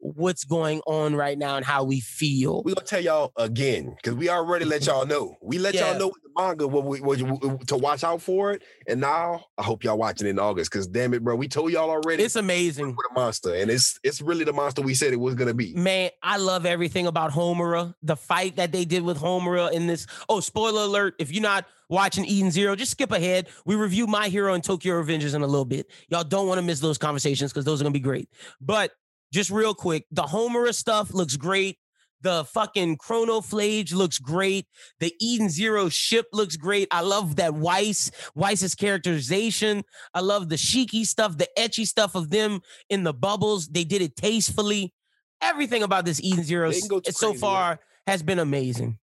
[0.05, 2.63] what's going on right now and how we feel.
[2.63, 5.35] We're gonna tell y'all again because we already let y'all know.
[5.41, 5.93] We let Yeah.
[5.93, 8.63] y'all know with the manga what we what, to watch out for it.
[8.87, 11.89] And now I hope y'all watching in August because damn it, bro, we told y'all
[11.89, 12.89] already It's amazing.
[12.89, 15.73] with a monster, and it's it's really the monster we said it was gonna be.
[15.73, 17.95] Man, I love everything about Homura.
[18.03, 20.07] The fight that they did with Homura in this.
[20.29, 21.15] Oh, spoiler alert.
[21.19, 23.49] If you're not watching Eden Zero, just skip ahead.
[23.65, 25.87] We review My Hero and Tokyo Revengers in a little bit.
[26.11, 28.29] Y'all don't want to miss those conversations because those are to be great.
[28.61, 28.93] But
[29.35, 31.77] just real quick, the Homura stuff looks great.
[32.23, 34.67] The fucking Chrono Flage looks great.
[35.01, 36.89] The Eden Zero ship looks great.
[36.91, 39.83] I love that Weiss, Weiss's characterization.
[40.15, 43.67] I love the cheeky stuff, the ecchi stuff of them in the bubbles.
[43.67, 44.95] They did it tastefully.
[45.43, 48.99] Everything about this Eden Zero They can go too so crazy, far has been amazing.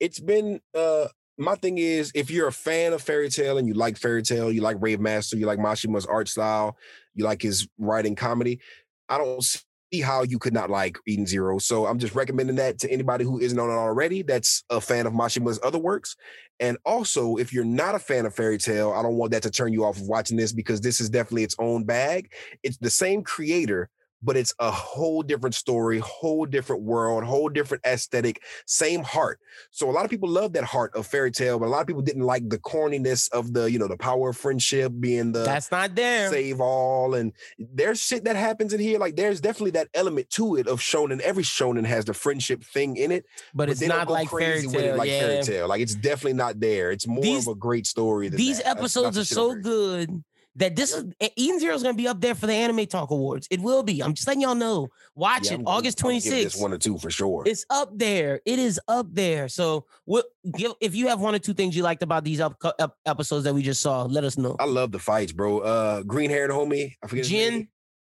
[0.00, 1.06] It's been uh
[1.38, 4.52] my thing is if you're a fan of Fairy Tail and you like Fairy Tail,
[4.52, 6.76] you like Rave Master, you like Mashima's art style,
[7.14, 8.60] you like his writing comedy,
[9.08, 11.58] I don't see how you could not like Eden Zero.
[11.58, 15.06] So I'm just recommending that to anybody who isn't on it already that's a fan
[15.06, 16.16] of Mashima's other works.
[16.60, 19.50] And also, if you're not a fan of Fairy Tail, I don't want that to
[19.50, 22.32] turn you off of watching this because this is definitely its own bag.
[22.62, 23.90] It's the same creator,
[24.24, 29.38] but it's a whole different story, whole different world, whole different aesthetic, same heart.
[29.70, 31.86] So a lot of people love that heart of Fairy Tail, but a lot of
[31.86, 35.44] people didn't like the corniness of the, you know, the power of friendship being the
[35.44, 36.30] That's not there.
[36.30, 37.14] save all.
[37.14, 38.98] And there's shit that happens in here.
[38.98, 41.20] Like there's definitely that element to it of shonen.
[41.20, 43.24] Every shonen has the friendship thing in it,
[43.54, 44.96] but it's don't like Fairy Tail.
[44.96, 45.20] like yeah.
[45.20, 45.68] Fairy Tail.
[45.68, 46.90] Like it's definitely not there.
[46.90, 48.28] It's more These- of a great story.
[48.28, 48.64] Than These that.
[48.64, 50.24] That's- episodes that's are the shit I'm so good
[50.56, 51.04] that this is
[51.36, 53.48] Eden Zero is going to be up there for the Anime Talk Awards.
[53.50, 54.02] It will be.
[54.02, 54.88] I'm just letting y'all know.
[55.16, 56.62] Watch Yeah, it, I'm August I'm gonna give this 26th.
[56.62, 57.42] one or two for sure.
[57.46, 58.40] It's up there.
[58.46, 59.48] It is up there.
[59.48, 60.26] So, what?
[60.56, 63.44] Give if you have one or two things you liked about these up, up episodes
[63.44, 64.56] that we just saw, let us know.
[64.60, 65.58] I love the fights, bro.
[65.60, 66.94] Uh, green haired homie.
[67.02, 67.68] I forget Jin?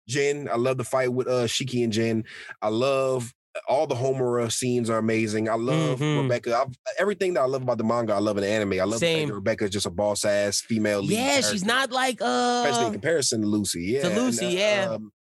[0.08, 0.48] Jin.
[0.52, 2.26] I love the fight with uh Shiki and Jin.
[2.62, 3.34] I love
[3.68, 5.50] all the Homura scenes are amazing.
[5.50, 6.24] I love Mhm.
[6.24, 6.58] Rebecca.
[6.66, 8.74] I've, everything that I love about the manga, I love in the anime.
[8.74, 9.30] I love Same.
[9.30, 11.02] that Rebecca's just a boss ass female.
[11.02, 12.94] lead Yeah, she's not like uh, especially in uh.
[12.94, 13.84] comparison to Lucy.
[13.84, 14.90] Yeah, to Lucy, uh, yeah.
[14.92, 15.12] Um,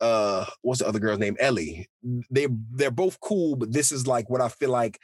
[0.00, 1.36] uh, what's the other girl's name?
[1.40, 1.88] Ellie.
[2.30, 4.98] They they're both cool, but this is like what I feel like.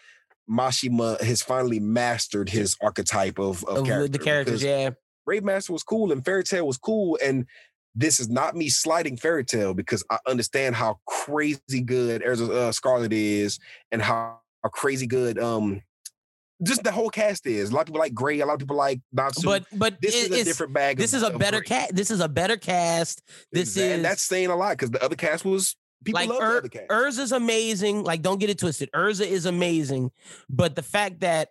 [0.50, 4.08] Mashima has finally mastered his archetype of, of of character.
[4.08, 4.90] the characters, yeah.
[5.24, 7.16] Rave Master was cool and Fairy Tail was cool.
[7.24, 7.46] And
[7.94, 12.72] this is not me slighting Fairy Tail because I understand how crazy good Erza uh,
[12.72, 13.58] Scarlet is
[13.90, 15.82] and how, how crazy good um
[16.64, 17.70] just the whole cast is.
[17.70, 19.42] A lot of people like Gray, a lot of people like Natsu.
[19.44, 20.96] But but this it- is a different bag.
[20.96, 21.94] this of, is a better cast.
[21.94, 23.20] This is a better cast.
[23.50, 25.74] This Exact- is and that's saying a lot because the other cast was
[26.04, 26.88] people like love the Ur- other cast.
[26.88, 28.04] Erza's amazing.
[28.04, 28.90] Like, don't get it twisted.
[28.92, 30.12] Erza is amazing,
[30.48, 31.48] but the fact that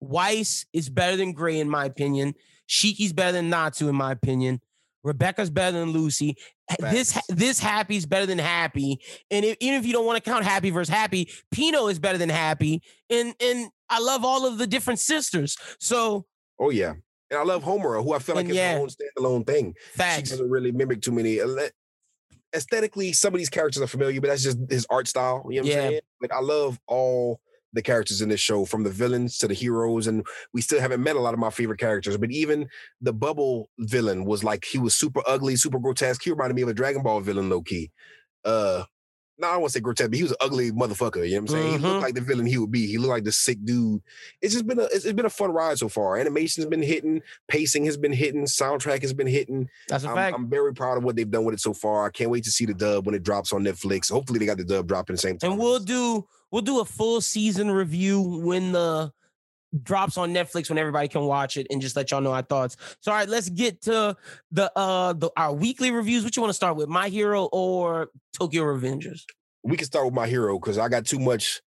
[0.00, 2.34] Weiss is better than Gray, in my opinion.
[2.66, 4.60] Shiki's better than Natsu, in my opinion.
[5.04, 6.36] Rebecca's better than Lucy.
[6.70, 7.26] H- This Facts.
[7.28, 8.98] this Happy's better than Happy,
[9.30, 12.18] and if, even if you don't want to count Happy versus Happy, Pino is better
[12.18, 15.56] than Happy, and and I love all of the different sisters.
[15.80, 16.26] So
[16.58, 16.94] oh yeah.
[17.30, 18.72] And I love Homura, who I feel like is yeah.
[18.74, 19.74] her own standalone thing.
[19.92, 19.92] Facts.
[19.92, 20.30] She facts.
[20.30, 21.38] doesn't really mimic too many.
[21.40, 21.48] Uh,
[22.54, 25.46] aesthetically, some of these characters are familiar, but that's just his art style.
[25.50, 25.82] You know what Yeah.
[25.84, 26.00] I'm saying?
[26.20, 27.40] But I love all
[27.72, 31.02] the characters in this show, from the villains to the heroes, and we still haven't
[31.02, 32.16] met a lot of my favorite characters.
[32.16, 32.68] But even
[33.00, 36.22] the bubble villain was like he was super ugly, super grotesque.
[36.22, 37.90] He reminded me of a Dragon Ball villain, low key.
[38.44, 38.84] Uh,
[39.40, 41.24] no, I don't want to say grotesque, but he was an ugly motherfucker.
[41.28, 41.70] You know what I'm saying?
[41.70, 41.82] He Mhm.
[41.82, 42.88] looked like the villain he would be.
[42.88, 44.02] He looked like the sick dude.
[44.42, 46.16] It's just been a it's, it's been a fun ride so far.
[46.16, 49.68] Animation's been hitting, pacing has been hitting, soundtrack has been hitting.
[49.88, 50.34] That's a I'm, fact.
[50.36, 52.06] I'm very proud of what they've done with it so far.
[52.06, 54.10] I can't wait to see the dub when it drops on Netflix.
[54.10, 55.52] Hopefully, they got the dub dropping the same time.
[55.52, 59.12] and we'll do we'll do a full season review when the
[59.82, 62.76] drops on Netflix when everybody can watch it and just let y'all know our thoughts.
[63.00, 64.16] So all right, let's get to
[64.50, 66.24] the uh the our weekly reviews.
[66.24, 66.88] What you want to start with?
[66.88, 69.24] My Hero or Tokyo Revengers?
[69.62, 71.60] we can start with my hero because I got too much,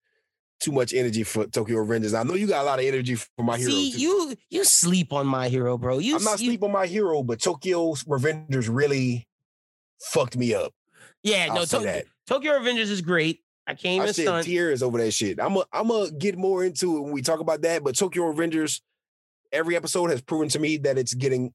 [0.59, 2.17] too much energy for Tokyo Revengers.
[2.17, 3.69] I know you got a lot of energy for my hero.
[3.69, 3.99] See, too.
[3.99, 5.99] you you sleep on My Hero, bro.
[5.99, 9.27] You I'm not you, sleep on my hero, but Tokyo Revengers really
[9.99, 10.73] fucked me up.
[11.23, 12.05] Yeah, I'll no, say To- that.
[12.25, 13.41] Tokyo Revengers is great.
[13.71, 14.45] I can't I shed stunt.
[14.45, 15.39] tears over that shit.
[15.41, 17.83] I'm a, I'm gonna get more into it when we talk about that.
[17.83, 18.81] But Tokyo Revengers,
[19.51, 21.53] every episode has proven to me that it's getting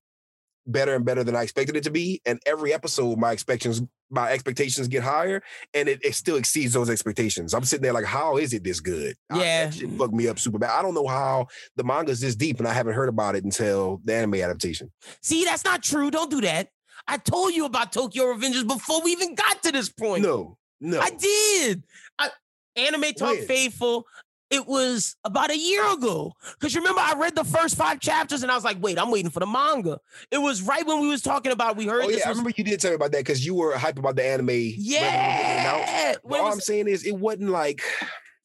[0.67, 2.21] better and better than I expected it to be.
[2.27, 5.43] And every episode, my expectations, my expectations get higher,
[5.75, 7.55] and it, it still exceeds those expectations.
[7.55, 9.15] I'm sitting there like, how is it this good?
[9.31, 9.65] I- Yeah.
[9.67, 10.71] that shit fucked me up super bad.
[10.71, 14.01] I don't know how the manga's this deep, and I haven't heard about it until
[14.05, 14.91] the anime adaptation.
[15.23, 16.11] See, that's not true.
[16.11, 16.69] Don't do that.
[17.07, 20.23] I told you about Tokyo Revengers before we even got to this point.
[20.25, 21.83] No, no, I did.
[22.19, 22.31] I,
[22.77, 23.47] Anime Talk When?
[23.47, 24.07] Faithful.
[24.51, 26.33] it was about a year ago.
[26.61, 29.31] Because remember, I read the first five chapters and I was like, wait, I'm waiting
[29.31, 29.99] for the manga.
[30.31, 32.51] It was right when we was talking about we heard Oh this yeah, I remember
[32.57, 34.47] you did tell me about that because you were hype about the anime.
[34.47, 35.93] right when it was getting announced.
[35.93, 36.13] yeah.
[36.13, 37.83] But When it all was- I'm saying is, it wasn't like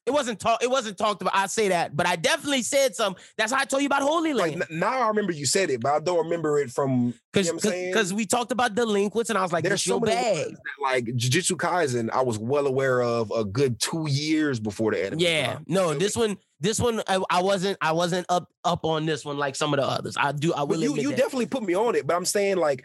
[0.07, 0.64] It wasn't talk.
[0.64, 1.36] It wasn't talked about.
[1.36, 3.15] I say that, but I definitely said some.
[3.38, 4.99] That's how I told you about Holy like Land n- now.
[5.02, 7.14] I remember you said it, but I don't remember it from.
[7.32, 7.91] because you know what I'm saying?
[7.94, 10.57] because we talked about delinquents, and I was like, There's "This so many bag." ones
[10.57, 12.10] that, like Jujutsu Kaisen.
[12.10, 15.19] I was well aware of a good two years before the anime.
[15.19, 15.69] Yeah, dropped.
[15.69, 19.38] no, this one, this one, I, I wasn't, I wasn't up up on this one
[19.38, 20.15] like some of the others.
[20.18, 21.18] I do, I But will you admit you that.
[21.18, 22.07] definitely put me on it.
[22.07, 22.84] But I'm saying like,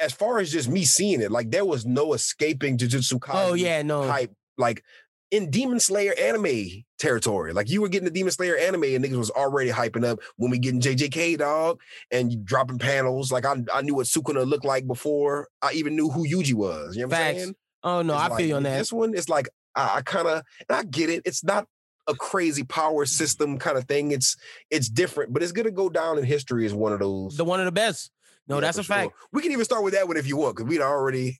[0.00, 3.50] as far as just me seeing it, like there was no escaping Jujutsu oh, Kaisen.
[3.50, 4.32] oh yeah, no, hype.
[4.56, 4.82] Like
[5.30, 7.52] in Demon Slayer anime territory.
[7.52, 10.50] Like you were getting the Demon Slayer anime and niggas was already hyping up when
[10.50, 11.80] we getting JJK dog
[12.10, 13.30] and dropping panels.
[13.30, 16.96] Like I, I knew what Sukuna looked like before I even knew who Yuji was.
[16.96, 17.38] You know what I'm Facts.
[17.40, 17.54] saying?
[17.84, 18.78] oh no, It's I like, feel you on that.
[18.78, 21.22] This one, it's like I, I kind of and I get it.
[21.24, 21.66] It's not
[22.08, 24.10] a crazy power system kind of thing.
[24.12, 24.34] It's
[24.70, 27.36] it's different, but it's gonna go down in history as one of those.
[27.36, 28.10] The one of the best.
[28.48, 29.12] No, Yeah, that's a fact.
[29.30, 31.38] We can even start with that one if you want, because we'd already.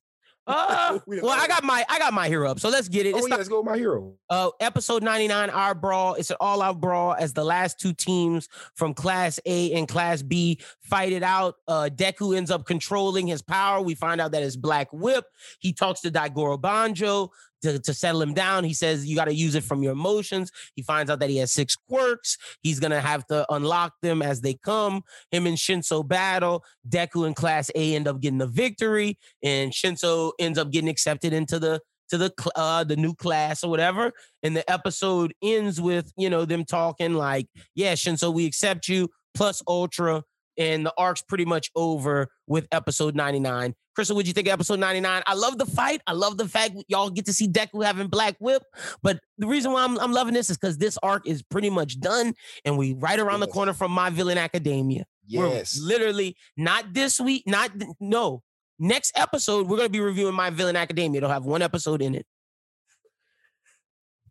[0.88, 2.58] Uh, well, I got my, I got my hero up.
[2.58, 3.14] So let's get it.
[3.14, 4.14] Oh It's yeah, not- let's go with my hero.
[4.30, 6.14] uh, episode 99, our brawl.
[6.14, 10.58] It's an all-out brawl as the last two teams from Class A and Class B
[10.80, 11.56] fight it out.
[11.68, 13.82] Uh, Deku ends up controlling his power.
[13.82, 15.26] We find out that it's Black Whip.
[15.58, 17.30] He talks to Daigoro Banjo
[17.62, 18.64] to, to settle him down.
[18.64, 20.50] He says you got to use it from your emotions.
[20.74, 22.36] He finds out that he has six quirks.
[22.62, 25.02] He's gonna have to unlock them as they come.
[25.30, 26.64] Him and Shinso battle.
[26.88, 31.32] Deku and Class A end up getting the victory, and Shinso ends up getting accepted
[31.32, 34.12] into the to the uh the new class or whatever
[34.42, 39.08] and the episode ends with you know them talking like yeah Shinso we accept you
[39.34, 40.22] plus ultra
[40.56, 44.78] and the arc's pretty much over with episode 99 Crystal what'd you think of episode
[44.78, 48.06] 99 I love the fight I love the fact y'all get to see Deku having
[48.06, 48.62] black whip
[49.02, 51.98] but the reason why I'm, I'm loving this is because this arc is pretty much
[51.98, 52.34] done
[52.64, 55.78] and we right around the corner from my villain academia we're Yes.
[55.82, 58.42] literally not this week, not no.
[58.78, 61.18] Next episode, we're gonna be reviewing My Villain Academia.
[61.18, 62.24] It'll have one episode in it.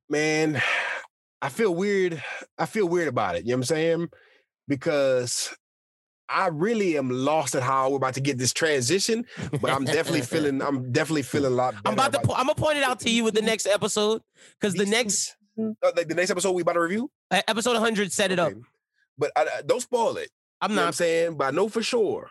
[0.09, 0.61] man,
[1.41, 2.23] I feel weird.
[2.57, 3.43] I feel weird about it.
[3.45, 4.07] You know what I'm saying?
[4.67, 5.53] Because
[6.29, 9.25] I really am lost at how we're about to get this transition,
[9.61, 10.61] but I'm definitely feeling.
[10.61, 11.73] I'm definitely feeling a lot.
[11.75, 12.19] Better I'm about to.
[12.19, 14.21] Po- I'm gonna point it out to you with the next episode
[14.59, 17.09] because the next Uh, like the next episode we about to review.
[17.31, 18.53] uh, episode 100 set it up.
[19.17, 20.29] But I, I- don't spoil it.
[20.61, 20.95] I'm You what I'm not.
[20.95, 21.37] saying?
[21.37, 22.29] But I know for sure.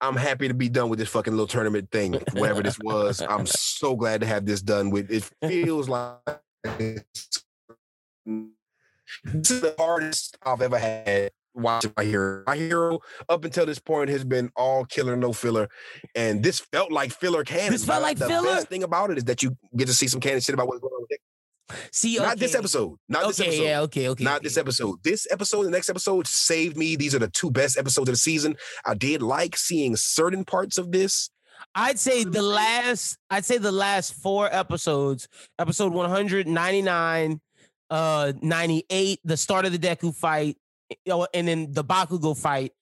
[0.00, 3.20] I'm happy to be done with this fucking little tournament thing, whatever this was.
[3.22, 5.10] I'm so glad to have this done with.
[5.10, 6.18] It feels like
[6.78, 7.04] this
[8.26, 12.42] is the hardest I've ever had watching my hero.
[12.46, 15.68] My hero up until this point has been all killer, no filler,
[16.14, 17.72] and this felt like filler canon.
[17.72, 18.54] This felt like the filler?
[18.54, 20.80] best thing about it is that you get to see some canon shit about what's
[20.80, 21.20] going on with it.
[21.92, 22.98] See, Not this episode.
[23.08, 23.62] Not this episode.
[23.62, 24.24] yeah, okay, okay.
[24.24, 24.44] Not okay.
[24.44, 25.02] this episode.
[25.02, 26.94] This episode, the next episode saved me.
[26.96, 28.56] These are the two best episodes of the season.
[28.84, 31.30] I did like seeing certain parts of this.
[31.74, 33.18] I'd say the last.
[33.30, 35.28] I'd say the last four episodes.
[35.58, 37.40] Episode 199,
[37.90, 40.56] uh, 98, the start of the Deku fight,
[41.06, 42.72] and then the Bakugo fight.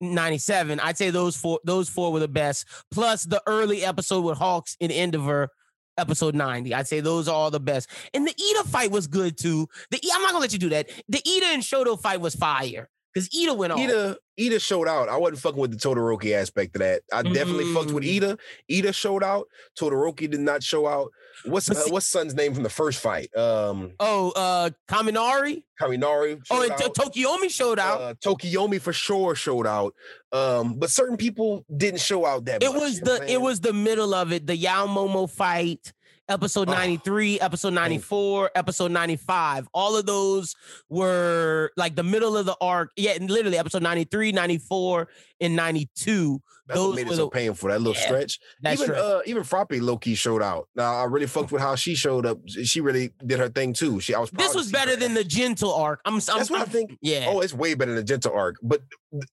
[0.00, 0.80] 97.
[0.80, 2.66] I'd say those four those four were the best.
[2.90, 5.48] Plus the early episode with Hawks in Endeavor,
[5.96, 6.74] episode 90.
[6.74, 7.88] I'd say those are all the best.
[8.12, 9.68] And the Iida fight was good too.
[9.92, 10.88] The E, I'm not gonna let you do that.
[11.08, 12.88] The Iida and Shoto fight was fire.
[13.14, 13.78] Because Iida went off.
[13.78, 15.10] Iida, Iida showed out.
[15.10, 17.02] I wasn't fucking with the Todoroki aspect of that.
[17.12, 18.20] I definitely fucked with Mm.
[18.20, 18.38] Iida.
[18.70, 19.46] Iida showed out.
[19.78, 21.10] Todoroki did not show out.
[21.44, 23.34] What's uh, what's son's name from the first fight?
[23.36, 25.64] Um, Oh, uh Kaminari.
[25.80, 26.40] Kaminari.
[26.50, 26.94] Oh, and out.
[26.94, 28.00] Tokoyami showed out.
[28.00, 29.94] Uh, Tokoyami for sure showed out.
[30.30, 33.32] Um, but certain people didn't show out that it much, was you know what the
[33.32, 34.46] it was the middle of it.
[34.46, 35.92] The Yao Momo fight,
[36.28, 36.72] episode Oh.
[36.72, 39.68] 93, episode 94, episode 95.
[39.74, 40.54] All of those
[40.88, 42.90] were like the middle of the arc.
[42.96, 45.08] Yeah, and literally episode 93, 94,
[45.40, 46.40] and 92.
[46.68, 47.68] That's what those made were it so the- painful.
[47.70, 48.38] That little Yeah, stretch.
[48.66, 48.94] Even true.
[48.94, 50.68] uh even Frappe low key showed out.
[50.76, 52.38] Now I really fucked with how she showed up.
[52.48, 53.98] She really did her thing too.
[54.00, 56.00] She I was this was better than the gentle arc.
[56.04, 56.98] I'm, I'm That's what I I'm- think.
[57.02, 57.26] Yeah.
[57.28, 58.56] Oh, it's way better than the gentle arc.
[58.62, 58.82] But
[59.12, 59.24] th-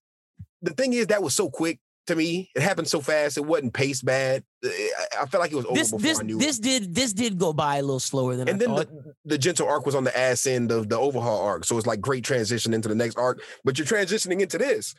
[0.62, 1.78] the thing is, that was so quick
[2.10, 2.50] to me.
[2.54, 3.36] It happened so fast.
[3.36, 4.44] It wasn't paced bad.
[4.64, 6.38] I, I felt like it was over this before this I knew.
[6.38, 6.62] this it.
[6.62, 8.88] did this did go by a little slower than And I then thought.
[8.88, 11.64] the, the gentle arc was on the ass end of the overhaul arc.
[11.64, 13.42] So it's like great transition into the next arc.
[13.64, 14.94] But you're transitioning into this.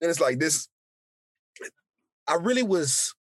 [0.00, 0.68] And it's like this.
[2.26, 3.14] I really was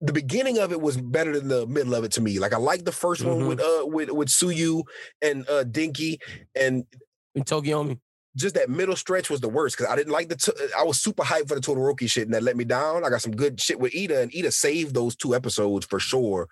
[0.00, 2.38] the beginning of it was better than the middle of it to me.
[2.38, 3.48] Like I liked the 1st one Mhm.
[3.48, 4.82] with uh with with Tsuyu
[5.22, 6.18] and uh Dinky
[6.54, 6.84] and
[7.34, 7.98] in Tokoyami.
[8.36, 10.36] Just that middle stretch was the worst because I didn't like the.
[10.36, 13.04] T- I was super hyped for the Todoroki shit, and that let me down.
[13.04, 16.48] I got some good shit with Iida, and Iida saved those two episodes for sure.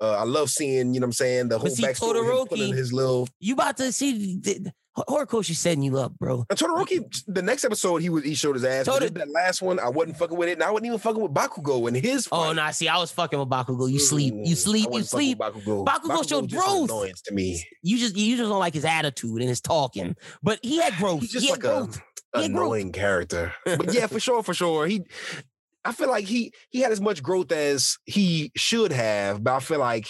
[0.00, 2.14] Uh, I love seeing, you know, what I'm saying the whole see, backstory.
[2.14, 6.44] Todoroki- his little You about to see the, Horikoshi setting you up, bro.
[6.50, 7.22] and Todoroki.
[7.28, 8.86] The next episode, he was he showed his ass.
[8.86, 11.32] but that last one, I wasn't fucking with it, and I wasn't even fucking with
[11.32, 12.28] Bakugo and his.
[12.32, 12.56] Oh fight.
[12.56, 13.90] no, see, I was fucking with Bakugo.
[13.90, 15.38] You sleep, you Mm, sleep, you sleep.
[15.38, 15.84] with Bakugo.
[15.86, 16.90] Bakugo showed growth.
[16.90, 17.64] Annoyance to me.
[17.82, 20.16] You just you just don't like his attitude and his talking.
[20.42, 21.20] But he had growth.
[21.20, 22.00] He's just he had like a growth.
[22.34, 22.44] Growth.
[22.46, 23.52] annoying character.
[23.64, 24.86] But yeah, for sure, for sure.
[24.86, 25.02] He
[25.84, 29.60] I feel like he he had as much growth as he should have, but I
[29.60, 30.08] feel like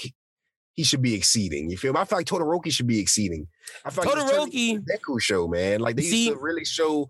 [0.80, 1.70] he, should be exceeding.
[1.70, 2.00] You feel me?
[2.00, 3.46] I feel like Todoroki should be exceeding.
[3.84, 5.80] I feel like Todoroki, Deku show, man.
[5.80, 7.08] Like they See- used to really show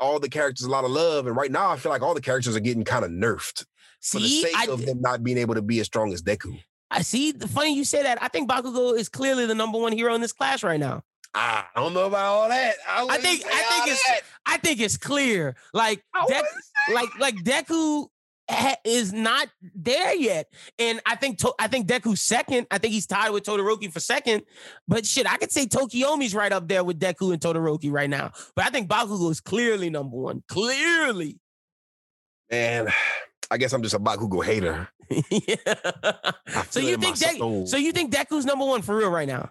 [0.00, 2.20] all the characters a lot of love, and right now I feel like all the
[2.20, 3.64] characters are getting kind of nerfed
[4.00, 6.58] for the sake I, of them not being able to be as strong as Deku.
[6.90, 7.32] I see.
[7.32, 8.22] The funny you say that.
[8.22, 11.02] I think Bakugo is clearly the number one hero in this class right now.
[11.34, 12.74] I don't know about all that.
[12.88, 14.20] I, wouldn't think- I think it's- that.
[14.46, 15.56] I think it's clear.
[15.74, 16.42] Like I
[16.94, 18.08] like like Deku
[18.84, 22.66] is not there yet, and I think to- I think Deku's second.
[22.70, 24.42] I think he's tied with Todoroki for second.
[24.86, 28.32] But shit, I could say Tokoyami's right up there with Deku and Todoroki right now.
[28.54, 30.42] But I think Bakugo is clearly number one.
[30.48, 31.38] Clearly.
[32.50, 32.88] man.
[33.50, 34.88] I guess I'm just a Bakugo hater.
[35.30, 36.32] yeah.
[36.70, 37.66] So you it in my think soul.
[37.66, 39.50] so you think Deku's number one for real right now?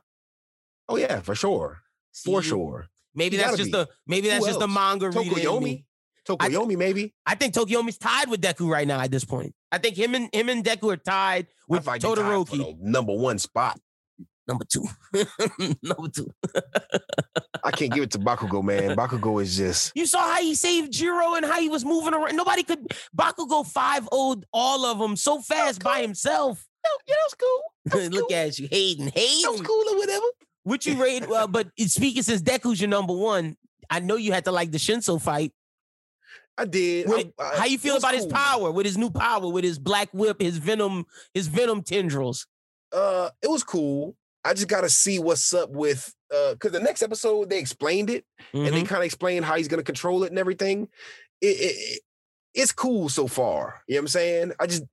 [0.88, 1.80] Oh yeah, for sure,
[2.14, 2.88] for See, sure.
[3.15, 3.78] Maybe that's just be.
[3.78, 5.49] the maybe that's Who just the manga reader.
[6.28, 7.14] Tokoyami, Tokoyami, maybe.
[7.26, 9.54] I think Tokoyami's tied with Deku right now at this point.
[9.72, 12.58] I think him and him and Deku are tied with fight they tied for Todoroki.
[12.58, 13.80] the number one spot.
[14.48, 14.86] Number two.
[15.84, 16.32] Number two.
[17.64, 18.95] I can't give it to Bakugo, man.
[18.98, 22.36] Bakugo is just You saw how he saved Jiro and how he was moving around.
[22.38, 22.88] Nobody could
[23.18, 26.66] Bakugo 5 0 all of them so fast by himself.
[27.08, 27.62] yeah, that's cool.
[27.86, 28.38] That's Look cool.
[28.38, 29.64] at you, hating, That was hating.
[29.66, 30.26] cool or whatever.
[30.64, 31.24] What you rate?
[31.30, 33.58] Uh, but speaking since Deku's your number one,
[33.90, 35.52] I know you had to like the Shinso fight.
[36.57, 37.07] I did.
[37.11, 40.09] I- I- how you feel about his power, with his new power, with his black
[40.13, 42.47] whip, his venom, his venom tendrils?
[42.91, 44.15] Uh, it was cool.
[44.43, 48.09] I just got to see what's up with uh, because the next episode they explained
[48.09, 48.88] it and they Mhm.
[48.88, 50.89] kind of explained how he's gonna control it and everything.
[51.41, 52.01] It, it, it-
[52.53, 53.84] it's cool so far.
[53.88, 54.51] You know what I'm saying?
[54.59, 54.84] I just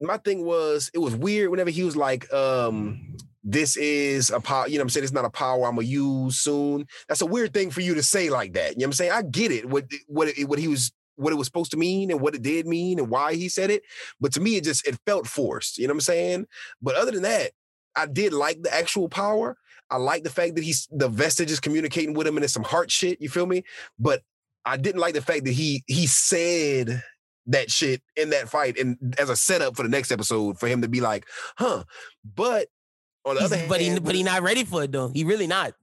[0.00, 3.14] my thing was it was weird whenever he was like, um,
[3.44, 5.04] this is a power, you know what I'm saying?
[5.04, 6.86] It's not a power I'm gonna use soon.
[7.08, 8.72] That's a weird thing for you to say like that.
[8.72, 9.12] You know what I'm saying?
[9.12, 12.10] I get it, what what it, what he was what it was supposed to mean
[12.10, 13.82] and what it did mean and why he said it.
[14.20, 15.78] But to me, it just it felt forced.
[15.78, 16.46] You know what I'm saying?
[16.82, 17.52] But other than that,
[17.96, 19.56] I did like the actual power.
[19.90, 22.62] I like the fact that he's the vestige is communicating with him and it's some
[22.64, 23.20] heart shit.
[23.20, 23.64] You feel me?
[23.98, 24.22] But
[24.64, 27.02] I didn't like the fact that he he said
[27.46, 30.82] that shit in that fight and as a setup for the next episode for him
[30.82, 31.26] to be like,
[31.56, 31.82] huh.
[32.36, 32.68] But
[33.24, 35.08] on the He's- other hand, but he but he not ready for it though.
[35.08, 35.74] He really not.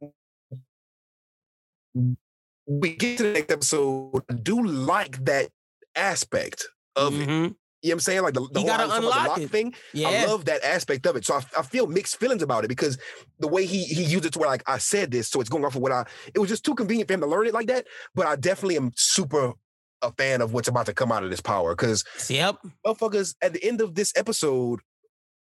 [2.68, 4.22] We get to the next episode.
[4.30, 5.50] I do like that
[5.96, 7.28] aspect of it.
[7.28, 7.52] Mm-hmm.
[7.84, 8.22] You know what I'm saying?
[8.24, 9.50] Like the, the whole gotta how he's talking about the unlock lock it.
[9.52, 9.74] thing.
[9.94, 10.08] Yeah.
[10.10, 11.26] I love that aspect of it.
[11.26, 12.98] So I, I feel mixed feelings about it because
[13.40, 15.64] the way he he used it to where like I said this, so it's going
[15.64, 16.06] off of what I.
[16.34, 17.86] It was just too convenient for him to learn it like that.
[18.16, 19.54] But I definitely am super
[20.02, 22.58] a fan of what's about to come out of this power because Yep.
[22.86, 24.80] motherfuckers at the end of this episode.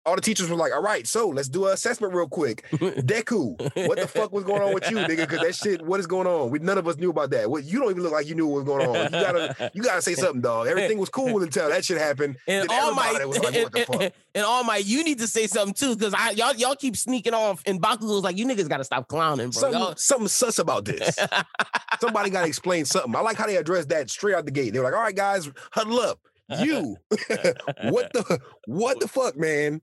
[0.07, 3.59] All the teachers were like, "All right, so let's do an assessment real quick." Deku,
[3.89, 5.29] what the fuck was going on with you, nigga?
[5.29, 6.51] Because that shit, what is going on?
[6.51, 7.51] We none of us knew about that.
[7.51, 9.05] What you don't even look like you knew what was going on.
[9.05, 10.67] You gotta, you gotta say something, dog.
[10.67, 12.37] Everything was cool until that shit happened.
[12.47, 14.13] And Then all my like, fuck?
[14.35, 17.33] and all my you need to say something too because I y'all y'all keep sneaking
[17.35, 19.61] off and Bakugo's like you niggas got to stop clowning, bro.
[19.61, 21.19] Something, Y'all- something sus about this.
[22.01, 23.15] Somebody got to explain something.
[23.17, 24.73] I like how they addressed that straight out the gate.
[24.73, 26.19] They were like, "All right, guys, huddle up."
[26.49, 29.81] You, what the, what the fuck, man?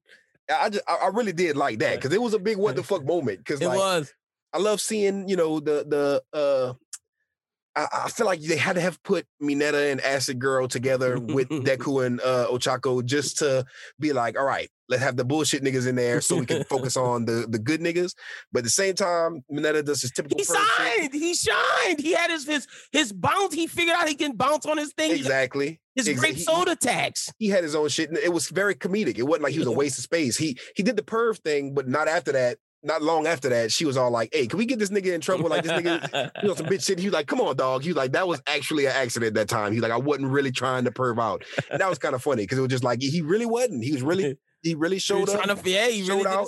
[0.50, 3.06] I just, I really did like that because it was a big what the fuck
[3.06, 3.40] moment.
[3.40, 4.14] Because it like, was.
[4.54, 6.74] I love seeing, you know, the the uh
[7.76, 11.48] I, I feel like they had to have put Mineta and Acid Girl together with
[11.50, 13.66] Deku and uh Ochako just to
[14.00, 16.98] be like, all right, let's have the bullshit niggas in there so we can focus
[16.98, 18.14] on the the good niggas.
[18.52, 20.56] But at the same time, Mineta does his typical He shit.
[20.58, 21.14] shined.
[21.14, 22.00] He shined.
[22.02, 23.54] He had his his his bounce.
[23.54, 25.12] He figured out he can bounce on his thing.
[25.12, 25.80] Exactly.
[25.96, 27.32] His Exa- grape soda tax.
[27.38, 29.18] He had his own shit, and it was very comedic.
[29.18, 30.38] It wasn't like he was a waste of space.
[30.38, 32.58] He he did the perv thing, but not after that.
[32.84, 35.22] Not long after that, she was all like, "Hey, can we get this nigga in
[35.22, 35.50] trouble?
[35.50, 36.98] Like this nigga, you know, some bitch shit.
[36.98, 37.84] He was like, come on, dog.
[37.84, 39.72] He was like, that was actually an accident that time.
[39.72, 41.44] He was like, I wasn't really trying to perv out.
[41.70, 43.84] And that was kind of funny because it was just like, he really wasn't.
[43.84, 45.44] He was really, he really He showed was up.
[45.44, 46.48] trying to yeah, he really showed his out.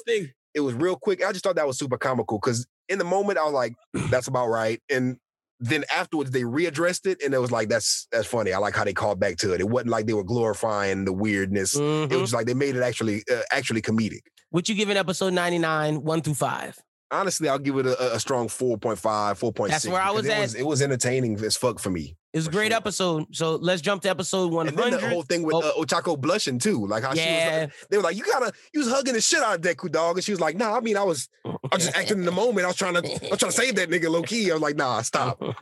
[0.55, 1.23] it was real quick.
[1.23, 3.75] I just thought that was super comical because in the moment I was like,
[4.09, 4.81] that's about right.
[4.89, 5.17] And
[5.59, 8.53] then afterwards they readdressed it and it was like, that's that's funny.
[8.53, 9.61] I like how they called back to it.
[9.61, 11.75] It wasn't like they were glorifying the weirdness.
[11.75, 11.79] It
[12.09, 12.19] Mhm.
[12.21, 14.21] was like they made it actually uh, actually comedic.
[14.53, 16.77] What you giving episode 99, one through five?
[17.09, 19.67] honestly, I'll give it a, a strong 4.5, 4.6.
[19.67, 20.41] That's where I was it at.
[20.41, 22.15] Was, it was entertaining as fuck for me.
[22.33, 22.77] It was a great sure.
[22.77, 23.27] episode.
[23.35, 25.59] So let's jump to episode one And then the whole thing with Oh.
[25.59, 27.27] uh, Ochako blushing too, like how she was.
[27.27, 27.59] Yeah.
[27.61, 30.17] Like, they were like, "You gotta, you was hugging the shit out of Deku dog,"
[30.17, 32.31] and she was like, "Nah, I mean, I was, I was just acting in the
[32.31, 32.65] moment.
[32.65, 34.49] I was trying to, I was trying to save that nigga low key.
[34.49, 35.37] I was like, Nah, stop.
[35.41, 35.55] it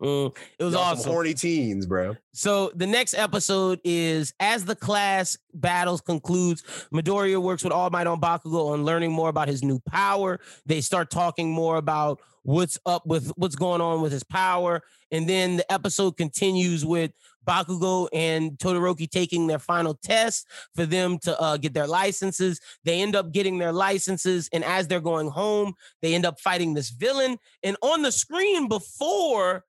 [0.00, 1.12] was Y'all some awesome.
[1.12, 2.16] horny teens, bro.
[2.32, 6.62] So the next episode is as the class battles concludes,
[6.92, 10.40] Midoriya works with All Might on Bakugo on learning more about his new power.
[10.64, 14.82] They start talking more about what's up with what's going on with his power.
[15.10, 17.12] And then the episode continues with
[17.46, 22.60] Bakugo and Todoroki taking their final test for them to uh, get their licenses.
[22.84, 26.74] They end up getting their licenses, and as they're going home, they end up fighting
[26.74, 27.38] this villain.
[27.62, 29.64] And on the screen before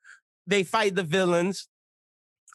[0.45, 1.67] they fight the villains,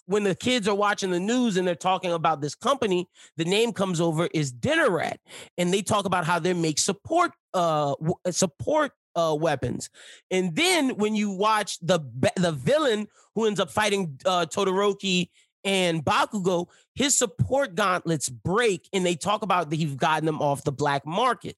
[0.07, 3.73] when the kids are watching the news and they're talking about this company, the name
[3.73, 5.17] comes over is Detnerat,
[5.59, 7.95] and they talk about how they make support uh
[8.31, 9.91] support uh weapons.
[10.31, 12.01] And then when you watch the
[12.37, 15.31] the villain who ends up fighting uh Todoroki
[15.65, 20.65] and Bakugo, his support gauntlets break, and they talk about that he's gotten them off
[20.65, 21.57] the black market.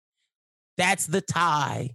[0.76, 1.94] That's the tie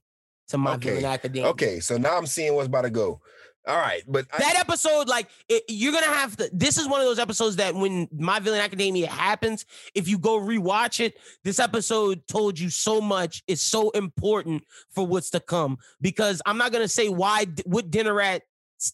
[0.50, 1.50] to my Okay, villain academia.
[1.50, 3.22] Okay, so now I'm seeing what's about to go.
[3.68, 6.50] All right, but I, that episode, like it, you're gonna have to.
[6.54, 9.66] This is one of those episodes that when My Villain Academia happens,
[9.96, 13.44] if you go rewatch it, this episode told you so much.
[13.48, 18.42] It's so important for what's to come because I'm not gonna say why what Detnerat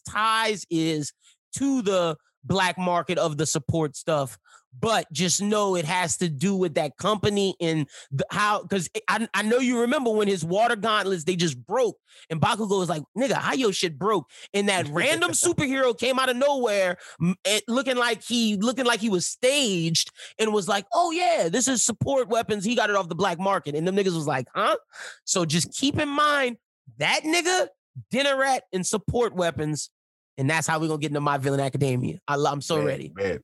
[0.08, 1.12] ties is
[1.58, 4.38] to the black market of the support stuff.
[4.78, 9.28] But just know it has to do with that company and the, how, because I,
[9.32, 11.98] I know you remember when his water gauntlets they just broke,
[12.30, 16.28] and Bakugo was like, "Nigga, how your shit broke?" and that random superhero came out
[16.28, 20.86] of nowhere it, eh, looking like he looking like he was staged and was like
[20.92, 23.96] oh yeah this is support weapons he got it off the black market and them
[23.96, 24.76] niggas was like huh
[25.24, 26.56] so just keep in mind
[26.98, 27.68] that nigga
[28.12, 29.90] Detnerat and support weapons
[30.38, 33.12] and that's how we're gonna get into my villain academia I, i'm so man, ready
[33.14, 33.40] man.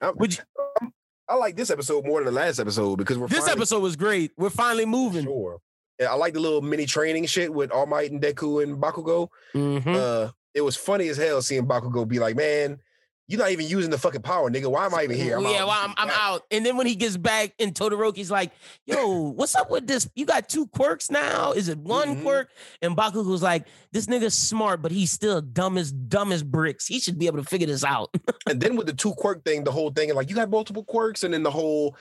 [0.00, 0.90] I'm- Would you-
[1.28, 3.96] I like this episode more than the last episode because we're this finally- episode was
[3.96, 5.58] great we're finally moving Sure.
[5.98, 9.28] Yeah, I like the little mini training shit with All Might and Deku and Bakugo.
[9.54, 9.86] Mhm.
[9.96, 12.80] Uh, it was funny as hell seeing Bakugo be like, "Man,
[13.26, 14.70] you're not even using the fucking power, nigga.
[14.70, 15.68] Why am I even here?" I'm yeah, out.
[15.68, 16.42] well, I'm, I'm out.
[16.50, 18.52] And then when he gets back, and Todoroki's like,
[18.86, 20.08] "Yo, what's up with this?
[20.14, 21.52] You got two quirks now?
[21.52, 22.22] Is it one Mhm.
[22.22, 22.50] quirk?"
[22.82, 26.86] And Bakugo's like, "This nigga's smart, but he's still dumb as dumb as bricks.
[26.86, 28.10] He should be able to figure this out."
[28.46, 30.84] And then with the two quirk thing, the whole thing, and like you got multiple
[30.84, 31.96] quirks, and then the whole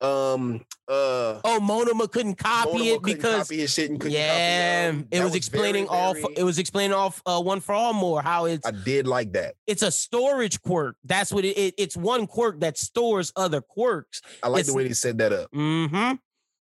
[0.00, 4.16] um uh oh, Monoma couldn't copy Monoma it couldn't because copy his shit and couldn't
[4.16, 6.14] yeah, copy, um, it that was explaining very, all.
[6.14, 9.32] very- It was explaining off uh, one for all more how it's I did like
[9.32, 9.56] that.
[9.66, 10.94] it's a storage quirk.
[11.02, 11.74] That's what it, it.
[11.78, 14.22] It's one quirk that stores other quirks.
[14.42, 15.50] I like It's- the way they set that up.
[15.50, 15.96] Mm-hmm.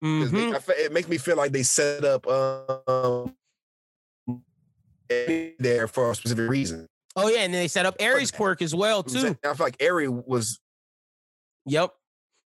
[0.08, 0.36] Mm-hmm.
[0.36, 3.36] they- I it makes me feel like they set up um
[5.60, 6.88] there for a specific reason.
[7.16, 9.36] Oh yeah, and then they set up Eri's quirk as well too.
[9.44, 10.60] I feel like Eri's was
[11.66, 11.94] Yep.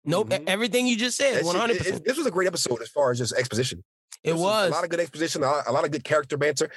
[0.04, 0.28] Nope.
[0.30, 0.44] Mhm.
[0.48, 2.04] Everything you just said, one hundred percent.
[2.04, 3.82] This was a great episode as far as just exposition.
[4.22, 4.68] It This was.
[4.68, 6.70] a lot of good exposition, a lot, a lot of good character banter.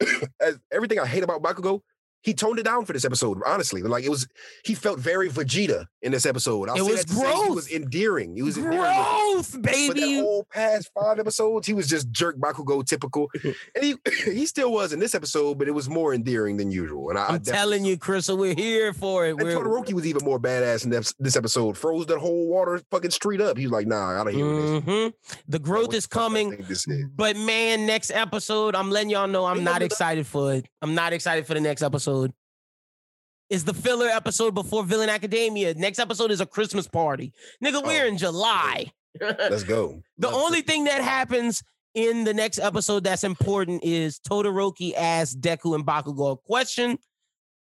[0.40, 1.80] As, everything I hate about Bakugo,
[2.22, 3.38] he toned it down for this episode.
[3.46, 4.26] Honestly, like it was,
[4.64, 6.68] he felt very Vegeta in this episode.
[6.68, 8.34] I'll It was say He was endearing.
[8.34, 8.78] He was endearing.
[8.78, 8.92] with it.
[8.92, 10.18] Growth, But that baby.
[10.20, 14.92] whole past five episodes, he was just jerk Bakugo typical, and he he still was
[14.92, 17.10] in this episode, but it was more endearing than usual.
[17.10, 19.30] And I, definitely- telling you, Crystal, we're here for it.
[19.30, 21.78] And We're, Todoroki was even more badass in this, this episode.
[21.78, 23.56] Froze that whole water fucking street up.
[23.56, 25.12] He was like, "Nah, I gotta hear this." Mhm.
[25.48, 26.50] The growth is the coming.
[26.68, 27.04] this is.
[27.14, 30.66] But man, next episode, I'm letting y'all know I'm not excited for it.
[30.82, 32.07] I'm not excited for the next episode.
[33.50, 35.74] It's the filler episode before Villain Academia.
[35.74, 37.32] Next episode is a Christmas party.
[37.64, 38.92] Nigga, we're Oh, in July.
[39.20, 40.02] Let's go.
[40.18, 41.62] The Let's only thing that happens
[41.94, 46.98] in the next episode that's important is Todoroki asked Deku and Bakugo a question.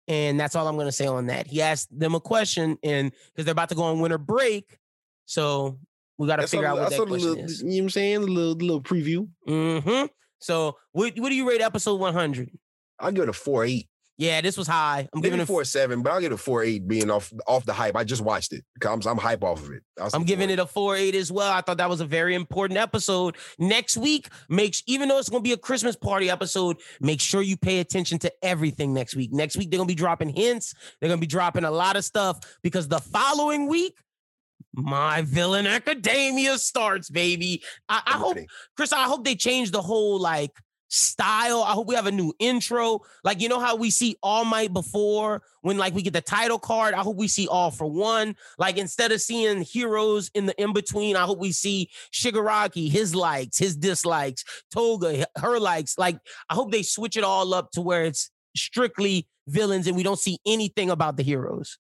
[0.08, 1.46] And that's all I'm going to say on that.
[1.46, 4.80] He asked them a question, and because they're about to go on winter break.
[5.26, 5.78] So
[6.18, 7.62] we got to I figure out what that question little, is.
[7.62, 8.16] You know what I'm saying?
[8.16, 9.28] A little, little preview.
[9.46, 10.06] hmm
[10.40, 12.50] So what, what do you rate episode 100?
[13.00, 13.88] I'll give it a four eight.
[14.20, 15.08] Yeah, this was high.
[15.14, 17.64] I'm giving it four seven, but I'll give it a four eight being off off
[17.66, 17.96] the hype.
[17.96, 18.66] I just watched it.
[18.86, 19.82] I'm, I'm hype off of it.
[20.14, 20.52] I'm giving 4.8.
[20.52, 21.52] it a 4-8 as well.
[21.52, 23.38] I thought that was a very important episode.
[23.60, 27.42] Next week, make s- even though it's gonna be a Christmas party episode, make sure
[27.42, 29.32] you pay attention to everything next week.
[29.32, 32.40] Next week, they're gonna be dropping hints, they're gonna be dropping a lot of stuff
[32.62, 33.94] because the following week,
[34.74, 37.64] my villain academia starts, baby.
[37.88, 38.38] I, I hope.
[38.76, 40.52] Chris, I hope they change the whole like
[40.90, 41.64] style.
[41.64, 43.02] I hope we have a new intro.
[43.24, 46.60] Like, you know how we see All Might before when like we get the title
[46.60, 46.94] card.
[46.94, 48.36] I hope we see All for One.
[48.58, 53.16] Like instead of seeing heroes in the in between, I hope we see Shigaraki, his
[53.16, 55.98] likes, his dislikes, Toga, her likes.
[55.98, 60.04] Like, I hope they switch it all up to where it's strictly villains and we
[60.04, 61.78] don't see anything about the heroes.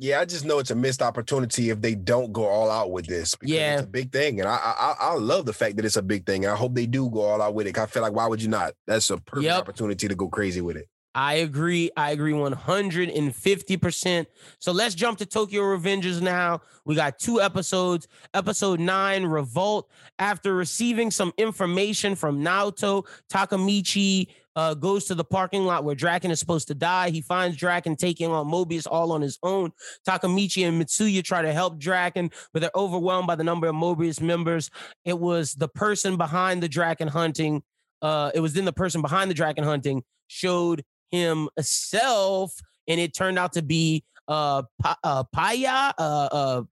[0.00, 3.06] Yeah, I just know it's a missed opportunity if they don't go all out with
[3.06, 3.36] this.
[3.42, 6.02] Yeah, it's a big thing, and I, I I love the fact that it's a
[6.02, 6.46] big thing.
[6.46, 7.76] And I hope they do go all out with it.
[7.76, 8.72] I feel like why would you not?
[8.86, 9.58] That's a perfect yep.
[9.58, 10.88] opportunity to go crazy with it.
[11.14, 11.90] I agree.
[11.96, 14.26] I agree 150%.
[14.58, 16.60] So let's jump to Tokyo Revengers now.
[16.84, 18.06] We got two episodes.
[18.32, 19.90] Episode nine, Revolt.
[20.18, 26.30] After receiving some information from Naoto, Takemichi uh, goes to the parking lot where Draken
[26.30, 27.10] is supposed to die.
[27.10, 29.72] He finds Draken taking on Mobius all on his own.
[30.06, 34.20] Takemichi and Mitsuya try to help Draken, but they're overwhelmed by the number of Mobius
[34.20, 34.70] members.
[35.04, 37.62] It was the person behind the Draken hunting.
[38.02, 42.54] Uh, it was then the person behind the Draken hunting showed himself,
[42.88, 44.62] and it turned out to be uh,
[45.02, 46.62] uh Paya, uh, uh,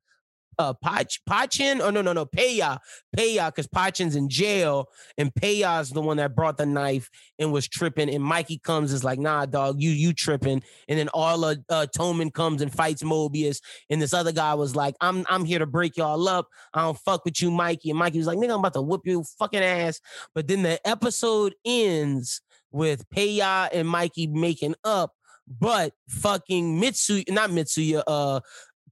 [0.58, 2.78] uh Pach, Pachin, oh no, no, no, Paya,
[3.16, 7.08] Paya, because Pachin's in jail, and Paya's the one that brought the knife
[7.38, 8.10] and was tripping.
[8.10, 10.62] And Mikey comes is like, nah, dog, you you tripping.
[10.88, 13.60] And then Arla uh, Toman comes and fights Mobius,
[13.90, 16.48] and this other guy was like, I'm I'm here to break y'all up.
[16.74, 17.90] I don't fuck with you, Mikey.
[17.90, 20.00] And Mikey was like, nigga, I'm about to whoop your fucking ass.
[20.34, 22.40] But then the episode ends
[22.70, 25.12] with Paya and Mikey making up,
[25.46, 28.40] but fucking Mitsu, not Mitsuya, uh,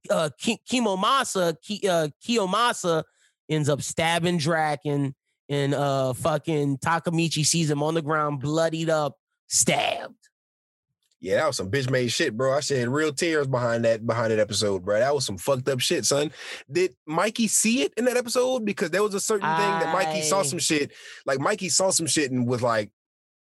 [0.09, 3.03] uh, Kimomasa, Ki, uh, Kiyomasa
[3.49, 5.15] ends up stabbing Draken,
[5.49, 9.15] and uh, fucking Takemichi sees him on the ground, bloodied up,
[9.47, 10.15] stabbed.
[11.19, 12.55] Yeah, that was some bitch made shit, bro.
[12.55, 14.99] I shed real tears behind that behind that episode, bro.
[14.99, 16.31] That was some fucked up shit, son.
[16.71, 18.63] Did Mikey see it in that episode?
[18.63, 19.57] Because there was a certain I...
[19.57, 20.91] thing that Mikey saw some shit.
[21.25, 22.91] Like Mikey saw some shit and was like,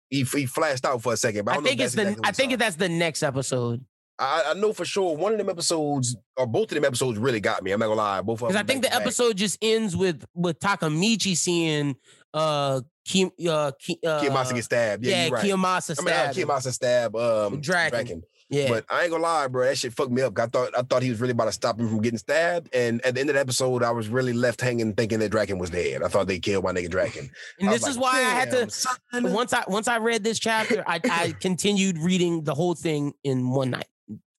[0.09, 1.45] he, he flashed out for a second.
[1.45, 3.85] But I, I think it's the exactly I think that's the next episode.
[4.19, 7.39] I, I, know for sure one of them episodes or both of them episodes really
[7.39, 7.71] got me.
[7.71, 8.47] I'm not gonna lie, both of them.
[8.49, 11.95] Because I think the episode just ends with with Takemichi seeing
[12.33, 15.05] uh Ki, uh, Ki, uh Kiyomasa get stabbed.
[15.05, 15.43] Yeah, yeah right.
[15.43, 15.99] Kiyomasa stab.
[15.99, 17.91] I mean, uh, Kiyomasa stab um Draken.
[17.91, 18.23] Draken.
[18.51, 18.67] Yeah.
[18.67, 19.65] But I ain't gonna lie, bro.
[19.65, 20.38] That shit fucked me up.
[20.38, 22.69] I thought I thought he was really about to stop him from getting stabbed.
[22.75, 25.57] And at the end of the episode, I was really left hanging thinking that Draken
[25.57, 26.03] was dead.
[26.03, 27.29] I thought they killed my nigga Draken.
[27.61, 28.97] And this like, is why I had to son.
[29.33, 33.49] once I once I read this chapter, I, I continued reading the whole thing in
[33.51, 33.88] one night.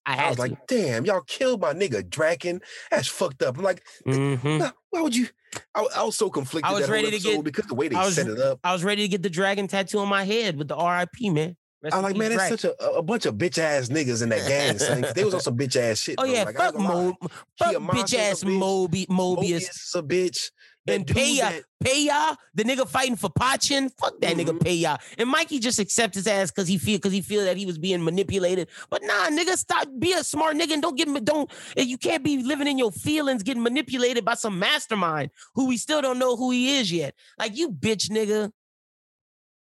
[0.05, 0.41] I, I was to.
[0.41, 2.61] like, damn, y'all killed my nigga Draken.
[2.91, 3.57] That's fucked up.
[3.57, 4.65] I'm like, mm-hmm.
[4.89, 5.27] why would you?
[5.75, 6.69] I, I, was so conflicted.
[6.69, 8.59] I was ready to get because the way they was, set it up.
[8.63, 11.55] I was ready to get the dragon tattoo on my head with the RIP, man.
[11.83, 14.47] Rest I'm like, man, that's such a, a bunch of bitch ass niggas in that
[14.47, 14.79] gang.
[14.79, 15.05] Son.
[15.15, 16.15] they was on some bitch ass shit.
[16.17, 17.17] Oh yeah, like, fuck Mo,
[17.57, 19.67] fuck bitch ass Mobi, Mobius.
[19.67, 20.51] Mobius a bitch.
[20.87, 24.49] And Paya, Paya, the nigga fighting for Pachin, fuck that mm-hmm.
[24.49, 24.99] nigga Paya.
[25.17, 27.77] And Mikey just accept his ass because he feel because he feel that he was
[27.77, 28.67] being manipulated.
[28.89, 29.87] But nah, nigga, stop.
[29.97, 31.49] Be a smart nigga and don't get don't.
[31.77, 36.01] You can't be living in your feelings, getting manipulated by some mastermind who we still
[36.01, 37.15] don't know who he is yet.
[37.39, 38.51] Like you, bitch, nigga.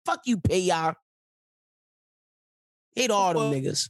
[0.05, 0.95] Fuck you, Paya.
[2.95, 3.89] Hate all them niggas.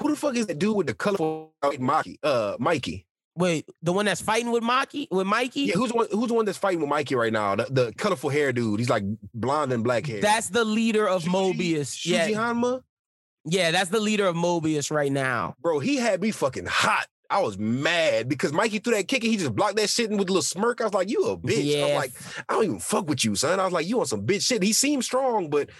[0.00, 2.18] Who the fuck is that dude with the colorful Mikey?
[2.22, 3.06] Uh, Mikey.
[3.36, 5.08] Wait, the one that's fighting with Mikey?
[5.10, 5.62] With Mikey?
[5.62, 6.06] Yeah, who's the one?
[6.10, 7.56] Who's the one that's fighting with Mikey right now?
[7.56, 8.78] The, the colorful hair dude.
[8.78, 9.02] He's like
[9.32, 10.20] blonde and black hair.
[10.20, 11.96] That's the leader of Shuji, Mobius.
[11.96, 12.28] Shuji yeah.
[12.28, 12.82] Hanma?
[13.44, 15.56] Yeah, that's the leader of Mobius right now.
[15.60, 17.06] Bro, he had me fucking hot.
[17.28, 20.20] I was mad because Mikey threw that kick and he just blocked that shit with
[20.20, 20.80] a little smirk.
[20.80, 21.64] I was like, you a bitch.
[21.64, 21.86] Yeah.
[21.86, 22.12] I'm like,
[22.48, 23.58] I don't even fuck with you, son.
[23.58, 24.62] I was like, you on some bitch shit.
[24.62, 25.70] He seemed strong, but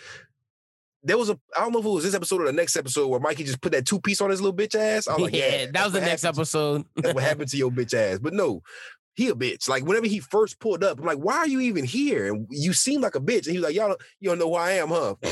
[1.04, 3.08] there was a I don't know if it was this episode or the next episode
[3.08, 5.06] where Mikey just put that two piece on his little bitch ass.
[5.06, 6.84] I was like, yeah, yeah that was the next episode.
[6.96, 8.18] that's what happened to your bitch ass.
[8.18, 8.62] But no,
[9.14, 9.68] he a bitch.
[9.68, 12.32] Like whenever he first pulled up, I'm like, why are you even here?
[12.32, 13.46] And you seem like a bitch.
[13.46, 15.14] And he was like, y'all, don't, you don't know who I am, huh?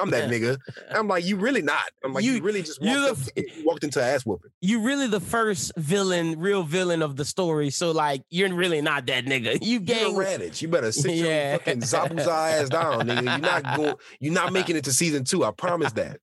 [0.00, 0.58] I'm that nigga.
[0.90, 1.84] I'm like, you really not.
[2.02, 4.50] I'm like, you, you really just walked, the, walked into ass whooping.
[4.60, 7.70] You really the first villain, real villain of the story.
[7.70, 9.58] So like, you're really not that nigga.
[9.70, 10.62] You gang Raditz.
[10.62, 11.50] You better sit yeah.
[11.50, 13.22] your fucking Zabuza ass down, nigga.
[13.22, 13.94] You're not going.
[14.18, 15.44] You're not making it to season two.
[15.44, 16.18] I promise that.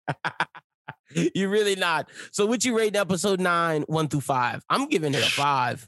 [1.34, 2.10] you're really not.
[2.32, 4.64] So what you rate episode nine, one through five?
[4.70, 5.88] I'm giving it a five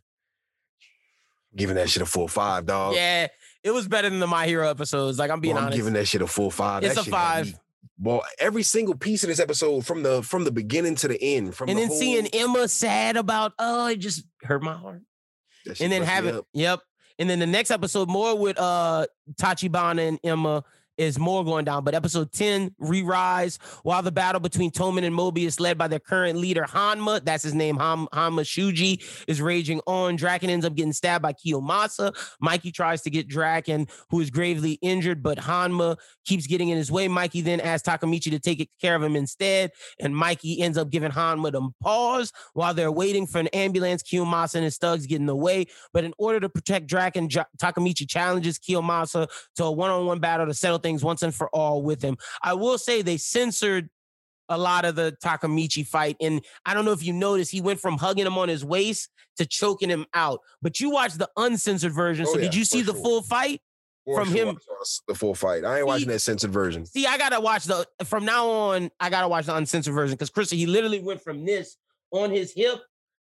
[1.59, 2.95] giving that shit a full five, dog.
[2.95, 3.27] Yeah,
[3.63, 5.19] it was better than the My Hero episodes.
[5.19, 5.77] Like I'm being well, I'm honest.
[5.77, 6.83] giving that shit a full five.
[6.83, 7.53] It's that a five.
[8.01, 11.53] Well, every single piece of this episode, from the from the beginning to the end,
[11.53, 11.99] from and the then whole...
[11.99, 15.01] seeing Emma sad about, oh, it just hurt my heart.
[15.81, 16.79] And then having, yep.
[17.19, 19.05] And then the next episode, more with uh
[19.35, 20.63] Tachibana and Emma,
[20.99, 21.83] is more going down.
[21.85, 26.37] But episode 10, Re-Rise, while the battle between Toman and Mobius, led by their current
[26.37, 30.17] leader, Hanma, that's his name, Han- Hanma Shuji, is raging on.
[30.17, 32.13] Draken ends up getting stabbed by Kiyomasa.
[32.41, 36.91] Mikey tries to get Draken, who is gravely injured, but Hanma keeps getting in his
[36.91, 37.07] way.
[37.07, 41.11] Mikey then asks Takemichi to take care of him instead, and Mikey ends up giving
[41.11, 44.03] Hanma the pause while they're waiting for an ambulance.
[44.03, 47.45] Kiyomasa and his thugs get in the way, but in order to protect Draken, J-
[47.57, 52.01] Takemichi challenges Kiyomasa to a one-on-one battle to settle things once and for all with
[52.01, 52.17] him.
[52.43, 53.89] I will say they censored
[54.49, 56.17] a lot of the Takemichi fight.
[56.19, 59.09] And I don't know if you noticed, he went from hugging him on his waist
[59.37, 60.39] to choking him out.
[60.61, 62.25] But you watched the uncensored version.
[62.27, 63.01] Oh, so yeah, did you see the sure.
[63.03, 63.61] full fight?
[64.05, 64.57] For From sure, him-
[65.07, 65.63] the full fight.
[65.63, 66.83] I ain't See- watching that censored version.
[66.85, 70.31] See, I gotta watch the from now on, I gotta watch the uncensored version because
[70.31, 71.77] Chris, he literally went from this
[72.11, 72.79] on his hip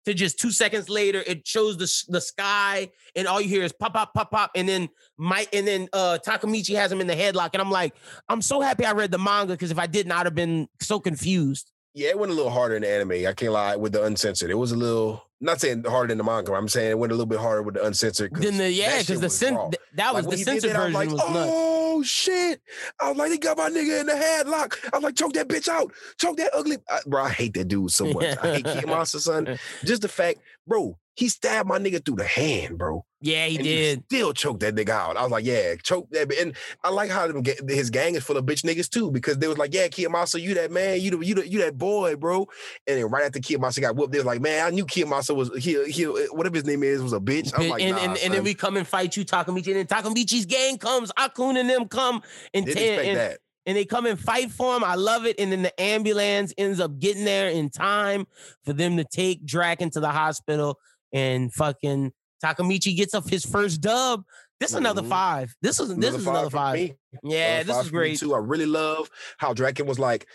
[0.09, 3.73] to just two seconds later, it shows the the sky, and all you hear is
[3.73, 7.15] pop, pop, pop, pop, and then Mike, and then uh Takemichi has him in the
[7.15, 7.95] headlock, and I'm like,
[8.27, 10.99] I'm so happy I read the manga because if I didn't, I'd have been so
[10.99, 11.71] confused.
[11.95, 13.27] Yeah, it went a little harder in the anime.
[13.27, 14.51] I can't lie with the uncensored.
[14.51, 16.53] It was a little not saying harder than the manga.
[16.53, 18.35] I'm saying it went a little bit harder with the uncensored.
[18.35, 20.95] Then the yeah, because the cen- th- that was Like, the censored that, I was
[20.95, 21.51] version like, was nuts.
[21.53, 22.61] oh shit!
[23.01, 24.77] I was like, they got my nigga in the headlock.
[24.93, 26.79] I was like, choke that bitch out, choke that ugly.
[26.89, 28.37] I, bro, I hate that dude so much.
[28.43, 29.59] I hate Kiyomasa, son.
[29.85, 33.05] Just the fact, bro, he stabbed my nigga through the hand, bro.
[33.21, 34.05] Yeah, he and did.
[34.05, 35.17] still choked that nigga out.
[35.17, 36.33] I was like, yeah, choke that.
[36.33, 36.55] And
[36.85, 39.59] I like how them his gang is full of bitch niggas too, because they was
[39.59, 42.47] like, yeah, Kiyomasa, you that man, you the, you the, you that boy, bro.
[42.87, 45.51] And then right after Kiyomasa got whooped, they was like, man, I knew Kiyomasa was
[45.57, 47.53] he, he whatever his name is was a bitch.
[47.53, 49.77] I'm and, like, and, nah, and, and then we come and fight you, Takemichi, and
[49.77, 52.23] then Takemichi's gang comes, Akkun and them come
[52.55, 53.39] and, didn't ta- expect and, that.
[53.67, 54.85] and they come and fight for him.
[54.85, 55.41] I love it.
[55.41, 58.29] And then the ambulance ends up getting there in time
[58.65, 60.79] for them to take Draken to the hospital
[61.13, 62.13] and fucking
[62.45, 64.23] Takemichi gets up his first dub.
[64.61, 65.09] This is another Mhm.
[65.09, 65.55] five.
[65.63, 66.75] This is this is another five.
[66.75, 66.95] me.
[67.23, 68.19] Yeah, Another this five is great.
[68.19, 68.35] too.
[68.35, 69.09] I really love
[69.39, 70.27] how Draken was like,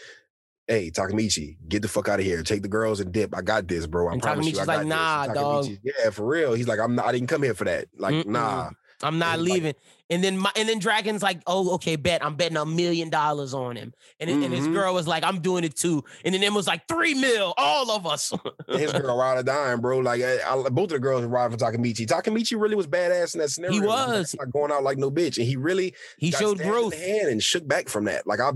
[0.67, 2.41] "Hey, Takemichi, get the fuck out of here.
[2.43, 3.35] Take the girls and dip.
[3.35, 4.07] I got this, bro.
[4.09, 5.67] I And promise you, I got like, "Nah, dog.
[5.83, 6.53] Yeah, for real.
[6.53, 7.05] He's like, "I'm not.
[7.05, 7.87] I didn't come here for that.
[7.97, 8.27] Like, Mm-mm.
[8.27, 8.69] nah."
[9.01, 9.73] I'm not And, like- leaving.
[10.09, 13.53] And then my and then Draken's like, oh, okay, bet I'm betting a million dollars
[13.53, 13.93] on him.
[14.19, 14.73] And, then- and his Mhm.
[14.73, 16.03] girl was like, I'm doing it too.
[16.25, 18.31] And then it was like, three mil, all of us.
[18.67, 19.99] His girl ride or dying, bro.
[19.99, 22.05] Like I, I, both of the girls riding for Takemichi.
[22.05, 23.73] Takemichi really was badass in that scenario.
[23.81, 24.35] He was.
[24.37, 26.91] not going out like no bitch, and he really he showed growth.
[26.91, 28.27] the hand and shook back from that.
[28.27, 28.51] Like I,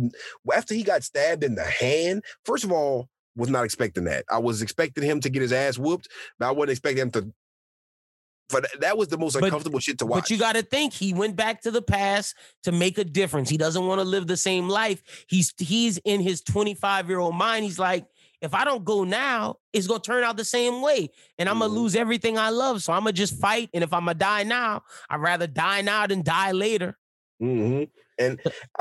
[0.53, 4.25] after he got stabbed in the hand, first of all, was not expecting that.
[4.29, 6.07] I was expecting him to get his ass whooped,
[6.39, 7.31] but I wasn't expecting him to.
[8.49, 10.23] For that, that was the most But- uncomfortable shit to watch.
[10.23, 13.49] But you got to think he went back to the past to make a difference.
[13.49, 15.01] He doesn't want to live the same life.
[15.27, 17.65] He's he's in his 25 year old mind.
[17.65, 18.05] He's like,
[18.41, 21.09] if I don't go now, it's gonna turn out the same way,
[21.39, 21.77] and I'm gonna Mhm.
[21.77, 22.83] lose everything I love.
[22.83, 23.69] So I'm gonna just fight.
[23.73, 26.97] And if I'm gonna die now, I'd rather die now than die later.
[27.39, 27.83] hmm
[28.19, 28.39] And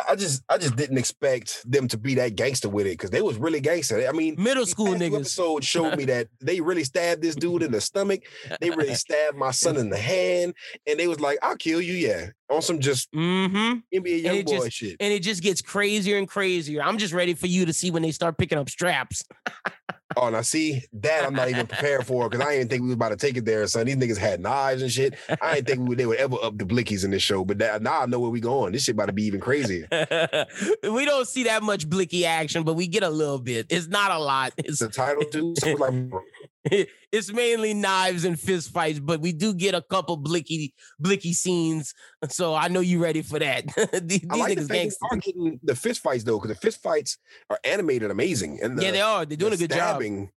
[0.09, 3.21] I- just, I just didn't expect them to be that gangster with it because they
[3.23, 4.07] was really gangster.
[4.09, 5.15] I mean, Middle school niggas.
[5.17, 8.23] episode showed me that they really stabbed this dude in the stomach.
[8.61, 10.55] They really stabbed my son in the hand,
[10.87, 13.79] and they was like, "I'll kill you." Yeah, on some just Mm-hmm.
[13.95, 14.97] NBA YoungBoy just- shit.
[15.01, 16.83] And it just gets crazier and crazier.
[16.83, 19.23] I'm just ready for you to see when they start picking up straps.
[20.19, 22.95] Oh, now see that I'm not even prepared for because I didn't think we was
[22.95, 23.85] about to take it there, son.
[23.85, 25.15] These niggas had knives and shit.
[25.43, 27.83] I didn't think we they would ever up the blickies in this show, but that,
[27.83, 28.73] now I know where we going.
[28.73, 29.87] This shit about to be even crazier.
[30.83, 33.67] we don't see that much blicky action, but we get a little bit.
[33.69, 34.55] It's not a lot.
[34.57, 35.55] It's The title too.
[35.59, 35.93] So like,
[37.13, 41.95] it's mainly knives and fist fights, but we do get a couple blicky blicky scenes.
[42.29, 43.65] So I know you ready for that.
[44.03, 46.61] these I like the niggas fact they are getting the fist fights though, because the
[46.61, 47.19] fist fights
[47.51, 49.25] are animated amazing, and the, Yeah, they are.
[49.25, 49.97] They're doing the a good job.
[49.97, 50.31] stabbing,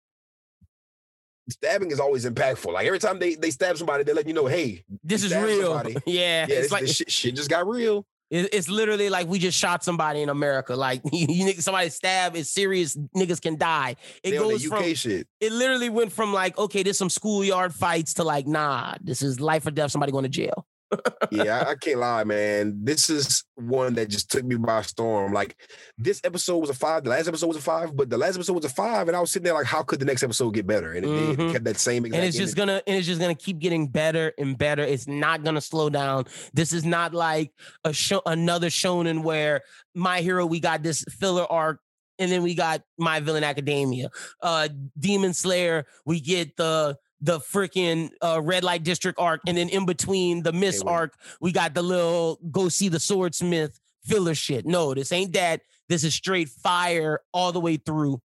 [1.50, 2.74] Stabbing is always impactful.
[2.74, 5.74] Like every time they they stab somebody, they let you know, hey, This is real.
[5.74, 5.96] somebody.
[6.06, 8.06] Yeah, yeah, it's this, like this shit, shit just got real.
[8.30, 10.76] It- it's literally like we just shot somebody in America.
[10.76, 12.96] Like you, somebody stab is serious.
[13.16, 13.96] Niggas can die.
[14.24, 15.28] It They goes from shit.
[15.40, 19.40] it literally went from like okay, there's some schoolyard fights to like nah, this is
[19.40, 19.92] life or death.
[19.92, 20.66] Somebody going to jail.
[21.32, 22.80] Yeah, I, I can't lie, man.
[22.84, 25.34] This is one that just took me by storm.
[25.34, 25.60] Like
[25.98, 28.54] this episode was a five, the last episode was a five, but the last episode
[28.54, 30.68] was a five, and I was sitting there like, how could the next episode get
[30.68, 30.94] better?
[30.94, 31.10] And it.
[31.10, 31.50] Mhm.
[31.50, 32.18] it kept that same exact.
[32.20, 32.72] and it's just energy.
[32.72, 34.84] gonna and it's just gonna keep getting better and better.
[34.84, 36.26] It's not gonna slow down.
[36.54, 37.52] This is not like
[37.84, 39.62] a show another shonen where
[39.96, 41.80] my hero we got this filler arc.
[42.20, 44.10] And then we got My Villain Academia,
[44.42, 45.86] uh, Demon Slayer.
[46.04, 50.54] We get the the freaking uh, Red Light District arc, and then in between the
[50.54, 50.92] Miss wait.
[50.92, 54.66] arc, we got the little go see the swordsmith filler shit.
[54.66, 55.62] No, this ain't that.
[55.90, 58.22] This is straight fire all the way through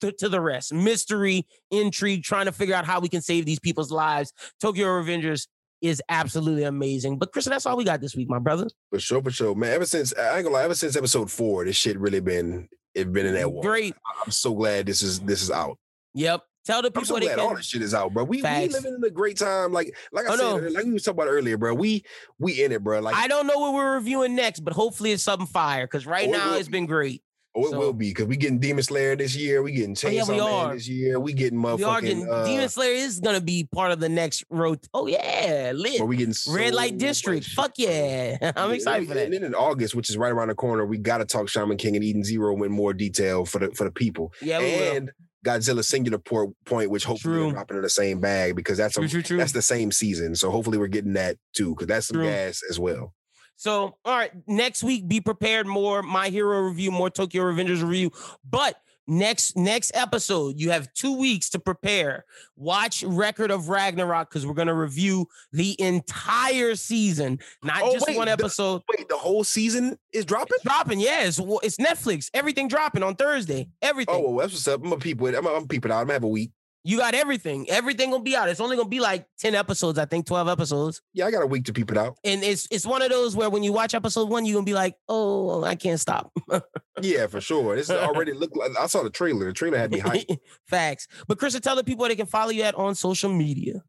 [0.00, 0.72] to, to the rest.
[0.72, 4.32] Mystery, intrigue, trying to figure out how we can save these people's lives.
[4.60, 5.46] Tokyo Revengers
[5.80, 7.18] is absolutely amazing.
[7.18, 8.68] But Chris, that's all we got this week, my brother.
[8.90, 9.72] For sure, for sure, man.
[9.72, 13.12] Ever since I ain't gonna lie, ever since episode four, this shit really been it
[13.12, 13.68] been in that water.
[13.68, 13.94] Great.
[14.24, 15.78] I'm so glad this is this is out.
[16.14, 16.42] Yep.
[16.64, 17.46] Tell the I'm people so they glad can.
[17.46, 18.24] all this shit is out, bro.
[18.24, 19.72] We we living in a great time.
[19.72, 20.68] Like like I Oh, said, no.
[20.70, 21.74] like we was talking about earlier, bro.
[21.74, 22.04] We
[22.38, 23.00] we in it, bro.
[23.00, 25.86] Like I don't know what we're reviewing next, but hopefully it's something fire.
[25.86, 26.72] Because right now it's be.
[26.72, 27.22] been great.
[27.54, 29.62] Oh, it so- will be because we getting Demon Slayer this year.
[29.62, 30.74] We getting Oh, yeah, Chainsaw Man are.
[30.74, 31.20] this year.
[31.20, 31.78] We getting motherfucking.
[31.78, 34.80] We are getting uh, Demon Slayer is gonna be part of the next road.
[34.92, 35.98] Oh yeah, lit.
[35.98, 37.46] bro, we getting so Red Light District.
[37.46, 38.36] much Fuck yeah.
[38.56, 39.24] I'm Yeah, excited and for that.
[39.26, 41.76] And then in August, which is right around the corner, we got to talk Shaman
[41.76, 44.32] King and Eden Zero in more detail for the for the people.
[44.42, 44.96] Yeah, we will.
[44.96, 45.10] and
[45.44, 47.46] Godzilla Singular Point, which hopefully True.
[47.48, 50.34] we're dropping in the same bag because that's True, a, true, that's the same season.
[50.36, 53.12] So hopefully we're getting that too because that's some gas as well.
[53.56, 55.66] So, all right, next week, be prepared.
[55.66, 58.10] More My Hero review, more Tokyo Revengers review.
[58.48, 58.76] But
[59.06, 62.24] next next episode, you have two weeks to prepare.
[62.56, 68.16] Watch Record of Ragnarok because we're gonna review the entire season, not Oh, just wait,
[68.16, 68.82] one the- episode.
[68.96, 70.54] Wait, the whole season is dropping?
[70.56, 71.24] It's dropping, yeah.
[71.24, 72.30] It's, it's Netflix.
[72.34, 73.68] Everything dropping on Thursday.
[73.70, 74.14] Oh, everything.
[74.16, 74.80] Oh, well, that's what's up.
[74.82, 75.38] I'm gonna peep with it.
[75.38, 76.00] I'm I'm peep it out.
[76.00, 76.50] I'm gonna have a week.
[76.86, 77.68] You got everything.
[77.70, 78.50] Everything gonna be out.
[78.50, 81.00] It's only gonna be like 10 episodes, I think, 12 episodes.
[81.14, 82.18] Yeah, I got a week to peep it out.
[82.24, 84.74] And it's it's one of those where when you watch episode one, you're gonna be
[84.74, 86.32] like, oh, I can't stop.
[87.02, 87.74] Yeah, for sure.
[87.74, 89.46] This already look like I saw the trailer.
[89.46, 90.38] The trailer had me hyped.
[90.68, 91.08] Facts.
[91.26, 93.82] But Chris, tell the people they can follow you at on social media.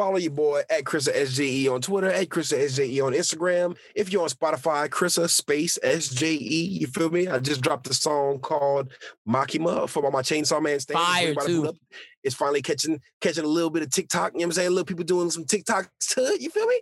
[0.00, 3.76] Follow your boy at Chrissa SJE on Twitter, at Chrissa SJE on Instagram.
[3.94, 6.70] If you're on Spotify, Chrissa space SJE.
[6.70, 7.28] You feel me?
[7.28, 8.94] I just dropped a song called
[9.28, 10.98] Makima for my Chainsaw Man stand.
[10.98, 11.74] Fire, too.
[12.24, 14.32] It's finally catching catching a little bit of TikTok.
[14.32, 14.68] You know what I'm saying?
[14.68, 16.40] A little people doing some TikToks to it.
[16.40, 16.80] You feel me?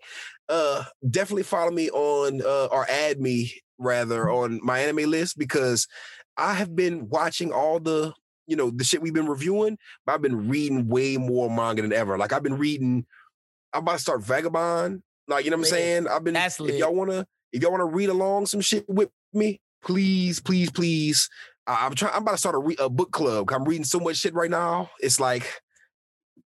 [0.48, 5.88] Uh definitely follow me on uh or add me rather on MyAnimeList because
[6.36, 8.14] I have been watching all the
[8.48, 11.92] you know the shit we've been reviewing, but I've been reading way more manga than
[11.92, 12.18] ever.
[12.18, 13.06] Like I've been reading,
[13.72, 15.02] I'm about to start Vagabond.
[15.28, 16.08] Like you know what I'm saying?
[16.08, 19.60] I've been That's if y'all wanna if y'all wanna read along some shit with me,
[19.84, 21.28] please, please, please.
[21.66, 22.14] I- I'm trying.
[22.14, 23.52] I'm about to start a, re- a book club.
[23.52, 24.90] I'm reading so much shit right now.
[25.00, 25.60] It's like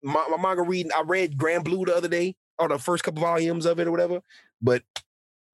[0.03, 0.91] my, my manga reading.
[0.93, 3.91] I read Grand Blue the other day, or the first couple volumes of it, or
[3.91, 4.21] whatever.
[4.63, 4.83] But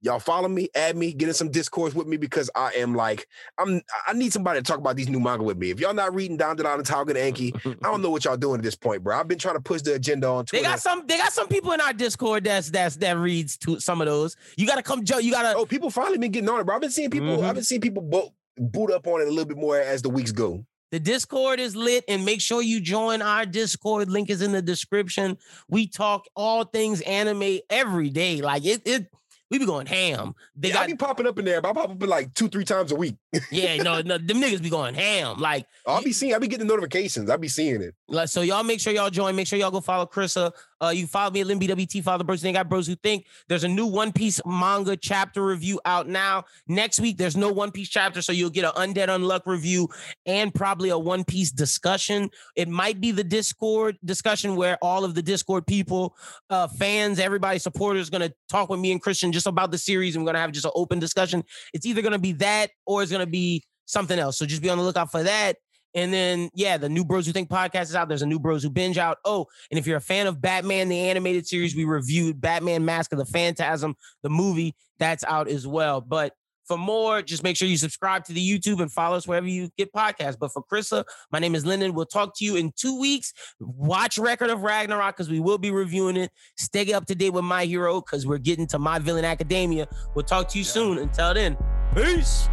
[0.06, 3.26] y'all follow me, add me, get in some discourse with me because I am like
[3.58, 3.82] I'm.
[4.06, 5.70] I need somebody to talk about these new manga with me.
[5.70, 7.54] If y'all not reading Dandadan and Togen and Anki,
[7.84, 9.18] I don't know what y'all doing at this point, bro.
[9.18, 11.06] I've been trying to push the agenda on They got some.
[11.06, 14.36] They got some people in our Discord that's that's that reads to some of those.
[14.56, 15.18] You gotta come, Joe.
[15.18, 15.56] You gotta.
[15.56, 16.76] oh, people finally been getting on it, bro.
[16.76, 17.36] I've been seeing people.
[17.38, 17.44] Mhm.
[17.44, 20.08] I've been seeing people bo- boot up on it a little bit more as the
[20.08, 20.64] weeks go.
[20.92, 24.08] The Discord is lit, and make sure you join our Discord.
[24.08, 25.36] Link is in the description.
[25.68, 28.40] We talk all things anime every day.
[28.40, 29.06] Like it, it
[29.50, 30.34] we be going ham.
[30.56, 32.34] They yeah, I got be popping up in there, but I pop up in like
[32.34, 33.16] two, three times a week.
[33.50, 35.38] yeah, no, no, them niggas be going ham.
[35.38, 37.30] Like oh, I'll be seeing, I'll be getting the notifications.
[37.30, 37.94] I'll be seeing it.
[38.08, 39.36] Like, so y'all make sure y'all join.
[39.36, 40.52] Make sure y'all go follow Krissa.
[40.82, 42.42] Uh, you follow me at LinBWT, follow the bros.
[42.42, 43.26] They got bros who think.
[43.48, 46.44] There's a new One Piece manga chapter review out now.
[46.68, 49.88] Next week, there's no One Piece chapter, so you'll get an Undead Unluck review
[50.26, 52.30] and probably a One Piece discussion.
[52.56, 56.16] It might be the Discord discussion where all of the Discord people,
[56.50, 60.14] uh, fans, everybody, supporters, gonna talk with me and Christian just about the series.
[60.14, 61.42] And we're gonna have just an open discussion.
[61.72, 64.36] It's either gonna be that or it's gonna be something else.
[64.36, 65.56] So just be on the lookout for that.
[65.96, 68.06] And then, yeah, the new Bros Who Think podcast is out.
[68.06, 69.18] There's a new Bros Who Binge out.
[69.24, 73.12] Oh, and if you're a fan of Batman, the animated series, we reviewed Batman Mask
[73.12, 76.02] of the Phantasm, the movie, that's out as well.
[76.02, 76.34] But
[76.66, 79.70] for more, just make sure you subscribe to the YouTube and follow us wherever you
[79.78, 80.38] get podcasts.
[80.38, 81.94] But for Krissa, my name is Lyndon.
[81.94, 83.32] We'll talk to you in two weeks.
[83.58, 86.30] Watch Record of Ragnarok because we will be reviewing it.
[86.58, 89.88] Stay up to date with My Hero because we're getting to My Villain Academia.
[90.14, 90.98] We'll talk to you soon.
[90.98, 91.56] Until then,
[91.94, 92.48] peace.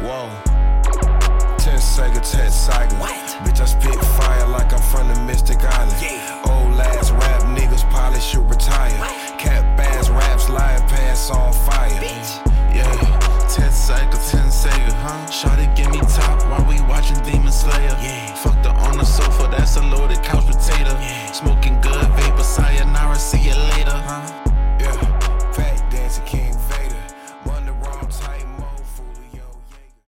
[0.00, 0.57] Whoa
[1.78, 2.96] and Sega Tet Tiger.
[3.44, 6.02] Bitch, I spit fire like I'm from the Mystic Island.
[6.02, 6.42] Yeah.
[6.50, 8.98] Old ass rap niggas probably should retire.
[8.98, 9.38] What?
[9.38, 11.90] Cap ass raps, liar pass on fire.
[12.02, 12.30] Bitch.
[12.74, 12.90] Yeah.
[13.48, 15.26] Ted cycle, ten Sega, huh?
[15.30, 17.96] Shawty give me top while we watching Demon Slayer.
[18.02, 18.34] Yeah.
[18.34, 20.92] Fuck her on the sofa, that's a loaded couch potato.
[20.98, 21.32] Yeah.
[21.32, 24.47] Smoking good vapor, sayonara, see you later, huh?